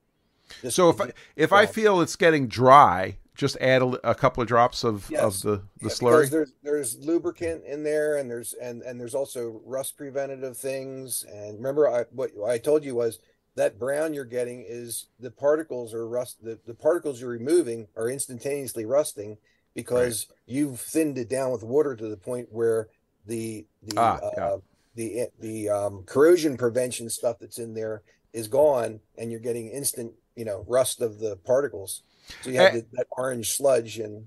[0.62, 4.42] Just so if I, if I feel it's getting dry, just add a, a couple
[4.42, 5.22] of drops of, yes.
[5.22, 6.30] of the, the yeah, slurry.
[6.30, 11.24] There's there's lubricant in there, and there's and and there's also rust preventative things.
[11.32, 13.20] And remember, I what I told you was
[13.56, 16.44] that brown you're getting is the particles are rust.
[16.44, 19.38] The, the particles you're removing are instantaneously rusting
[19.74, 22.90] because you've thinned it down with water to the point where
[23.26, 24.56] the the Ah, uh, yeah.
[24.96, 28.02] the the um, corrosion prevention stuff that's in there
[28.34, 32.04] is gone, and you're getting instant you know rust of the particles.
[32.42, 32.80] So you have Eh.
[32.82, 34.26] the, that orange sludge and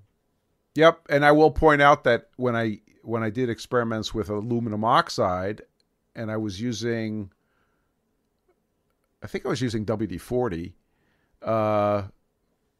[0.74, 4.84] Yep, and I will point out that when I when I did experiments with aluminum
[4.84, 5.62] oxide,
[6.14, 7.30] and I was using,
[9.22, 10.74] I think I was using WD forty.
[11.42, 12.04] Uh,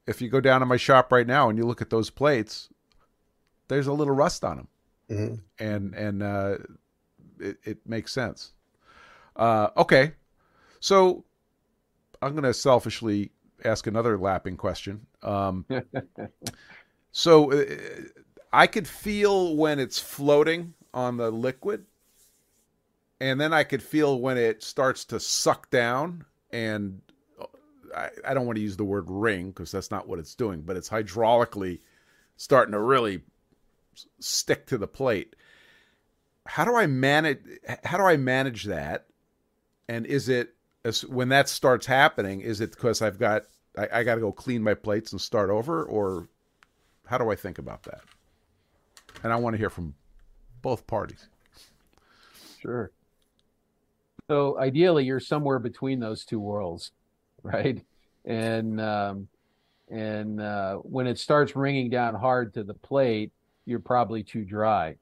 [0.07, 2.69] if you go down to my shop right now and you look at those plates,
[3.69, 4.69] there's a little rust on them,
[5.11, 5.41] Mhm.
[5.59, 6.59] and and uh,
[7.39, 8.53] it, it makes sense.
[9.37, 10.13] Uh, okay,
[10.81, 11.25] so
[12.21, 13.31] I'm going to selfishly
[13.65, 15.07] ask another lapping question.
[15.23, 15.65] Um,
[17.13, 17.65] so uh,
[18.53, 21.87] I could feel when it's floating on the liquid,
[23.21, 26.25] and then I could feel when it starts to suck down.
[26.51, 27.01] And
[27.95, 30.63] I, I don't want to use the word ring because that's not what it's doing,
[30.63, 31.81] but it's hydraulically
[32.37, 33.23] starting to really
[34.21, 35.37] stick to the plate.
[36.47, 37.39] How do I manage?
[37.85, 39.07] How do I manage that?
[39.89, 40.55] And is it
[41.07, 42.41] when that starts happening?
[42.41, 43.43] Is it because I've got
[43.77, 46.29] I, I got to go clean my plates and start over, or
[47.07, 48.01] how do I think about that?
[49.23, 49.95] And I want to hear from
[50.63, 51.29] both parties.
[52.61, 52.91] Sure.
[54.31, 56.93] So ideally, you're somewhere between those two worlds,
[57.53, 57.83] right?
[58.25, 59.29] And um,
[59.91, 63.33] and uh, when it starts ringing down hard to the plate,
[63.67, 64.97] you're probably too dry.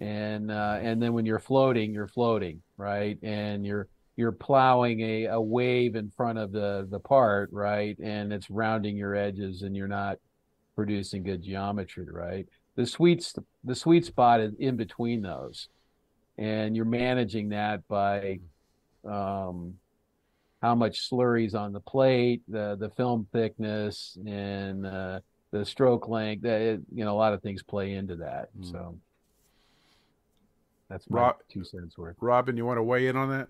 [0.00, 3.18] And uh, and then when you're floating, you're floating, right?
[3.22, 7.98] And you're you're plowing a, a wave in front of the the part, right?
[7.98, 10.18] And it's rounding your edges, and you're not
[10.76, 12.46] producing good geometry, right?
[12.76, 13.32] The sweet
[13.64, 15.68] the sweet spot is in between those
[16.40, 18.40] and you're managing that by
[19.04, 19.74] um,
[20.62, 25.20] how much slurry's on the plate, the the film thickness, and uh,
[25.50, 26.42] the stroke length.
[26.42, 28.48] That it, you know, a lot of things play into that.
[28.58, 28.70] Mm.
[28.70, 28.98] So
[30.88, 32.16] that's my Rob- two cents worth.
[32.20, 33.48] Robin, you want to weigh in on that?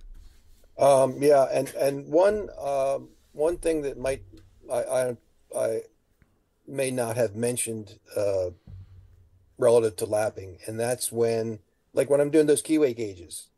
[0.82, 4.22] Um, yeah, and and one um, one thing that might
[4.72, 5.16] I I,
[5.56, 5.80] I
[6.66, 8.50] may not have mentioned uh,
[9.58, 11.58] relative to lapping, and that's when
[11.92, 13.48] like when I'm doing those keyway gauges.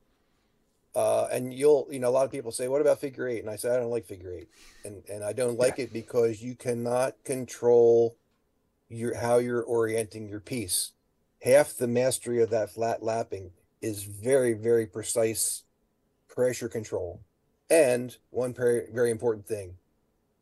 [0.94, 3.40] Uh, and you'll, you know, a lot of people say, "What about figure eight?
[3.40, 4.48] And I say, "I don't like figure eight,
[4.85, 8.16] and and I don't like it because you cannot control
[8.89, 10.93] your how you're orienting your piece.
[11.43, 15.64] Half the mastery of that flat lapping is very, very precise
[16.28, 17.20] pressure control.
[17.69, 19.77] And one very, very important thing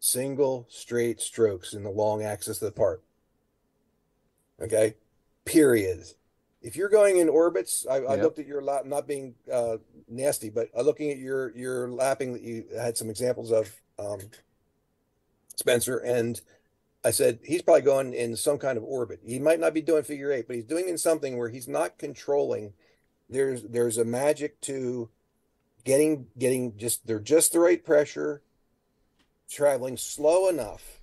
[0.02, 3.02] single straight strokes in the long axis of the part.
[4.60, 4.94] Okay,
[5.44, 6.04] period.
[6.62, 8.22] If you're going in orbits, I, I Yep.
[8.22, 9.78] looked at your lap, not being uh,
[10.08, 14.20] nasty, but uh, looking at your your lapping that you had some examples of, um,
[15.56, 16.40] Spencer, and
[17.04, 19.20] I said he's probably going in some kind of orbit.
[19.24, 21.98] He might not be doing figure eight, but he's doing in something where he's not
[21.98, 22.74] controlling.
[23.28, 25.08] There's there's a magic to
[25.84, 28.42] getting getting just they're just the right pressure,
[29.50, 31.00] traveling slow enough.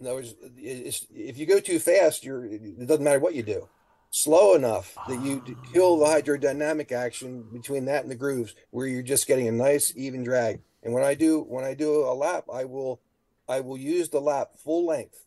[0.00, 3.68] In other words, if you go too fast, you're it doesn't matter what you do.
[4.10, 6.20] Slow enough that you kill ah.
[6.20, 10.24] the hydrodynamic action between that and the grooves, where you're just getting a nice even
[10.24, 10.60] drag.
[10.82, 13.00] And when I do when I do a lap, I will
[13.48, 15.26] I will use the lap full length.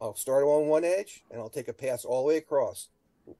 [0.00, 2.88] I'll start on one edge and I'll take a pass all the way across.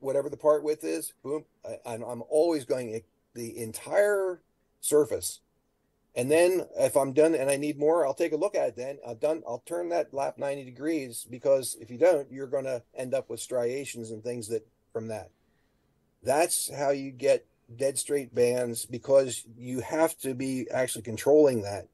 [0.00, 1.44] Whatever the part width is, boom.
[1.64, 3.00] I, I'm I'm always going
[3.34, 4.42] the entire
[4.80, 5.40] surface.
[6.14, 8.76] And then if I'm done and I need more, I'll take a look at it
[8.76, 8.98] then.
[9.06, 13.14] I've done I'll turn that lap 90 degrees because if you don't, you're gonna end
[13.14, 15.30] up with striations and things that from that.
[16.22, 21.88] That's how you get dead straight bands because you have to be actually controlling that.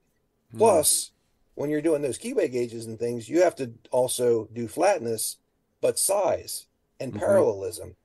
[0.52, 0.58] Hmm.
[0.58, 1.12] Plus,
[1.54, 5.38] when you're doing those keyway gauges and things, you have to also do flatness,
[5.80, 6.66] but size
[7.00, 7.18] and Mhm.
[7.18, 7.96] parallelism.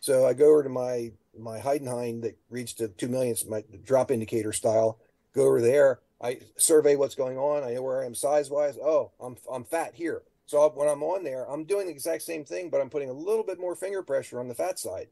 [0.00, 4.10] So I go over to my my Heidenhain that reached to two millionths, my drop
[4.10, 4.98] indicator style.
[5.32, 6.00] Go over there.
[6.20, 7.64] I survey what's going on.
[7.64, 8.76] I know where I am size wise.
[8.76, 10.22] Oh, I'm I'm fat here.
[10.52, 13.14] So when I'm on there, I'm doing the exact same thing, but I'm putting a
[13.14, 15.08] little bit more finger pressure on the fat side.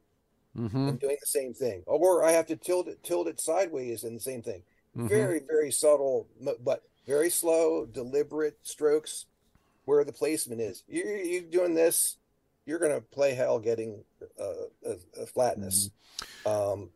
[0.54, 0.88] Mm-hmm.
[0.88, 4.14] I'm doing the same thing, or I have to tilt it tilt it sideways and
[4.14, 4.64] the same thing
[4.94, 5.08] Mhm.
[5.08, 6.26] very very subtle
[6.60, 9.26] but very slow deliberate strokes
[9.84, 12.16] where the placement is you you doing this
[12.66, 14.02] you're going to play hell getting
[14.38, 15.90] uh, a, a flatness
[16.44, 16.90] um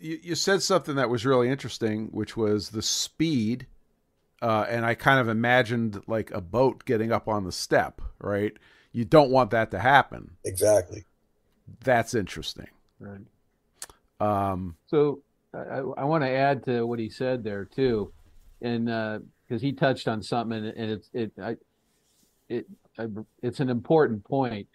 [0.00, 3.66] you, you said something that was really interesting, which was the speed.
[4.40, 8.52] Uh, and I kind of imagined like a boat getting up on the step, right?
[8.92, 10.36] You don't want that to happen.
[10.44, 11.04] exactly
[11.84, 12.68] That's interesting.
[13.00, 13.20] Right.
[14.20, 15.20] Um, So
[15.54, 18.12] I, I want to add to what he said there too.
[18.60, 18.86] and
[19.48, 21.56] because he touched on something, and, and it's it I,
[22.48, 22.66] it
[22.98, 23.06] I,
[23.42, 24.66] it's an important point.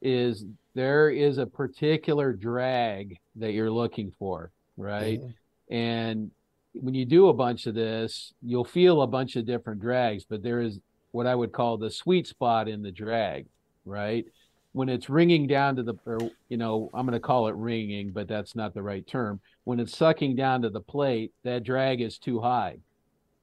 [0.00, 0.44] Is
[0.74, 5.20] there is a particular drag that you're looking for, right?
[5.20, 5.34] Mhm.
[5.70, 6.30] And
[6.74, 10.42] when you do a bunch of this, you'll feel a bunch of different drags, but
[10.42, 10.80] there is
[11.10, 13.46] what I would call the sweet spot in the drag,
[13.84, 14.24] right?
[14.72, 16.18] When it's ringing down to the, or,
[16.48, 19.40] you know, I'm going to call it ringing, but that's not the right term.
[19.64, 22.78] When it's sucking down to the plate, that drag is too high,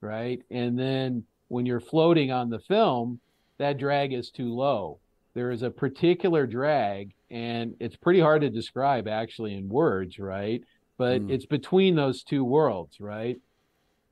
[0.02, 0.42] right?
[0.50, 3.20] And then when you're floating on the film,
[3.60, 5.00] that drag is too low.
[5.36, 10.64] There is a particular drag, and it's pretty hard to describe actually in words, right?
[11.00, 11.32] But Mm.
[11.32, 13.42] it's between those two worlds, right?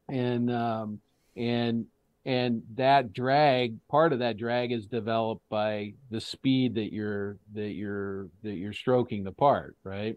[0.09, 1.01] And um,
[1.35, 1.85] and
[2.25, 7.73] and that drag, part of that drag is developed by the speed that you're that
[7.73, 10.15] you're that you're stroking the part, right?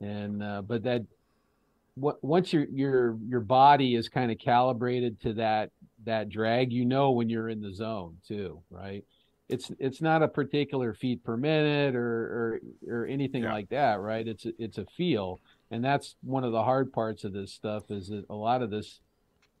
[0.00, 1.02] And uh, but that
[1.94, 5.70] what once your your your body is kind of calibrated to that
[6.04, 9.04] that drag, you know when you're in the zone too, right?
[9.48, 13.52] It's it's not a particular feet per minute or or, or anything Yeah.
[13.52, 14.26] like that, right?
[14.26, 15.40] It's it's a feel,
[15.72, 18.70] and that's one of the hard parts of this stuff is that a lot of
[18.70, 19.00] this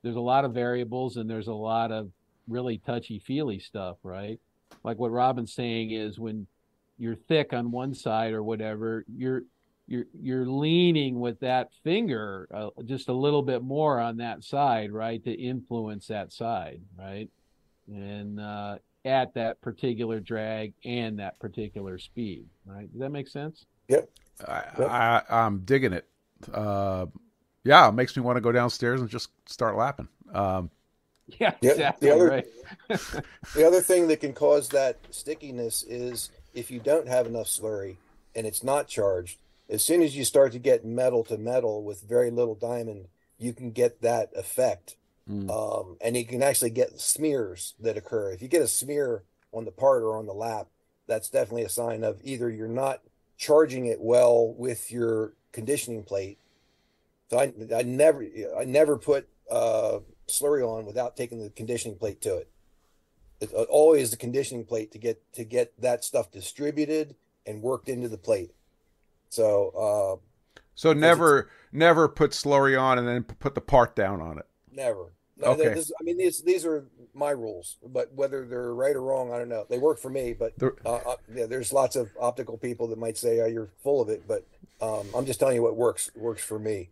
[0.02, 2.10] there's a lot of variables and there's a lot of
[2.48, 4.38] really touchy feely stuff, right?
[4.84, 6.46] Like what Robin's saying is when
[6.98, 9.44] you're thick on one side or whatever, you're
[9.86, 14.92] you're you're leaning with that finger uh, just a little bit more on that side,
[14.92, 17.28] right, to influence that side, right,
[17.88, 22.90] and uh, at that particular drag and that particular speed, right?
[22.92, 23.66] Does that make sense?
[24.46, 26.06] I, I, I'm digging it.
[26.52, 27.06] Uh,
[27.64, 30.08] yeah, it makes me want to go downstairs and just start lapping.
[30.34, 30.70] Um,
[31.38, 32.46] Yeah, Yeah, the exactly other- right.
[33.54, 37.96] The other thing that can cause that stickiness is if you don't have enough slurry
[38.34, 39.38] and it's not charged,
[39.70, 43.06] as soon as you start to get metal to metal with very little diamond,
[43.38, 44.96] you can get that effect.
[45.30, 45.48] mm.
[45.48, 48.32] Um, and you can actually get smears that occur.
[48.32, 49.22] If you get a smear
[49.52, 50.66] on the part or on the lap,
[51.06, 53.00] that's definitely a sign of either you're not
[53.42, 56.38] charging it well with your conditioning plate.
[57.28, 58.24] So I, I never,
[58.56, 59.98] I never put uh,
[60.28, 62.48] slurry on without taking the conditioning plate to it.
[63.40, 68.08] It's always the conditioning plate to get to get that stuff distributed and worked into
[68.08, 68.52] the plate.
[69.30, 70.20] So
[70.56, 74.46] uh, so never, never put slurry on and then put the part down on it.
[74.70, 75.12] Never.
[75.36, 75.74] No, Okay.
[75.74, 79.38] This, I mean, these these are my rules, but whether they're right or wrong, I
[79.38, 79.66] don't know.
[79.68, 83.18] They work for me, but uh, uh, yeah, there's lots of optical people that might
[83.18, 84.46] say, "Oh, you're full of it," but
[84.80, 86.90] um, I'm just telling you what works works for me.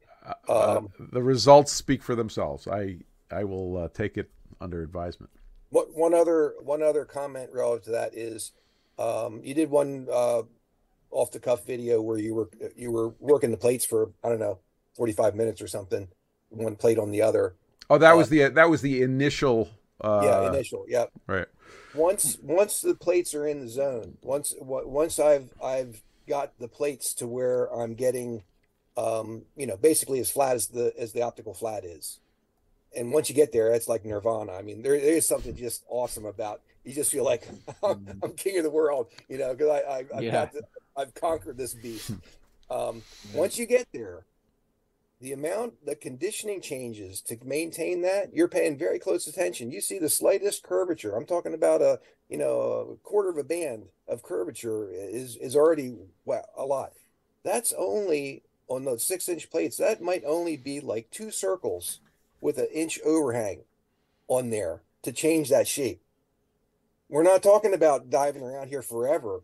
[0.49, 2.69] Uh, Um, the results speak for themselves.
[2.69, 2.99] I,
[3.31, 4.31] I will uh, take it
[4.61, 5.31] under advisement.
[5.71, 8.53] What one other one other comment relative to that is,
[8.99, 10.43] um, you did one uh,
[11.11, 14.41] off the cuff video where you were you were working the plates for I don't
[14.41, 14.59] know
[14.97, 16.09] 45 minutes or something,
[16.51, 17.55] one plate on the other.
[17.89, 19.71] Oh, that Uh, was the that was the initial.
[20.01, 20.85] Uh, yeah, initial.
[20.89, 21.11] Yep.
[21.27, 21.47] right.
[21.93, 27.15] once once the plates are in the zone once once i've i've got the plates
[27.15, 28.45] to where i'm getting
[28.97, 32.21] um you know basically as flat as the as the optical flat is
[32.97, 35.85] and once you get there it's like nirvana i mean there, there is something just
[35.89, 37.49] awesome about you just feel like
[37.85, 40.31] i'm, I'm king of the world you know because i, I i've Mm-hmm.
[40.31, 40.31] Yeah.
[40.31, 40.63] got the,
[40.97, 42.17] i've conquered this beast
[42.71, 44.27] um once you get there
[45.21, 49.71] the amount the conditioning changes to maintain that you're paying very close attention.
[49.71, 51.15] You see the slightest curvature.
[51.17, 55.57] I'm talking about a you know a quarter of a band of curvature is is
[55.57, 56.93] already well a lot.
[57.45, 59.77] That's only on those six inch plates.
[59.77, 62.01] That might only be like two circles
[62.41, 63.65] with an inch overhang
[64.29, 66.03] on there to change that shape.
[67.09, 69.43] We're not talking about diving around here forever.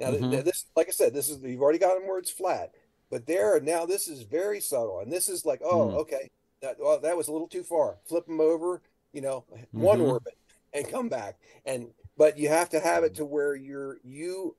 [0.00, 0.30] Now Mhm.
[0.30, 2.72] th- this like i said this is you've already gotten where it's flat
[3.14, 6.00] but there now this is very subtle and this is like oh Hmm.
[6.00, 6.28] okay
[6.60, 8.82] that well, that was a little too far flip them over
[9.12, 10.08] you know one Mhm.
[10.08, 10.34] orbit
[10.72, 14.56] and come back and but you have to have it to where you're you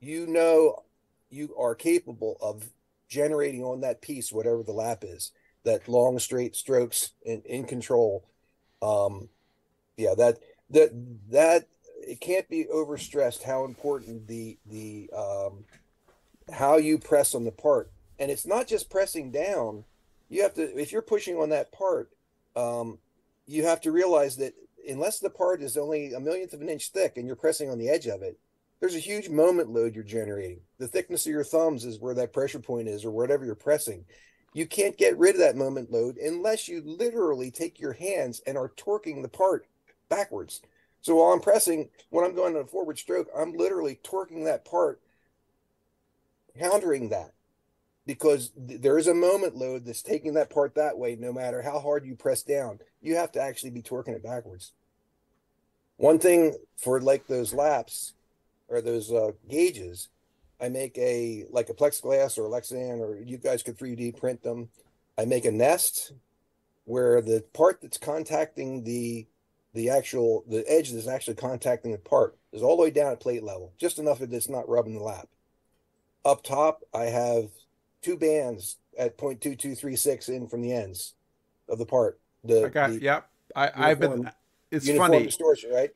[0.00, 0.82] you know
[1.30, 2.72] you are capable of
[3.08, 5.30] generating on that piece whatever the lap is
[5.64, 8.26] that long straight strokes in, in control
[8.82, 9.28] um
[9.96, 10.38] yeah that
[10.70, 10.90] that
[11.30, 11.68] that
[12.06, 15.64] it can't be overstressed how important the the um
[16.52, 17.90] how you press on the part.
[18.18, 19.84] And it's not just pressing down.
[20.28, 22.10] You have to if you're pushing on that part
[22.54, 22.98] um
[23.46, 24.54] you have to realize that
[24.88, 27.78] unless the part is only a millionth of an inch thick and you're pressing on
[27.78, 28.38] the edge of it
[28.80, 30.60] there's a huge moment load you're generating.
[30.78, 34.04] The thickness of your thumbs is where that pressure point is or whatever you're pressing.
[34.54, 38.58] You can't get rid of that moment load unless you literally take your hands and
[38.58, 39.66] are torquing the part
[40.08, 40.60] backwards.
[41.02, 44.64] So while i'm pressing when i'm going on a forward stroke i'm literally torquing that
[44.64, 45.00] part
[46.58, 47.32] countering that
[48.06, 51.16] because th- there is a moment load that's taking that part that way.
[51.16, 54.72] No matter how hard you press down, you have to actually be torquing it backwards.
[55.96, 58.14] One thing for like those laps
[58.68, 60.08] or those uh, gauges,
[60.60, 64.42] I make a like a plexiglass or a Lexan, or you guys could 3D print
[64.42, 64.68] them.
[65.18, 66.12] I make a nest
[66.84, 69.26] where the part that's contacting the
[69.74, 73.20] the actual the edge that's actually contacting the part is all the way down at
[73.20, 75.28] plate level, just enough that it's not rubbing the lap.
[76.24, 77.50] Up top, I have
[78.00, 81.14] two bands at 0.2236 in from the ends
[81.68, 82.20] of the part.
[82.44, 82.90] The, I got.
[82.90, 83.28] the Yep.
[83.56, 84.10] I, I've been.
[84.10, 84.34] uniform-
[84.70, 85.24] It's uniform funny.
[85.24, 85.90] distortion, right?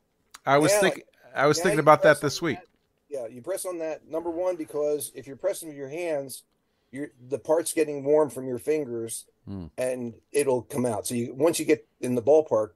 [0.45, 1.03] I was Yeah, thinking.
[1.35, 2.59] I was thinking about that this week.
[2.59, 2.67] that-
[3.09, 6.43] yeah, you press on that number one because if you're pressing with your hands,
[6.91, 9.67] you're the part's getting warm from your fingers, Hmm.
[9.79, 11.07] and it'll come out.
[11.07, 12.71] So you once you get in the ballpark,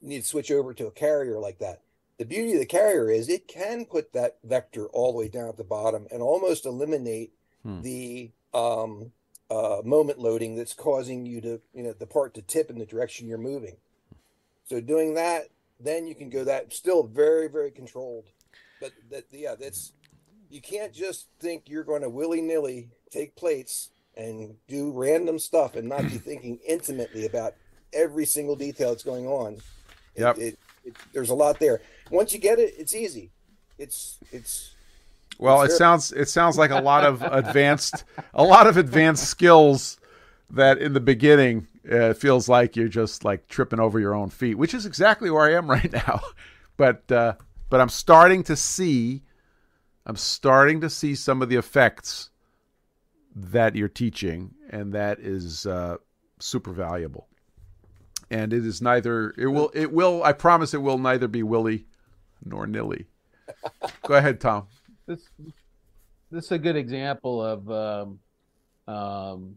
[0.00, 1.80] you need to switch over to a carrier like that.
[2.18, 5.48] The beauty of the carrier is it can put that vector all the way down
[5.48, 7.32] at the bottom and almost eliminate
[7.62, 7.80] Hmm.
[7.80, 9.12] the um,
[9.50, 12.84] uh, moment loading that's causing you to you know the part to tip in the
[12.86, 13.76] direction you're moving.
[14.68, 15.48] So doing that,
[15.80, 18.26] then you can go that still very very controlled.
[18.80, 19.92] But that yeah, that's
[20.50, 25.74] you can't just think you're going to willy nilly take plates and do random stuff
[25.74, 27.54] and not be thinking intimately about
[27.94, 29.54] every single detail that's going on.
[30.14, 31.80] It- It, it, there's a lot there.
[32.10, 33.30] Once you get it, it's easy.
[33.78, 34.74] It's it's
[35.38, 39.98] Well, it sounds it sounds like a lot of advanced a lot of advanced skills
[40.50, 44.56] that in the beginning uh, feels like you're just like tripping over your own feet,
[44.56, 46.20] which is exactly where I am right now.
[46.76, 47.34] But uh,
[47.68, 49.22] but I'm starting to see
[50.06, 52.30] I'm starting to see some of the effects
[53.34, 55.96] that you're teaching, and that is uh,
[56.38, 57.28] super valuable.
[58.30, 61.86] And it is neither it will it will I promise it will neither be willy
[62.44, 63.06] nor nilly.
[64.06, 64.66] Go ahead, Tom.
[65.06, 65.28] this
[66.30, 68.18] this is a good example of um,
[68.94, 69.56] um,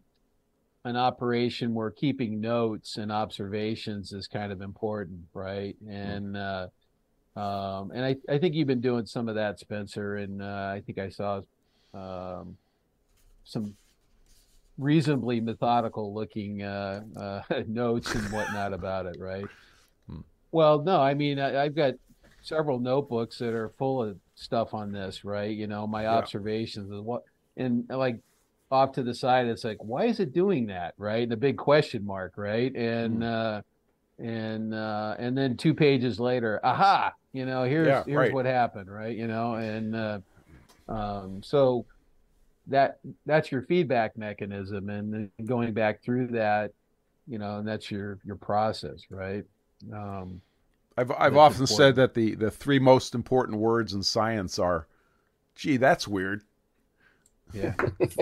[0.85, 5.75] an operation where keeping notes and observations is kind of important, right?
[5.87, 6.67] And uh,
[7.37, 10.15] um, and I, I think you've been doing some of that, Spencer.
[10.15, 11.41] And uh, I think I saw
[11.93, 12.57] um,
[13.43, 13.75] some
[14.79, 19.45] reasonably methodical looking uh, uh, notes and whatnot about it, right?
[20.09, 20.21] Hmm.
[20.51, 21.93] Well, no, I mean I, I've got
[22.47, 25.55] several notebooks that are full of stuff on this, right?
[25.55, 26.17] You know, my Yeah.
[26.19, 27.23] observations and what,
[27.57, 28.19] and like
[28.71, 31.27] off to the side, it's like, why is it doing that, right?
[31.27, 32.73] The big question mark, right?
[32.75, 33.61] And uh,
[34.19, 38.33] and uh, and then two pages later, aha, you know, here's Yeah, here's right.
[38.33, 39.15] what happened, right?
[39.15, 40.19] You know, and uh,
[40.87, 41.85] um, so
[42.67, 46.71] that that's your feedback mechanism, and then going back through that,
[47.27, 49.43] you know, and that's your your process, right?
[49.93, 50.41] Um,
[50.97, 51.69] I've I've That's often important.
[51.77, 54.87] said that the the three most important words in science are,
[55.55, 56.43] "Gee, that's weird."
[57.53, 58.17] Yeah, it's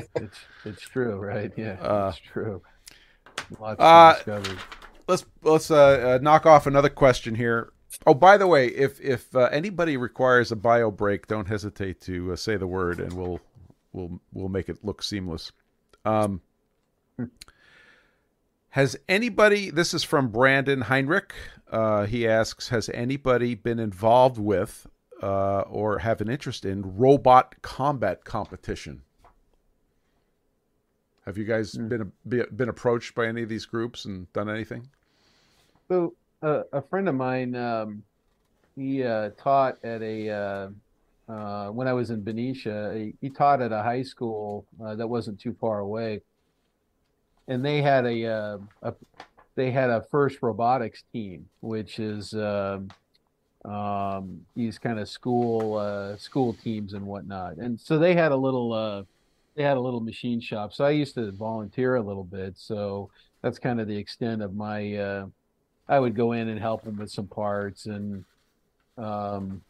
[0.65, 1.52] it's true, right?
[1.56, 2.61] Yeah, Uh, it's true.
[3.60, 4.57] Lots uh, to discover.
[5.07, 7.72] Let's let's uh, uh, knock off another question here.
[8.06, 12.34] Oh, by the way, if if uh, anybody requires a bio break, don't hesitate to
[12.34, 13.39] uh, say the word, and we'll
[13.93, 15.52] we'll we'll make it look seamless.
[16.03, 16.41] Um,
[18.76, 19.69] has anybody?
[19.72, 21.34] This is from Brandon Heinrich.
[21.72, 24.85] Uh, he asks, has anybody been involved with
[25.23, 29.03] uh, or have an interest in robot combat competition?
[31.26, 31.88] Have you guys Hmm.
[31.88, 34.89] been be, been approached by any of these groups and done anything?
[35.88, 38.03] So uh, a friend of mine, um,
[38.76, 40.69] he uh, taught at a uh,
[41.31, 42.93] uh, when I was in Benicia.
[42.93, 46.19] He, he taught at a high school uh, that wasn't too far away,
[47.48, 48.94] and they had a, uh, a
[49.56, 52.90] they had a first robotics team, which is um,
[53.64, 57.58] um, these kind of school uh, school teams and whatnot.
[57.58, 59.04] And so they had a little uh,
[59.56, 60.74] they had a little machine shop.
[60.74, 62.58] So I used to volunteer a little bit.
[62.58, 63.10] So
[63.42, 64.96] that's kind of the extent of my.
[64.96, 65.26] Uh,
[65.88, 68.26] I would go in and help them with some parts and.
[68.98, 69.62] Um,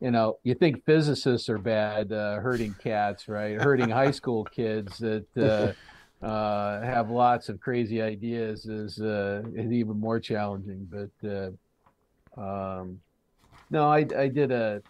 [0.00, 3.58] you know, you think physicists are bad, uh, hurting cats, right?
[3.58, 5.72] Hurting high school kids that uh,
[6.24, 10.88] uh, have lots of crazy ideas is uh, is even more challenging.
[10.90, 13.00] But uh, um,
[13.70, 14.80] no, I I did a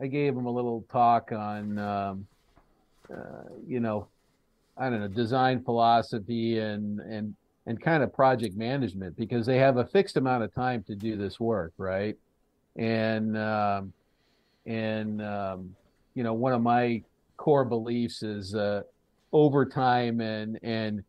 [0.00, 2.26] I gave them a little talk on um,
[3.10, 4.08] uh, you know
[4.76, 7.34] I don't know design philosophy and and
[7.66, 11.16] and kind of project management because they have a fixed amount of time to do
[11.16, 12.16] this work, right?
[12.76, 13.94] And um,
[14.66, 15.74] and um,
[16.14, 17.02] you know one of my
[17.38, 18.82] core beliefs is uh,
[19.34, 21.04] overtime and and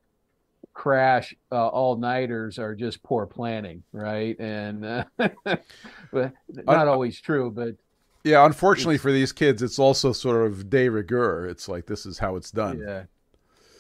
[0.73, 4.39] crash uh, all nighters are just poor planning, right?
[4.39, 5.05] And uh,
[6.11, 7.75] but not always true, but
[8.23, 11.47] Yeah, unfortunately for these kids, it's also sort of de rigueur.
[11.47, 12.77] It's like this is how it's done.
[12.79, 13.05] Yeah.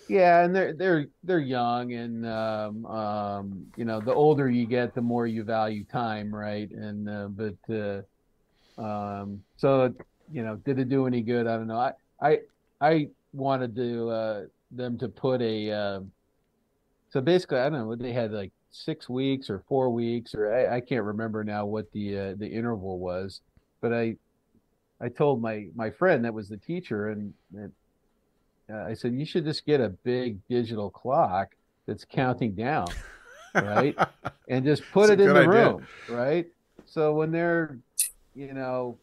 [0.07, 4.93] Yeah, and they're they're they're young, and um, um, you know, the older you get,
[4.93, 6.69] the more you value time, right?
[6.69, 8.01] And uh, but uh,
[8.81, 9.95] um, so
[10.31, 11.47] you know, did it do any good?
[11.47, 11.79] I don't know.
[11.79, 12.39] I I
[12.81, 14.41] I wanted to uh,
[14.71, 15.99] them to put a uh,
[17.15, 20.53] so basically, I don't know what they had like six weeks or four weeks, or
[20.53, 23.39] I, I can't remember now what the uh, the interval was,
[23.79, 24.17] but I
[24.99, 27.71] I told my my friend that was the teacher, and, and
[28.69, 31.55] uh, I said you should just get a big digital clock
[31.85, 32.87] that's counting down,
[33.53, 33.95] right,
[34.49, 35.69] and just put That's it in the idea.
[35.69, 36.47] room, right.
[36.85, 37.77] So when they're,
[38.35, 38.97] you know,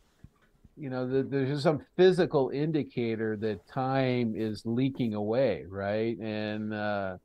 [0.76, 6.72] you know, the, there's just some physical indicator that time is leaking away, right, and
[6.72, 7.16] uh,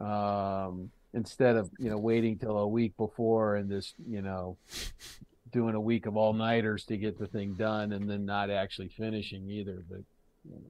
[0.00, 4.56] um, instead of you know waiting till a week before and this, you know,
[5.52, 8.88] doing a week of all nighters to get the thing done and then not actually
[8.88, 9.82] finishing either.
[9.88, 10.00] But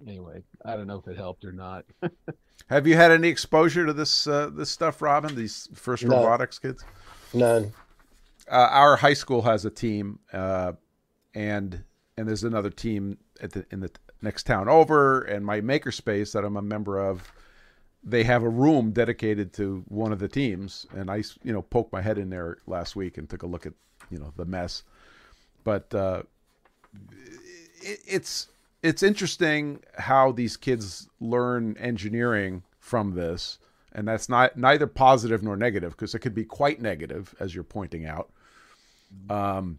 [0.07, 1.85] anyway, I don't know if it helped or not.
[2.71, 5.35] Have you had any exposure to this uh, this stuff, Robin?
[5.35, 6.17] These first No.
[6.17, 6.85] robotics kids?
[7.33, 7.73] None.
[8.51, 10.73] uh, our high school has a team, uh,
[11.35, 11.83] and
[12.19, 13.91] and there's another team at the in the
[14.21, 17.33] next town over, and my makerspace that I'm a member of,
[18.03, 21.93] they have a room dedicated to one of the teams, and I you know poked
[21.93, 23.73] my head in there last week and took a look at
[24.11, 24.83] you know the mess,
[25.63, 26.23] but uh,
[27.81, 28.49] it, it's
[28.83, 33.59] it's interesting how these kids learn engineering from this.
[33.93, 37.65] And that's not neither positive nor negative because it could be quite negative as you're
[37.65, 38.31] pointing out.
[39.31, 39.79] Um,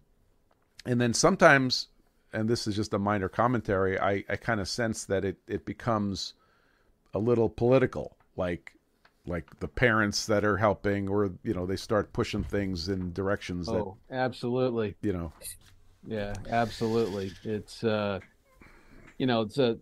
[0.84, 1.86] and then sometimes
[2.32, 5.64] and this is just a minor commentary i, I kind of sense that it, it
[5.64, 6.34] becomes
[7.14, 8.72] a little political like
[9.26, 13.68] like the parents that are helping or you know they start pushing things in directions
[13.68, 14.96] that Oh, absolutely.
[15.02, 15.32] you know
[16.06, 17.32] Yeah, absolutely.
[17.44, 18.20] It's uh
[19.18, 19.78] you know, it's a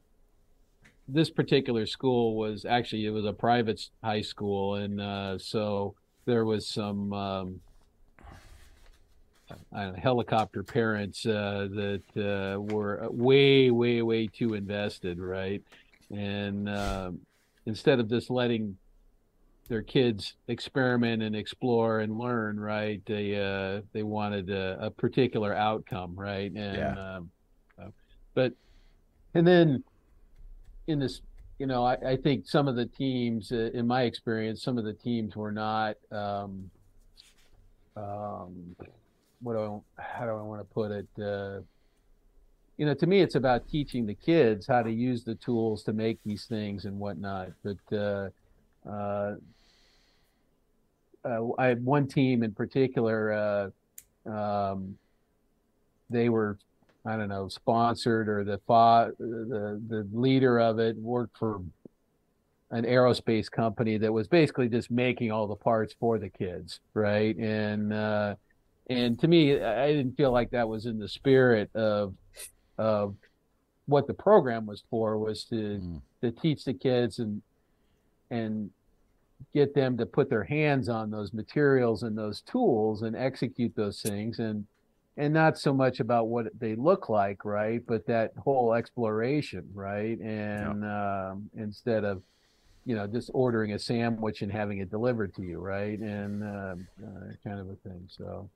[1.07, 5.95] this particular school was actually it was a private high school and uh so
[6.27, 7.61] there was some um
[9.73, 15.62] I helicopter parents uh that uh were way way way too invested, right?
[16.11, 17.20] And um
[17.66, 18.79] instead of just letting
[19.69, 25.55] their kids experiment and explore and learn right they uh they wanted a, a particular
[25.55, 27.16] outcome right and Yeah.
[27.16, 27.31] um,
[27.81, 27.89] uh,
[28.35, 28.53] but
[29.35, 29.85] and then
[30.87, 31.20] in this
[31.59, 34.85] you know I, I think some of the teams uh, in my experience some of
[34.85, 36.70] the teams were not um
[37.95, 38.75] um
[39.40, 41.60] what do I, how do I want to put it uh
[42.77, 45.93] you know to me it's about teaching the kids how to use the tools to
[45.93, 48.28] make these things and whatnot but uh
[48.89, 49.35] uh
[51.24, 53.73] uh, I had one team in particular.
[54.27, 54.97] Uh, um,
[56.10, 56.59] they were,
[57.05, 61.60] I don't know, sponsored or the fa- the the leader of it worked for
[62.70, 67.35] an aerospace company that was basically just making all the parts for the kids, right?
[67.36, 68.35] And uh,
[68.89, 72.15] and to me, I didn't feel like that was in the spirit of
[72.78, 73.15] of
[73.86, 75.19] what the program was for.
[75.19, 76.02] Was to Mm.
[76.23, 77.43] to teach the kids and
[78.31, 78.70] and
[79.55, 84.02] get them to put their hands on those materials and those tools and execute those
[84.02, 84.66] things and
[85.16, 90.19] and not so much about what they look like right but that whole exploration right
[90.19, 92.20] and um, instead of
[92.85, 96.86] you know just ordering a sandwich and having it delivered to you right and um,
[97.02, 98.51] uh, kind of a thing so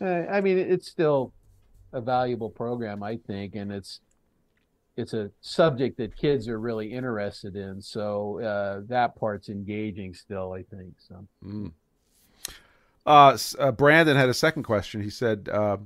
[0.00, 1.32] i mean it's still
[1.92, 4.00] a valuable program i think and it's
[4.96, 10.52] it's a subject that kids are really interested in so uh, that part's engaging still
[10.52, 11.72] i think so Mm.
[13.06, 15.02] Uh, uh, Brandon had a second question.
[15.02, 15.76] He said, uh,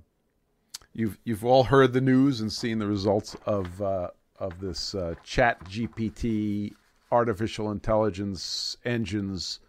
[0.92, 5.14] "You've you've all heard the news and seen the results of uh, of this uh,
[5.24, 6.74] Chat GPT
[7.10, 9.60] artificial intelligence engines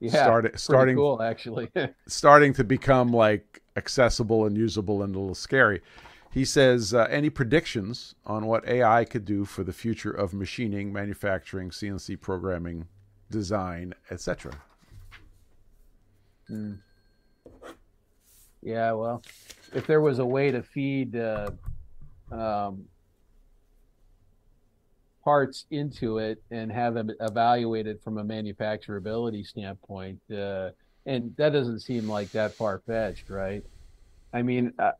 [0.00, 1.68] yeah starting starting cool actually
[2.06, 5.82] starting to become like accessible and usable and a little scary."
[6.30, 10.92] He says, uh, "Any predictions on what AI could do for the future of machining,
[10.92, 12.86] manufacturing, CNC programming,
[13.30, 14.52] design, etc.?"
[16.50, 16.78] Mm.
[18.62, 19.22] Yeah, well,
[19.72, 21.50] if there was a way to feed uh,
[22.30, 22.84] um,
[25.24, 30.70] parts into it and have them evaluated from a manufacturability standpoint, uh,
[31.06, 33.62] and that doesn't seem like that far fetched, right?
[34.32, 34.92] I mean, uh,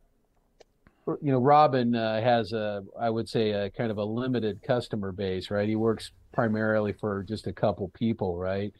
[1.06, 5.12] you know, Robin uh, has a, I would say, a kind of a limited customer
[5.12, 5.68] base, right?
[5.68, 8.72] He works primarily for just a couple people, right?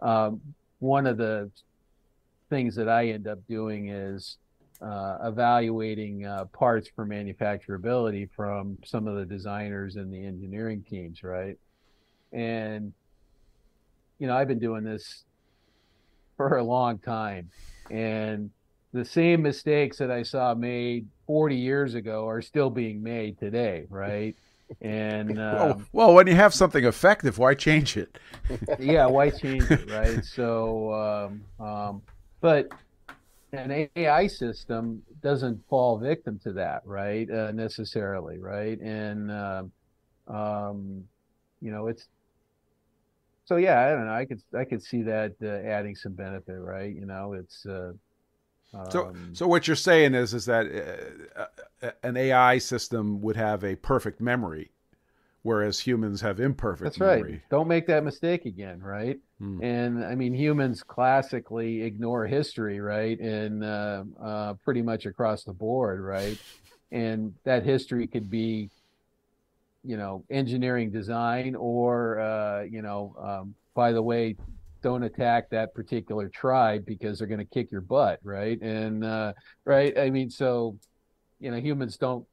[0.00, 0.40] Um,
[0.78, 1.50] one of the
[2.50, 4.36] things that I end up doing is
[4.82, 11.22] uh, evaluating uh, parts for manufacturability from some of the designers and the engineering teams,
[11.22, 11.56] right?
[12.32, 12.92] And
[14.18, 15.24] you know, I've been doing this
[16.36, 17.50] for a long time,
[17.90, 18.50] and
[18.92, 23.86] the same mistakes that I saw made 40 years ago are still being made today,
[23.88, 24.36] right?
[24.80, 28.18] And well, um, well, when you have something effective, why change it?
[28.78, 30.24] yeah, why change it, right?
[30.24, 30.92] So,
[31.60, 32.02] um, um,
[32.40, 32.68] but
[33.52, 37.30] an AI system doesn't fall victim to that, right?
[37.30, 38.78] Uh, necessarily, right?
[38.80, 39.72] And um,
[40.28, 41.04] um,
[41.60, 42.08] you know, it's
[43.44, 43.80] so yeah.
[43.80, 44.12] I don't know.
[44.12, 46.94] I could I could see that uh, adding some benefit, right?
[46.94, 47.66] You know, it's.
[47.66, 47.92] Uh,
[48.88, 50.66] So, um, so what you're saying is, is that
[51.36, 51.46] uh,
[51.86, 54.72] uh, an AI system would have a perfect memory,
[55.42, 57.32] whereas humans have imperfect That's memory.
[57.32, 57.42] right.
[57.50, 59.18] Don't make that mistake again, right?
[59.38, 59.62] Hmm.
[59.62, 63.18] And I mean, humans classically ignore history, right?
[63.18, 66.38] And uh, uh, pretty much across the board, right?
[66.92, 68.70] And that history could be,
[69.82, 74.36] you know, engineering design, or uh, you know, um, by the way,
[74.82, 78.60] don't attack that particular tribe because they're going to kick your butt, right?
[78.60, 79.32] And uh,
[79.64, 80.78] right, I mean, so
[81.40, 82.24] you know, humans don't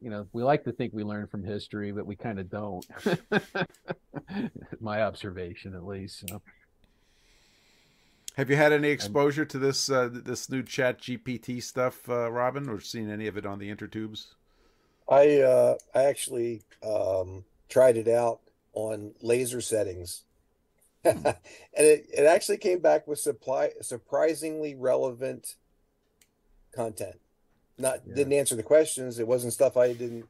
[0.00, 2.86] you know, we like to think we learn from history, but we kind of don't.
[4.80, 6.28] My observation, at least.
[6.28, 6.40] So.
[8.36, 12.68] Have you had any exposure to this uh, this new Chat GPT stuff, uh, Robin,
[12.68, 14.26] or seen any of it on the intertubes?
[15.08, 18.38] I uh, I actually um, tried it out
[18.74, 20.22] on laser settings,
[21.04, 21.34] and
[21.72, 25.56] it, it actually came back with supply surprisingly relevant
[26.72, 27.18] content.
[27.78, 28.14] Not Yeah.
[28.14, 29.18] didn't answer the questions.
[29.18, 30.26] It wasn't stuff I didn't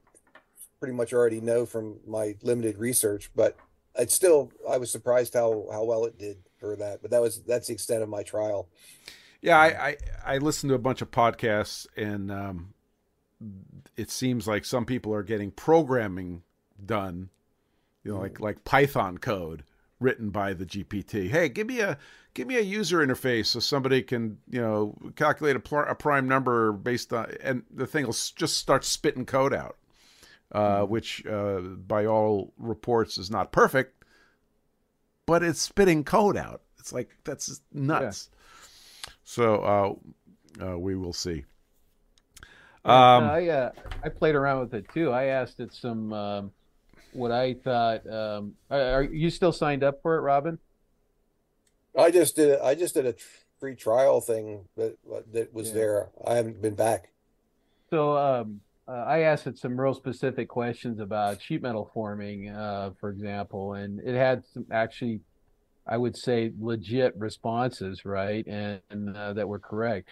[0.80, 3.56] pretty much already know from my limited research, but
[3.96, 7.02] it's still I was surprised how how well it did for that.
[7.02, 8.68] But that was that's the extent of my trial.
[9.40, 9.96] Yeah, I, I
[10.34, 12.74] I listened to a bunch of podcasts, and um,
[13.96, 16.42] it seems like some people are getting programming
[16.84, 17.30] done,
[18.04, 19.64] you know, like like Python code
[20.00, 21.28] written by the GPT.
[21.28, 21.98] Hey, give me a
[22.34, 26.28] give me a user interface so somebody can you know calculate a, pr- a prime
[26.28, 29.76] number based on, and the thing will s- just start spitting code out,
[30.52, 34.04] uh, which uh, by all reports is not perfect,
[35.26, 36.62] but it's spitting code out.
[36.78, 38.30] It's like that's nuts.
[39.24, 39.98] So
[40.60, 41.44] uh, uh, we will see.
[42.84, 43.70] Um, I uh,
[44.04, 45.10] I played around with it too.
[45.10, 46.52] I asked it some um,
[47.12, 48.06] what I thought.
[48.10, 50.58] Um, are, are you still signed up for it, Robin?
[51.96, 53.14] I just did I just did a
[53.60, 54.96] free trial thing that
[55.32, 55.74] that was Yeah.
[55.74, 56.08] there.
[56.26, 57.10] I haven't been back.
[57.90, 62.90] So um, uh, I asked it some real specific questions about sheet metal forming, uh,
[63.00, 65.20] for example, and it had some actually,
[65.86, 70.10] I would say, legit responses, right, and, and uh, that were correct.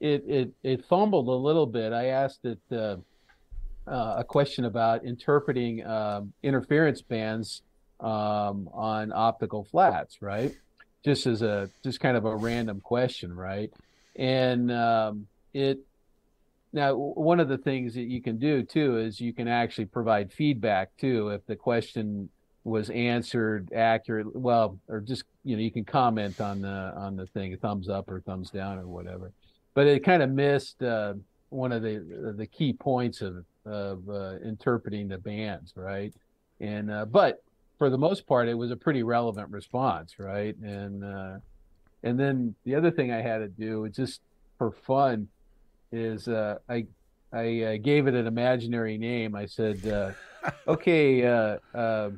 [0.00, 1.92] It it it fumbled a little bit.
[1.92, 2.58] I asked it
[3.86, 7.62] uh, a question about interpreting um, interference bands
[8.00, 10.54] um, on optical flats, right?
[11.04, 13.70] Just as a just kind of a random question, right?
[14.16, 15.80] And um, it
[16.74, 20.32] now, one of the things that you can do too is you can actually provide
[20.32, 22.28] feedback too if the question
[22.64, 24.32] was answered accurately.
[24.34, 28.10] Well, or just you know you can comment on the on the thing, thumbs up
[28.10, 29.30] or thumbs down or whatever.
[29.74, 31.14] But it kind of missed uh,
[31.50, 36.12] one of the the key points of of uh, interpreting the bands, right?
[36.60, 37.42] And uh, but
[37.78, 40.56] for the most part, it was a pretty relevant response, right?
[40.58, 41.38] And uh,
[42.02, 44.20] and then the other thing I had to do, just
[44.58, 45.28] for fun,
[45.90, 46.86] is uh, I
[47.32, 49.34] I uh, gave it an imaginary name.
[49.34, 50.12] I said, uh,
[50.68, 52.10] "Okay, uh, uh,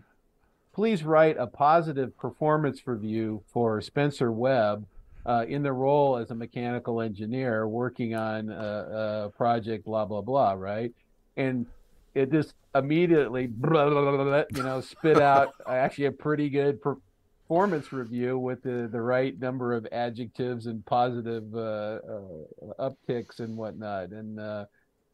[0.75, 4.87] please write a positive performance review for Spencer Webb
[5.25, 10.21] uh, in the role as a mechanical engineer working on a, a project, blah blah
[10.21, 10.93] blah." Right,
[11.37, 11.67] and
[12.15, 16.81] it just immediately, blah, blah, blah, blah, you know, spit out actually a pretty good
[16.81, 23.57] performance review with the, the right number of adjectives and positive uh, uh, upticks and
[23.57, 24.11] whatnot.
[24.11, 24.65] And uh,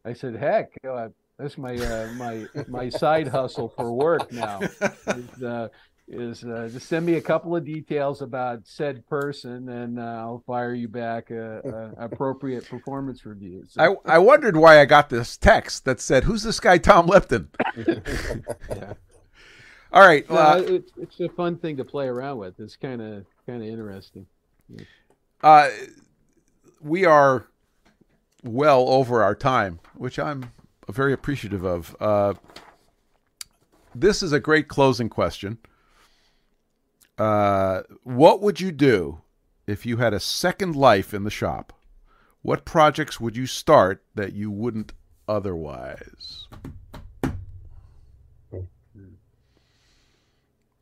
[0.04, 1.08] I said, "Heck, uh,
[1.38, 4.60] that's my uh, my my side hustle for work now.
[5.06, 5.68] Is, uh,
[6.08, 10.42] is uh, just send me a couple of details about said person, and uh, I'll
[10.46, 15.10] fire you back a, a appropriate performance review." So, I I wondered why I got
[15.10, 18.94] this text that said, "Who's this guy, Tom Lipton?" yeah.
[19.92, 22.58] All right, No, uh, it's it's a fun thing to play around with.
[22.58, 24.26] It's kind of kind of interesting.
[25.42, 25.68] uh,
[26.80, 27.46] we are
[28.42, 30.50] well over our time, which I'm
[30.88, 31.94] very appreciative of.
[32.00, 32.34] Uh,
[33.94, 35.58] this is a great closing question.
[37.18, 39.20] Uh, what would you do
[39.66, 41.72] if you had a second life in the shop?
[42.42, 44.92] What projects would you start that you wouldn't
[45.28, 46.48] otherwise?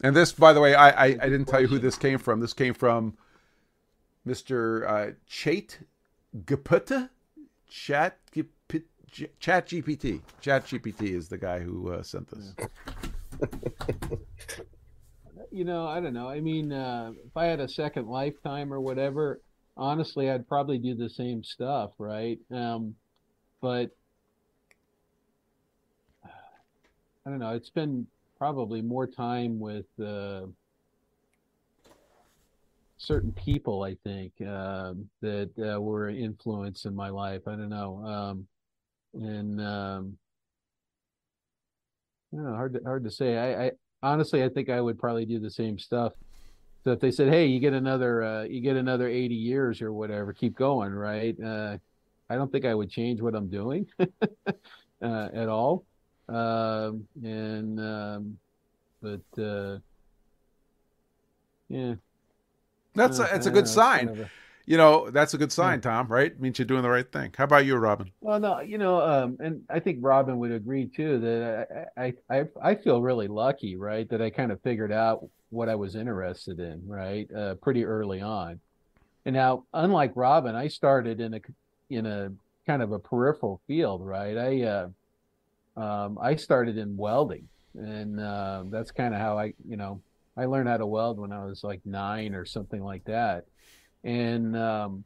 [0.03, 2.41] And this, by the way, I, I, I didn't tell you who this came from.
[2.41, 3.19] This came from
[4.27, 4.89] Mr.
[4.89, 5.77] Uh, Chait
[7.69, 8.19] Chat
[9.39, 10.21] Chat GPT.
[10.41, 12.55] Chat GPT is the guy who uh, sent this.
[15.51, 16.29] you know, I don't know.
[16.29, 19.41] I mean, uh, if I had a second lifetime or whatever,
[19.77, 22.39] honestly, I'd probably do the same stuff, right?
[22.51, 22.95] Um,
[23.61, 23.91] but
[26.25, 27.55] I don't know.
[27.55, 28.07] It's been
[28.39, 30.43] probably more time with uh,
[32.97, 37.43] certain people, I think, um, that uh, were an influence in my life.
[37.47, 38.05] I don't know.
[38.05, 38.47] Um,
[39.15, 40.19] and um,
[42.33, 43.37] I don't know, hard to, hard to say.
[43.37, 43.71] I, I
[44.03, 46.13] honestly, I think I would probably do the same stuff.
[46.85, 49.93] So if they said, "Hey, you get another, uh, you get another eighty years or
[49.93, 51.39] whatever, keep going," right?
[51.41, 51.77] Uh,
[52.31, 55.85] I don't think I would change what I'm doing uh, at all.
[56.29, 58.39] Um, and um,
[59.03, 59.79] but uh,
[61.69, 61.95] yeah,
[62.95, 64.21] That's a, uh, it's a I good don't know, it's sign.
[64.21, 64.31] a-
[64.67, 66.07] You know, that's a good sign, Tom.
[66.07, 66.39] Right?
[66.41, 67.33] means you're doing the right thing.
[67.37, 68.11] How about you, Robin?
[68.21, 72.15] Well, no, you know, um, and I think Robin would agree too that I, I,
[72.31, 75.97] I, I feel really lucky, right, that I kind of figured out what I was
[75.97, 78.61] interested in, right, uh, pretty early on.
[79.27, 81.41] And now, unlike Robin, I started in a,
[81.91, 82.33] in a
[82.67, 84.37] kind of a peripheral field, right?
[84.37, 84.89] I, uh,
[85.81, 90.01] um, I started in welding, and uh, that's kind of how I, you know,
[90.37, 93.45] I learned how to weld when I was like nine or something like that,
[94.05, 95.05] and um,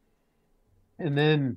[0.99, 1.57] and then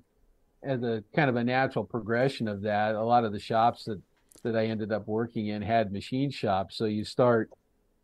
[0.64, 4.01] as a kind of a natural progression of that, a lot of the shops that
[4.43, 6.77] that I ended up working in had machine shops.
[6.77, 7.49] So you start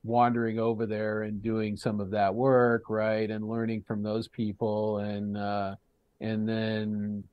[0.04, 4.98] wandering over there and doing some of that work, right, and learning from those people,
[4.98, 5.76] and uh,
[6.20, 7.24] and then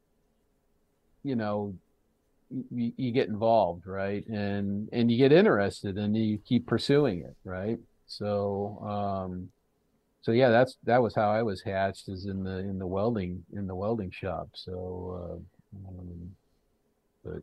[1.23, 1.75] you know
[2.71, 7.79] you, get involved, right, and and you get interested, and you keep pursuing it, right.
[8.07, 8.79] So
[9.27, 9.51] um,
[10.23, 13.43] so yeah, that's that was how I was hatched, is in the in the welding
[13.53, 14.49] in the welding shop.
[14.55, 15.43] So,
[15.75, 16.31] uh, um,
[17.25, 17.43] but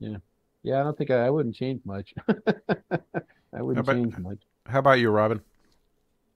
[0.00, 0.16] yeah,
[0.62, 2.14] yeah, I don't think I, I wouldn't change much.
[2.28, 4.38] I wouldn't about- change much.
[4.66, 5.40] How about you, Robin?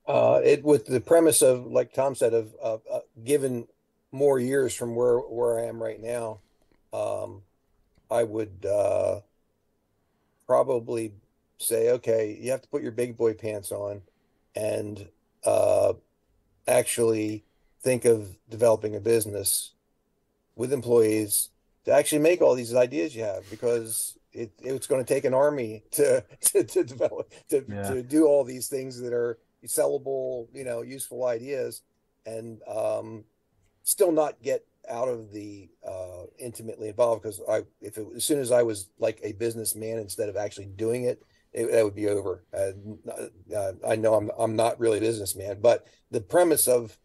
[0.07, 3.67] Uh, it with the premise of like Tom said of of uh, given
[4.13, 6.39] more years from where where I am right now,
[6.93, 7.43] um,
[8.11, 9.21] I would uh,
[10.47, 11.13] probably
[11.59, 14.01] say, okay, you have to put your big boy pants on,
[14.55, 15.09] and
[15.44, 15.93] uh,
[16.66, 17.44] actually
[17.82, 19.73] think of developing a business
[20.56, 21.51] with employees
[21.85, 25.32] to actually make all these ideas you have because it it's going to take an
[25.35, 27.82] army to to, to develop to, Yeah.
[27.89, 31.82] to do all these things that are sellable you know useful ideas
[32.27, 33.24] and um
[33.82, 38.39] still not get out of the uh intimately involved because i if it as soon
[38.39, 41.23] as i was like a businessman instead of actually doing it
[41.59, 42.45] it, that would be over.
[42.53, 42.73] Uh,
[43.57, 46.99] uh, i know i'm i'm not really a businessman but the premise of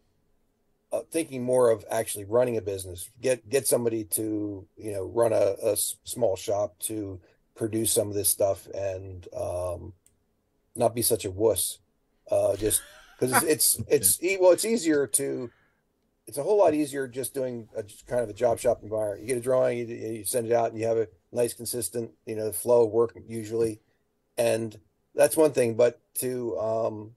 [0.92, 5.32] uh, thinking more of actually running a business get get somebody to you know run
[5.32, 7.20] a, a s- small shop to
[7.56, 9.92] produce some of this stuff and um
[10.76, 11.78] not be such a wuss
[12.30, 12.82] uh just
[13.18, 15.50] because it's it's, it's e- well it's easier to
[16.26, 19.20] it's a whole lot easier just doing a just kind of a job shop environment.
[19.20, 22.12] You get a drawing you, you send it out and you have a nice consistent
[22.24, 23.80] you know flow of work usually
[24.36, 24.78] and
[25.14, 27.10] that's one thing but to um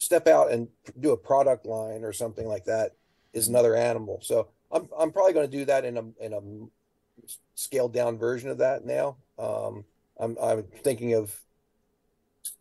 [0.00, 0.68] step out and
[0.98, 2.94] do a product line or something like that
[3.32, 4.18] is another animal.
[4.22, 6.40] So I'm I'm probably going to do that in a in a
[7.54, 9.16] scaled down version of that now.
[9.38, 9.84] Um,
[10.18, 11.38] I'm I'm thinking of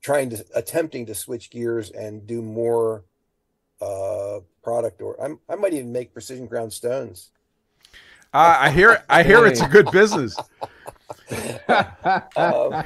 [0.02, 3.04] trying to attempting to switch gears and do more
[3.82, 7.30] uh product or I'm I might even make precision ground stones.
[8.32, 9.04] Uh, I hear.
[9.10, 10.38] I hear it's a good business.
[12.36, 12.84] Um,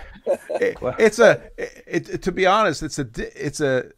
[0.49, 1.41] It- it's a.
[1.57, 3.07] It, it- to be honest, it's a.
[3.17, 3.91] It's a.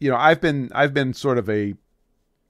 [0.00, 0.70] You know, I've been.
[0.74, 1.74] I've been sort of a.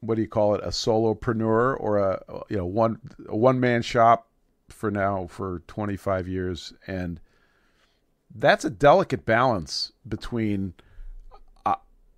[0.01, 0.63] What do you call it?
[0.65, 4.29] A solopreneur or a you know one a one man shop
[4.69, 7.21] for now for twenty five years, and
[8.35, 10.75] that's a delicate balance between.
[11.67, 11.75] uh,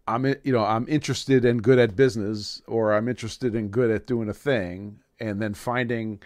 [0.08, 4.06] I'm you know I'm interested and good at business, or I'm interested and good at
[4.06, 6.20] doing a thing, and then finding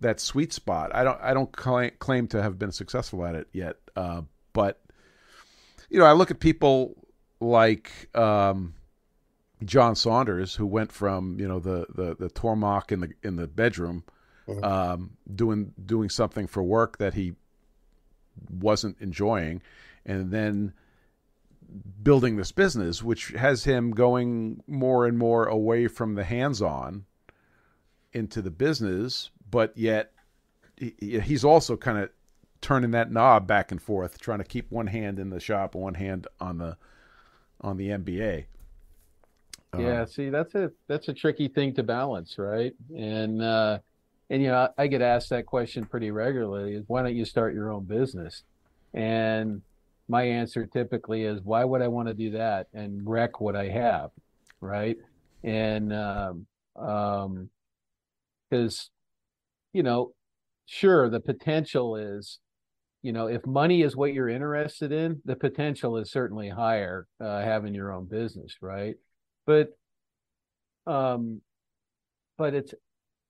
[0.00, 0.94] that sweet spot.
[0.94, 4.80] I don't I don't claim, claim to have been successful at it yet, uh, but
[5.88, 6.94] you know I look at people
[7.40, 8.74] like um,
[9.64, 13.46] John Saunders, who went from you know the the the Tormach in the in the
[13.46, 14.04] bedroom,
[14.46, 14.64] Mhm.
[14.64, 17.34] um, doing doing something for work that he
[18.50, 19.62] wasn't enjoying,
[20.04, 20.72] and then
[22.02, 27.04] building this business, which has him going more and more away from the hands-on
[28.12, 30.12] into the business, but yet
[30.76, 30.92] he,
[31.24, 32.10] he's also kind of
[32.60, 35.94] turning that knob back and forth, trying to keep one hand in the shop one
[35.94, 36.76] hand on the
[37.62, 38.48] on the MBA.
[39.76, 42.72] Yeah, Um, see, that's a that's a tricky thing to balance, right?
[42.96, 43.80] And uh
[44.30, 47.24] and you know, I, I get asked that question pretty regularly is why don't you
[47.24, 48.42] start your own business?
[48.94, 49.62] And
[50.08, 53.68] my answer typically is why would I want to do that and wreck what I
[53.68, 54.10] have,
[54.60, 54.96] right?
[55.44, 56.46] And um
[56.76, 57.50] um
[58.50, 58.90] because
[59.76, 60.12] you know,
[60.64, 62.38] sure, the potential is
[63.02, 67.40] you know, if money is what you're interested in, the potential is certainly higher uh,
[67.40, 68.96] having your own business, right?
[69.46, 69.78] But
[70.88, 71.40] um,
[72.36, 72.74] but it's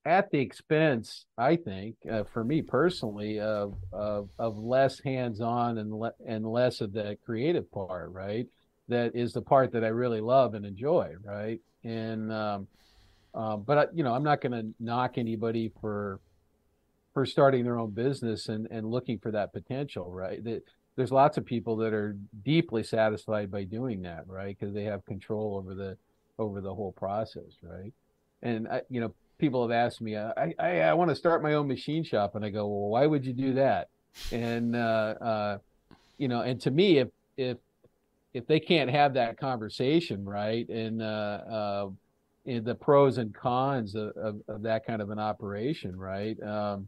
[0.06, 5.92] at the expense, I think, uh, for me personally, of of, of less hands-on and
[5.92, 8.46] le- and less of the creative part, right?
[8.88, 11.60] That is the part that I really love and enjoy, right?
[11.84, 12.66] And um,
[13.34, 16.20] um, but you know, I'm not going to knock anybody for
[17.16, 20.44] for starting their own business and and looking for that potential, right?
[20.44, 20.62] That
[20.96, 22.14] there's lots of people that are
[22.44, 24.54] deeply satisfied by doing that, right?
[24.54, 25.96] Because they have control over the
[26.38, 27.94] over the whole process, right?
[28.42, 31.54] And I, you know, people have asked me, I I, I want to start my
[31.54, 33.88] own machine shop, and I go, well, why would you do that?
[34.30, 35.58] And uh, uh,
[36.18, 37.56] you know, and to me, if if
[38.34, 41.88] if they can't have that conversation, right, and uh, uh,
[42.44, 46.86] in the pros and cons of, of, of that kind of an operation, right, um,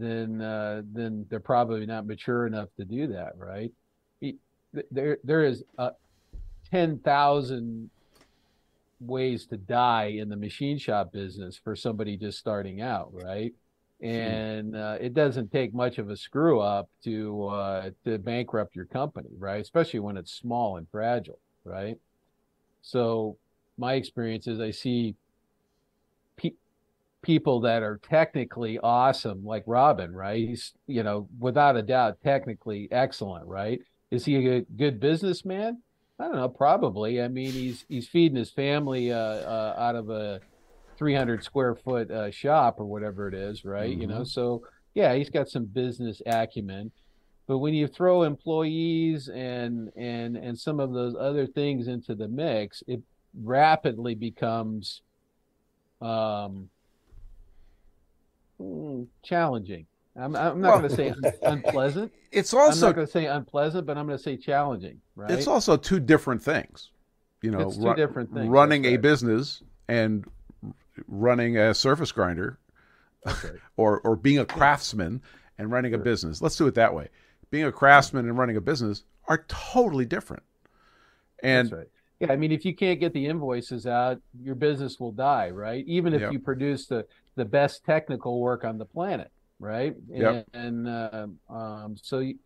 [0.00, 3.72] then uh, then they're probably not mature enough to do that, right?
[4.90, 5.90] There there is uh,
[6.70, 7.90] ten thousand
[9.00, 13.52] ways to die in the machine shop business for somebody just starting out, right?
[14.02, 18.84] And uh, it doesn't take much of a screw up to uh, to bankrupt your
[18.84, 19.60] company, right?
[19.60, 21.96] Especially when it's small and fragile, right?
[22.82, 23.38] So
[23.78, 25.14] my experience is I see
[27.22, 30.48] people that are technically awesome, like Robin, right?
[30.48, 33.80] He's you know without a doubt technically excellent, right?
[34.10, 35.82] Is he a good businessman?
[36.18, 37.20] I don't know, probably.
[37.20, 40.40] I mean, he's he's feeding his family uh, uh, out of a
[40.96, 43.94] 300 square foot uh, shop or whatever it is, right?
[43.94, 44.62] You know, so
[44.94, 46.90] yeah, he's got some business acumen.
[47.46, 52.28] But when you throw employees and and and some of those other things into the
[52.28, 53.02] mix, it
[53.34, 55.02] rapidly becomes
[56.00, 56.70] um,
[58.60, 59.86] mm, challenging.
[60.18, 62.12] I'm, I'm not Well- going to say un- unpleasant.
[62.32, 65.00] It's I'm also not going to say unpleasant, but I'm going to say challenging.
[65.14, 65.30] Right?
[65.30, 66.90] it's also two different things.
[67.42, 70.24] You know, It's two different things, Running that's a business and
[71.06, 72.58] running a surface grinder,
[73.24, 73.36] right.
[73.76, 75.22] or or being a craftsman
[75.58, 76.40] and running a business.
[76.42, 77.08] Let's do it that way.
[77.50, 80.42] Being a craftsman and running a business are totally different.
[81.42, 81.88] And That's right.
[82.20, 85.84] Yeah, I mean, if you can't get the invoices out, your business will die, right?
[85.86, 86.32] Even if Yep.
[86.32, 87.06] you produce the
[87.36, 89.94] the best technical work on the planet, right?
[90.08, 90.46] Yep.
[90.54, 92.38] And, and uh, um, so, you,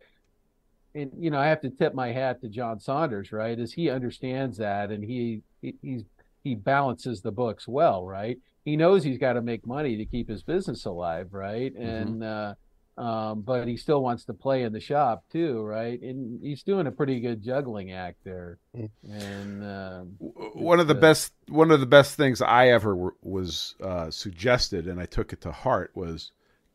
[0.93, 3.57] and you know, I have to tip my hat to John Saunders, right?
[3.57, 6.03] As he understands that, and he, he he's
[6.43, 8.37] he balances the books well, right?
[8.65, 11.73] He knows he's got to make money to keep his business alive, right?
[11.73, 11.87] Mm-hmm.
[11.87, 12.53] And uh,
[13.01, 15.99] um, but he still wants to play in the shop too, right?
[16.01, 18.59] And he's doing a pretty good juggling act there.
[18.77, 18.89] Mm.
[19.09, 22.91] And um, w- one of the uh, best one of the best things I ever
[22.91, 26.31] w- was uh, suggested, and I took it to heart, was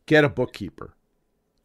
[0.06, 0.94] get a bookkeeper.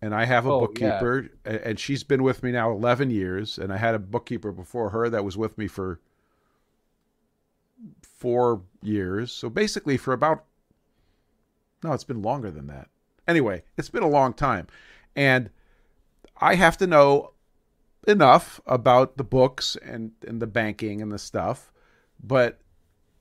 [0.04, 3.58] And I have a Oh, bookkeeper, a- and she's been with me now eleven years.
[3.58, 6.00] And I had a bookkeeper before her that was with me for
[8.04, 9.32] four years.
[9.32, 10.46] So basically, for about
[11.84, 12.90] no, it's been longer than that.
[13.32, 14.68] Anyway, it's been a long time,
[15.16, 15.50] and
[16.42, 17.32] I have to know
[18.06, 21.72] enough about the books and and the banking and the stuff,
[22.22, 22.60] but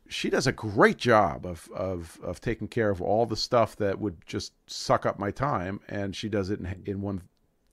[0.08, 4.00] she does a great job of of of taking care of all the stuff that
[4.00, 7.22] would just suck up my time, and she does it in, in one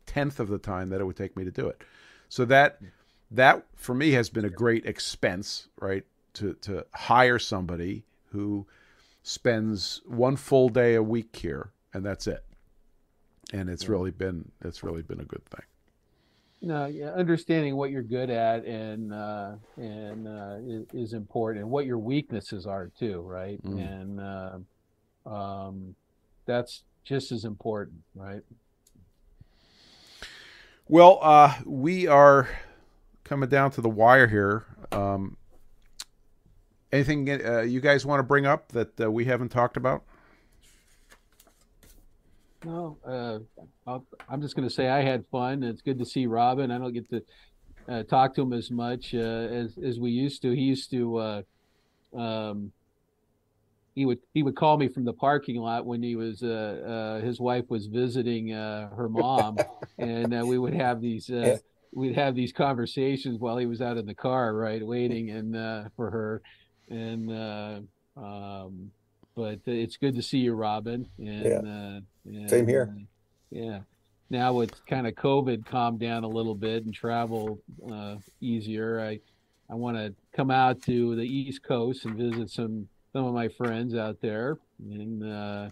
[0.05, 1.81] tenth of the time that it would take me to do it.
[2.29, 2.79] So that
[3.31, 6.05] that for me has been a great expense, right?
[6.35, 8.67] To to hire somebody who
[9.23, 12.43] spends one full day a week here, and that's it.
[13.53, 15.65] And it's really been it's really been a good thing.
[16.61, 21.71] no, yeah, understanding what you're good at and uh, and uh, is, is important, and
[21.71, 23.61] what your weaknesses are too, right?
[23.63, 24.01] Mm.
[24.01, 25.95] And uh, um,
[26.45, 28.41] that's just as important, right?
[30.87, 32.49] Well, uh, we are
[33.23, 34.65] coming down to the wire here.
[34.91, 35.37] Um,
[36.91, 40.03] anything uh, you guys want to bring up that uh, we haven't talked about?
[42.67, 42.97] No,
[43.87, 43.99] uh,
[44.29, 45.63] I'm just going to say I had fun.
[45.63, 46.69] It's good to see Robin.
[46.69, 47.21] I don't get to
[47.87, 50.51] uh, talk to him as much uh, as as we used to.
[50.51, 51.41] He used to, uh,
[52.13, 52.73] um,
[53.95, 57.25] he would he would call me from the parking lot when he was uh, uh
[57.25, 59.57] his wife was visiting uh her mom
[59.97, 61.57] and uh, we would have these uh
[61.95, 65.85] we'd have these conversations while he was out in the car right waiting and uh
[65.95, 66.41] for her
[66.89, 67.79] and uh
[68.17, 68.91] um
[69.35, 71.99] but it's good to see you robin and Yeah.
[72.27, 72.93] And, Same here.
[72.95, 73.01] uh,
[73.49, 73.79] yeah
[74.29, 77.59] now with kind of covid calmed down a little bit and travel
[77.91, 79.19] uh easier i
[79.69, 83.47] i want to come out to the east coast and visit some some of my
[83.47, 85.69] friends out there and uh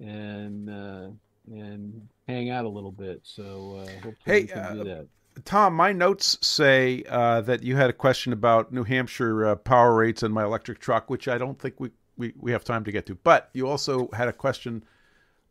[0.00, 1.08] and uh
[1.50, 5.06] and hang out a little bit so uh hopefully Hey, we can do uh, that
[5.46, 9.94] Tom, my notes say uh, that you had a question about New Hampshire uh, power
[9.94, 12.92] rates and my electric truck, which I don't think we, we, we have time to
[12.92, 13.14] get to.
[13.14, 14.84] But you also had a question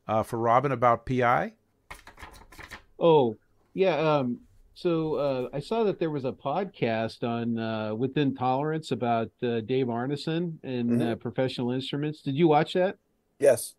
[0.08, 1.54] uh, for Robin about PI.
[3.00, 3.38] Oh,
[3.74, 3.98] yeah.
[3.98, 4.40] Um,
[4.74, 9.62] so uh, I saw that there was a podcast on uh, Within Tolerance about uh,
[9.62, 12.22] Dave Arneson and uh, professional instruments.
[12.22, 12.98] Did you watch that?
[13.40, 13.76] Yes.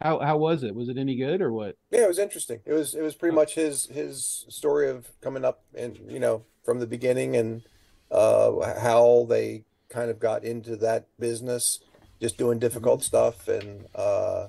[0.00, 0.74] How how was it?
[0.74, 1.76] Was it any good or what?
[1.92, 2.58] Yeah, it was interesting.
[2.64, 6.42] It was it was pretty much his his story of coming up and you know
[6.64, 7.62] from the beginning and
[8.10, 11.78] uh how they kind of got into that business,
[12.20, 14.48] just doing difficult stuff and uh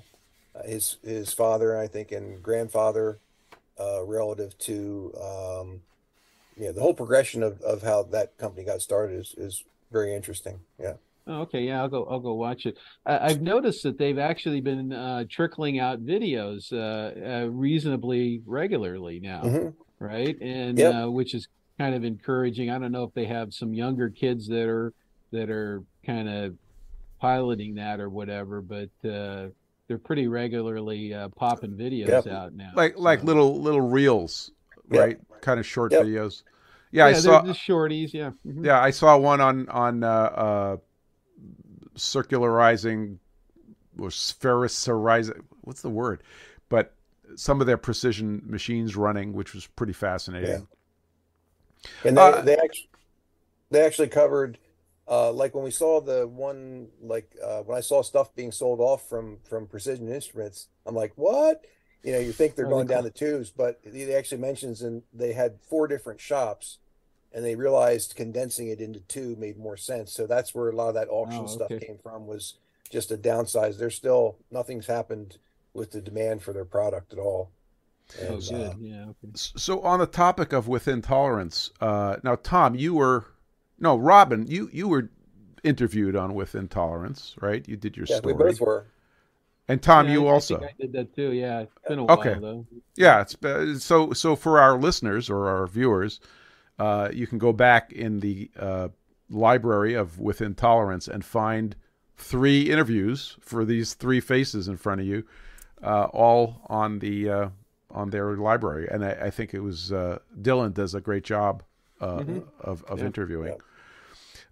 [0.64, 3.20] his his father I think and grandfather
[3.78, 5.80] uh relative to um
[6.56, 10.60] yeah the whole progression of of how that company got started is is very interesting.
[10.78, 10.94] Yeah.
[11.26, 12.04] Oh, okay, yeah, I'll go.
[12.04, 12.76] I'll go watch it.
[13.06, 19.20] I, I've noticed that they've actually been uh, trickling out videos uh, uh, reasonably regularly
[19.20, 19.74] now, Mhm.
[20.00, 20.36] right?
[20.42, 20.94] And Yep.
[20.94, 21.48] uh, which is
[21.78, 22.68] kind of encouraging.
[22.70, 24.92] I don't know if they have some younger kids that are
[25.32, 26.56] that are kind of
[27.20, 29.48] piloting that or whatever, but uh,
[29.86, 32.26] they're pretty regularly uh, popping videos Yep.
[32.28, 32.72] out now.
[32.74, 34.50] Like like So- little little reels,
[34.90, 35.00] Yep.
[35.00, 35.18] right?
[35.40, 36.04] Kind of short Yep.
[36.06, 36.42] videos.
[36.90, 37.42] Yeah, I saw.
[37.44, 38.12] just shorties.
[38.12, 38.30] Yeah.
[38.46, 38.64] Mhm.
[38.64, 40.76] Yeah, I saw one on on uh, uh,
[41.96, 43.18] circularizing
[43.98, 45.42] or sphericizing.
[45.62, 46.22] What's the word?
[46.68, 46.92] But
[47.36, 50.48] some of their precision machines running, which was pretty fascinating.
[50.50, 52.08] Yeah.
[52.08, 52.88] And they Uh, they actually
[53.70, 54.58] they actually covered
[55.08, 58.80] uh like when we saw the one like uh when I saw stuff being sold
[58.80, 61.62] off from from Precision Instruments, I'm like, what?
[62.02, 65.02] You know, you think they're Oh, going down the tubes, but he actually mentions and
[65.12, 66.78] they had four different shops
[67.32, 70.12] and they realized condensing it into two made more sense.
[70.12, 72.58] So that's where a lot of that auction Oh, stuff came from was
[72.90, 73.78] just a downsize.
[73.78, 75.38] There's still nothing's happened
[75.74, 77.50] with the demand for their product at all.
[78.28, 78.72] Oh, And, good.
[78.72, 79.06] uh, yeah.
[79.10, 79.32] Okay.
[79.34, 83.26] So on the topic of within tolerance, uh, now Tom, you were
[83.84, 85.04] no Robin, you you were
[85.62, 87.66] interviewed on Within Tolerance, right?
[87.68, 88.86] You did your yeah, story, we both were.
[89.68, 90.58] and Tom, Yeah, you I- I also.
[90.58, 91.30] think I did that too.
[91.32, 91.60] Yeah.
[91.60, 92.32] It's been a Okay.
[92.32, 92.66] while though.
[92.96, 96.20] Yeah, it's uh, so so for our listeners or our viewers,
[96.78, 98.88] uh, you can go back in the uh,
[99.30, 101.76] library of Within Tolerance and find
[102.16, 105.24] three interviews for these three faces in front of you,
[105.82, 107.48] uh, all on the uh,
[107.90, 111.62] on their library, and I, I think it was uh, Dylan does a great job
[112.00, 112.22] uh,
[112.60, 113.06] of of Yeah.
[113.06, 113.54] interviewing.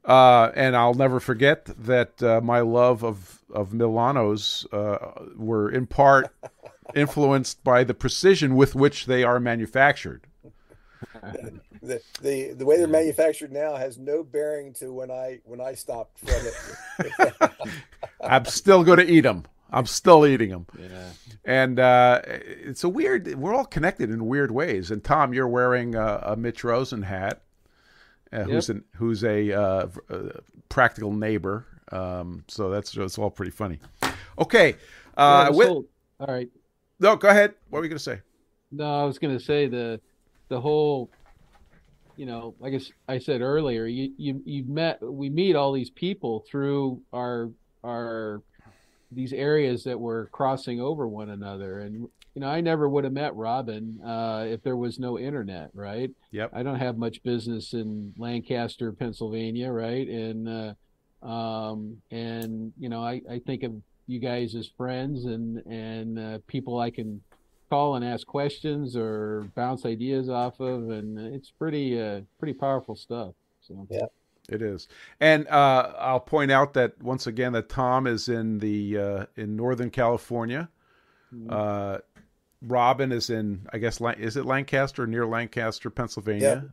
[0.04, 5.86] Uh, and I'll never forget that uh, my love of of Milanos uh, were in
[5.86, 6.34] part
[6.94, 10.26] influenced by the precision with which they are manufactured.
[11.82, 15.74] the the the way they're manufactured now has no bearing to when I when I
[15.74, 17.52] stopped from it.
[18.20, 19.44] I'm still going to eat them.
[19.72, 20.66] I'm still eating them.
[20.78, 21.10] Yeah.
[21.44, 23.34] And uh, it's a weird.
[23.34, 24.90] We're all connected in weird ways.
[24.90, 27.42] And Tom, you're wearing a, a Mitch Rosen hat,
[28.32, 30.22] uh, who's an, who's a uh, v- uh,
[30.68, 31.66] practical neighbor.
[31.90, 33.78] Um, so that's that's all pretty funny.
[34.38, 34.76] Okay.
[35.16, 35.86] Uh, with, all
[36.26, 36.48] right.
[37.00, 37.54] no, go ahead.
[37.68, 38.20] What were you going to say?
[38.70, 40.00] No, I was going to say the
[40.48, 41.10] the whole,
[42.16, 46.44] you know, like I said earlier, you you you met we meet all these people
[46.48, 47.50] through our
[47.84, 48.42] our
[49.10, 53.12] these areas that we're crossing over one another, and you know, I never would have
[53.12, 56.10] met Robin uh, if there was no internet, right?
[56.30, 56.50] Yep.
[56.54, 60.08] I don't have much business in Lancaster, Pennsylvania, right?
[60.08, 63.74] And uh, um, and you know, I, I think of
[64.06, 67.20] you guys as friends and and uh, people I can
[67.68, 72.96] call and ask questions or bounce ideas off of, and it's pretty uh, pretty powerful
[72.96, 73.34] stuff.
[73.60, 73.86] So
[74.48, 74.88] It is,
[75.20, 79.54] and uh, I'll point out that once again that Tom is in the uh, in
[79.54, 80.70] Northern California.
[81.48, 81.98] Uh,
[82.66, 86.72] Robin is in, I guess, is it Lancaster near Lancaster, Pennsylvania,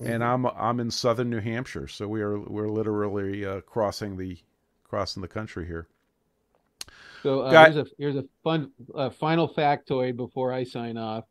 [0.00, 1.88] and I'm I'm in Southern New Hampshire.
[1.88, 4.38] So we are we're literally uh, crossing the
[4.84, 5.88] crossing the country here.
[7.22, 11.24] So uh, Got- here's a here's a fun uh, final factoid before I sign off.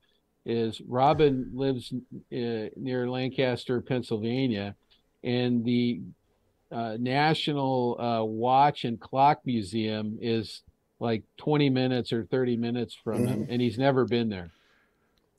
[0.45, 4.76] Is Robin lives uh, near Lancaster, Pennsylvania,
[5.23, 6.02] and the
[6.72, 10.61] uh, National uh, Watch and Clock Museum is
[10.99, 14.51] like 20 minutes or 30 minutes from him, and he's never been there.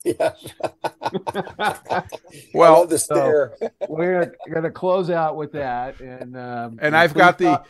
[0.03, 0.33] Yeah.
[2.53, 3.53] Well, the stare.
[3.87, 7.67] We're going to close out with that, and um, and I've got the talk-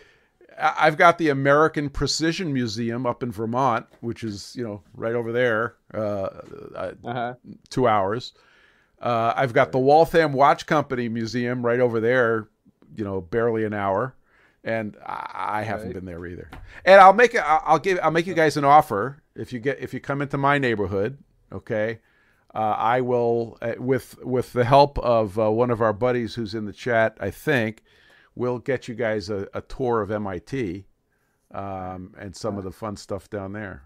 [0.57, 5.13] I- I've got the American Precision Museum up in Vermont, which is you know right
[5.15, 5.97] over there, uh,
[6.75, 7.33] uh, uh-huh.
[7.69, 8.33] two hours.
[9.01, 12.47] Uh, I've got the Waltham Watch Company Museum right over there,
[12.95, 14.15] you know, barely an hour,
[14.63, 15.95] and I, haven't Right.
[15.95, 16.49] been there either.
[16.85, 17.39] And I'll make it.
[17.39, 17.99] I'll I'll give.
[18.03, 21.17] I'll make you guys an offer if you get if you come into my neighborhood.
[21.51, 21.99] Okay,
[22.53, 26.53] uh, I will uh, with with the help of uh, one of our buddies who's
[26.53, 27.17] in the chat.
[27.19, 27.83] I think
[28.35, 30.85] we'll get you guys a, a tour of MIT
[31.53, 33.83] um, and some of the fun stuff down there.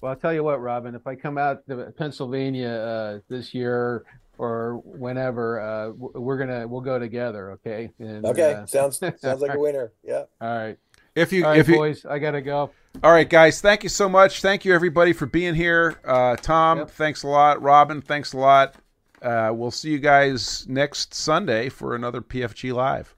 [0.00, 0.94] Well, I'll tell you what, Robin.
[0.94, 4.04] If I come out to Pennsylvania uh, this year
[4.38, 7.52] or whenever, uh, we're gonna we'll go together.
[7.52, 7.90] Okay.
[7.98, 9.92] And, Okay, uh, sounds sounds like a winner.
[10.02, 10.24] Yeah.
[10.40, 10.78] all right.
[11.14, 11.94] If you All right, if you.
[12.08, 12.70] I gotta go.
[13.02, 13.60] All right, guys.
[13.60, 14.40] Thank you so much.
[14.40, 15.96] Thank you, everybody, for being here.
[16.04, 16.90] Uh, Tom, Yep.
[16.90, 17.60] thanks a lot.
[17.60, 18.76] Robin, thanks a lot.
[19.20, 23.16] Uh, we'll see you guys next Sunday for another PFG Live.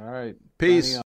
[0.00, 0.34] All right.
[0.58, 0.86] Peace.
[0.86, 1.04] Signing off.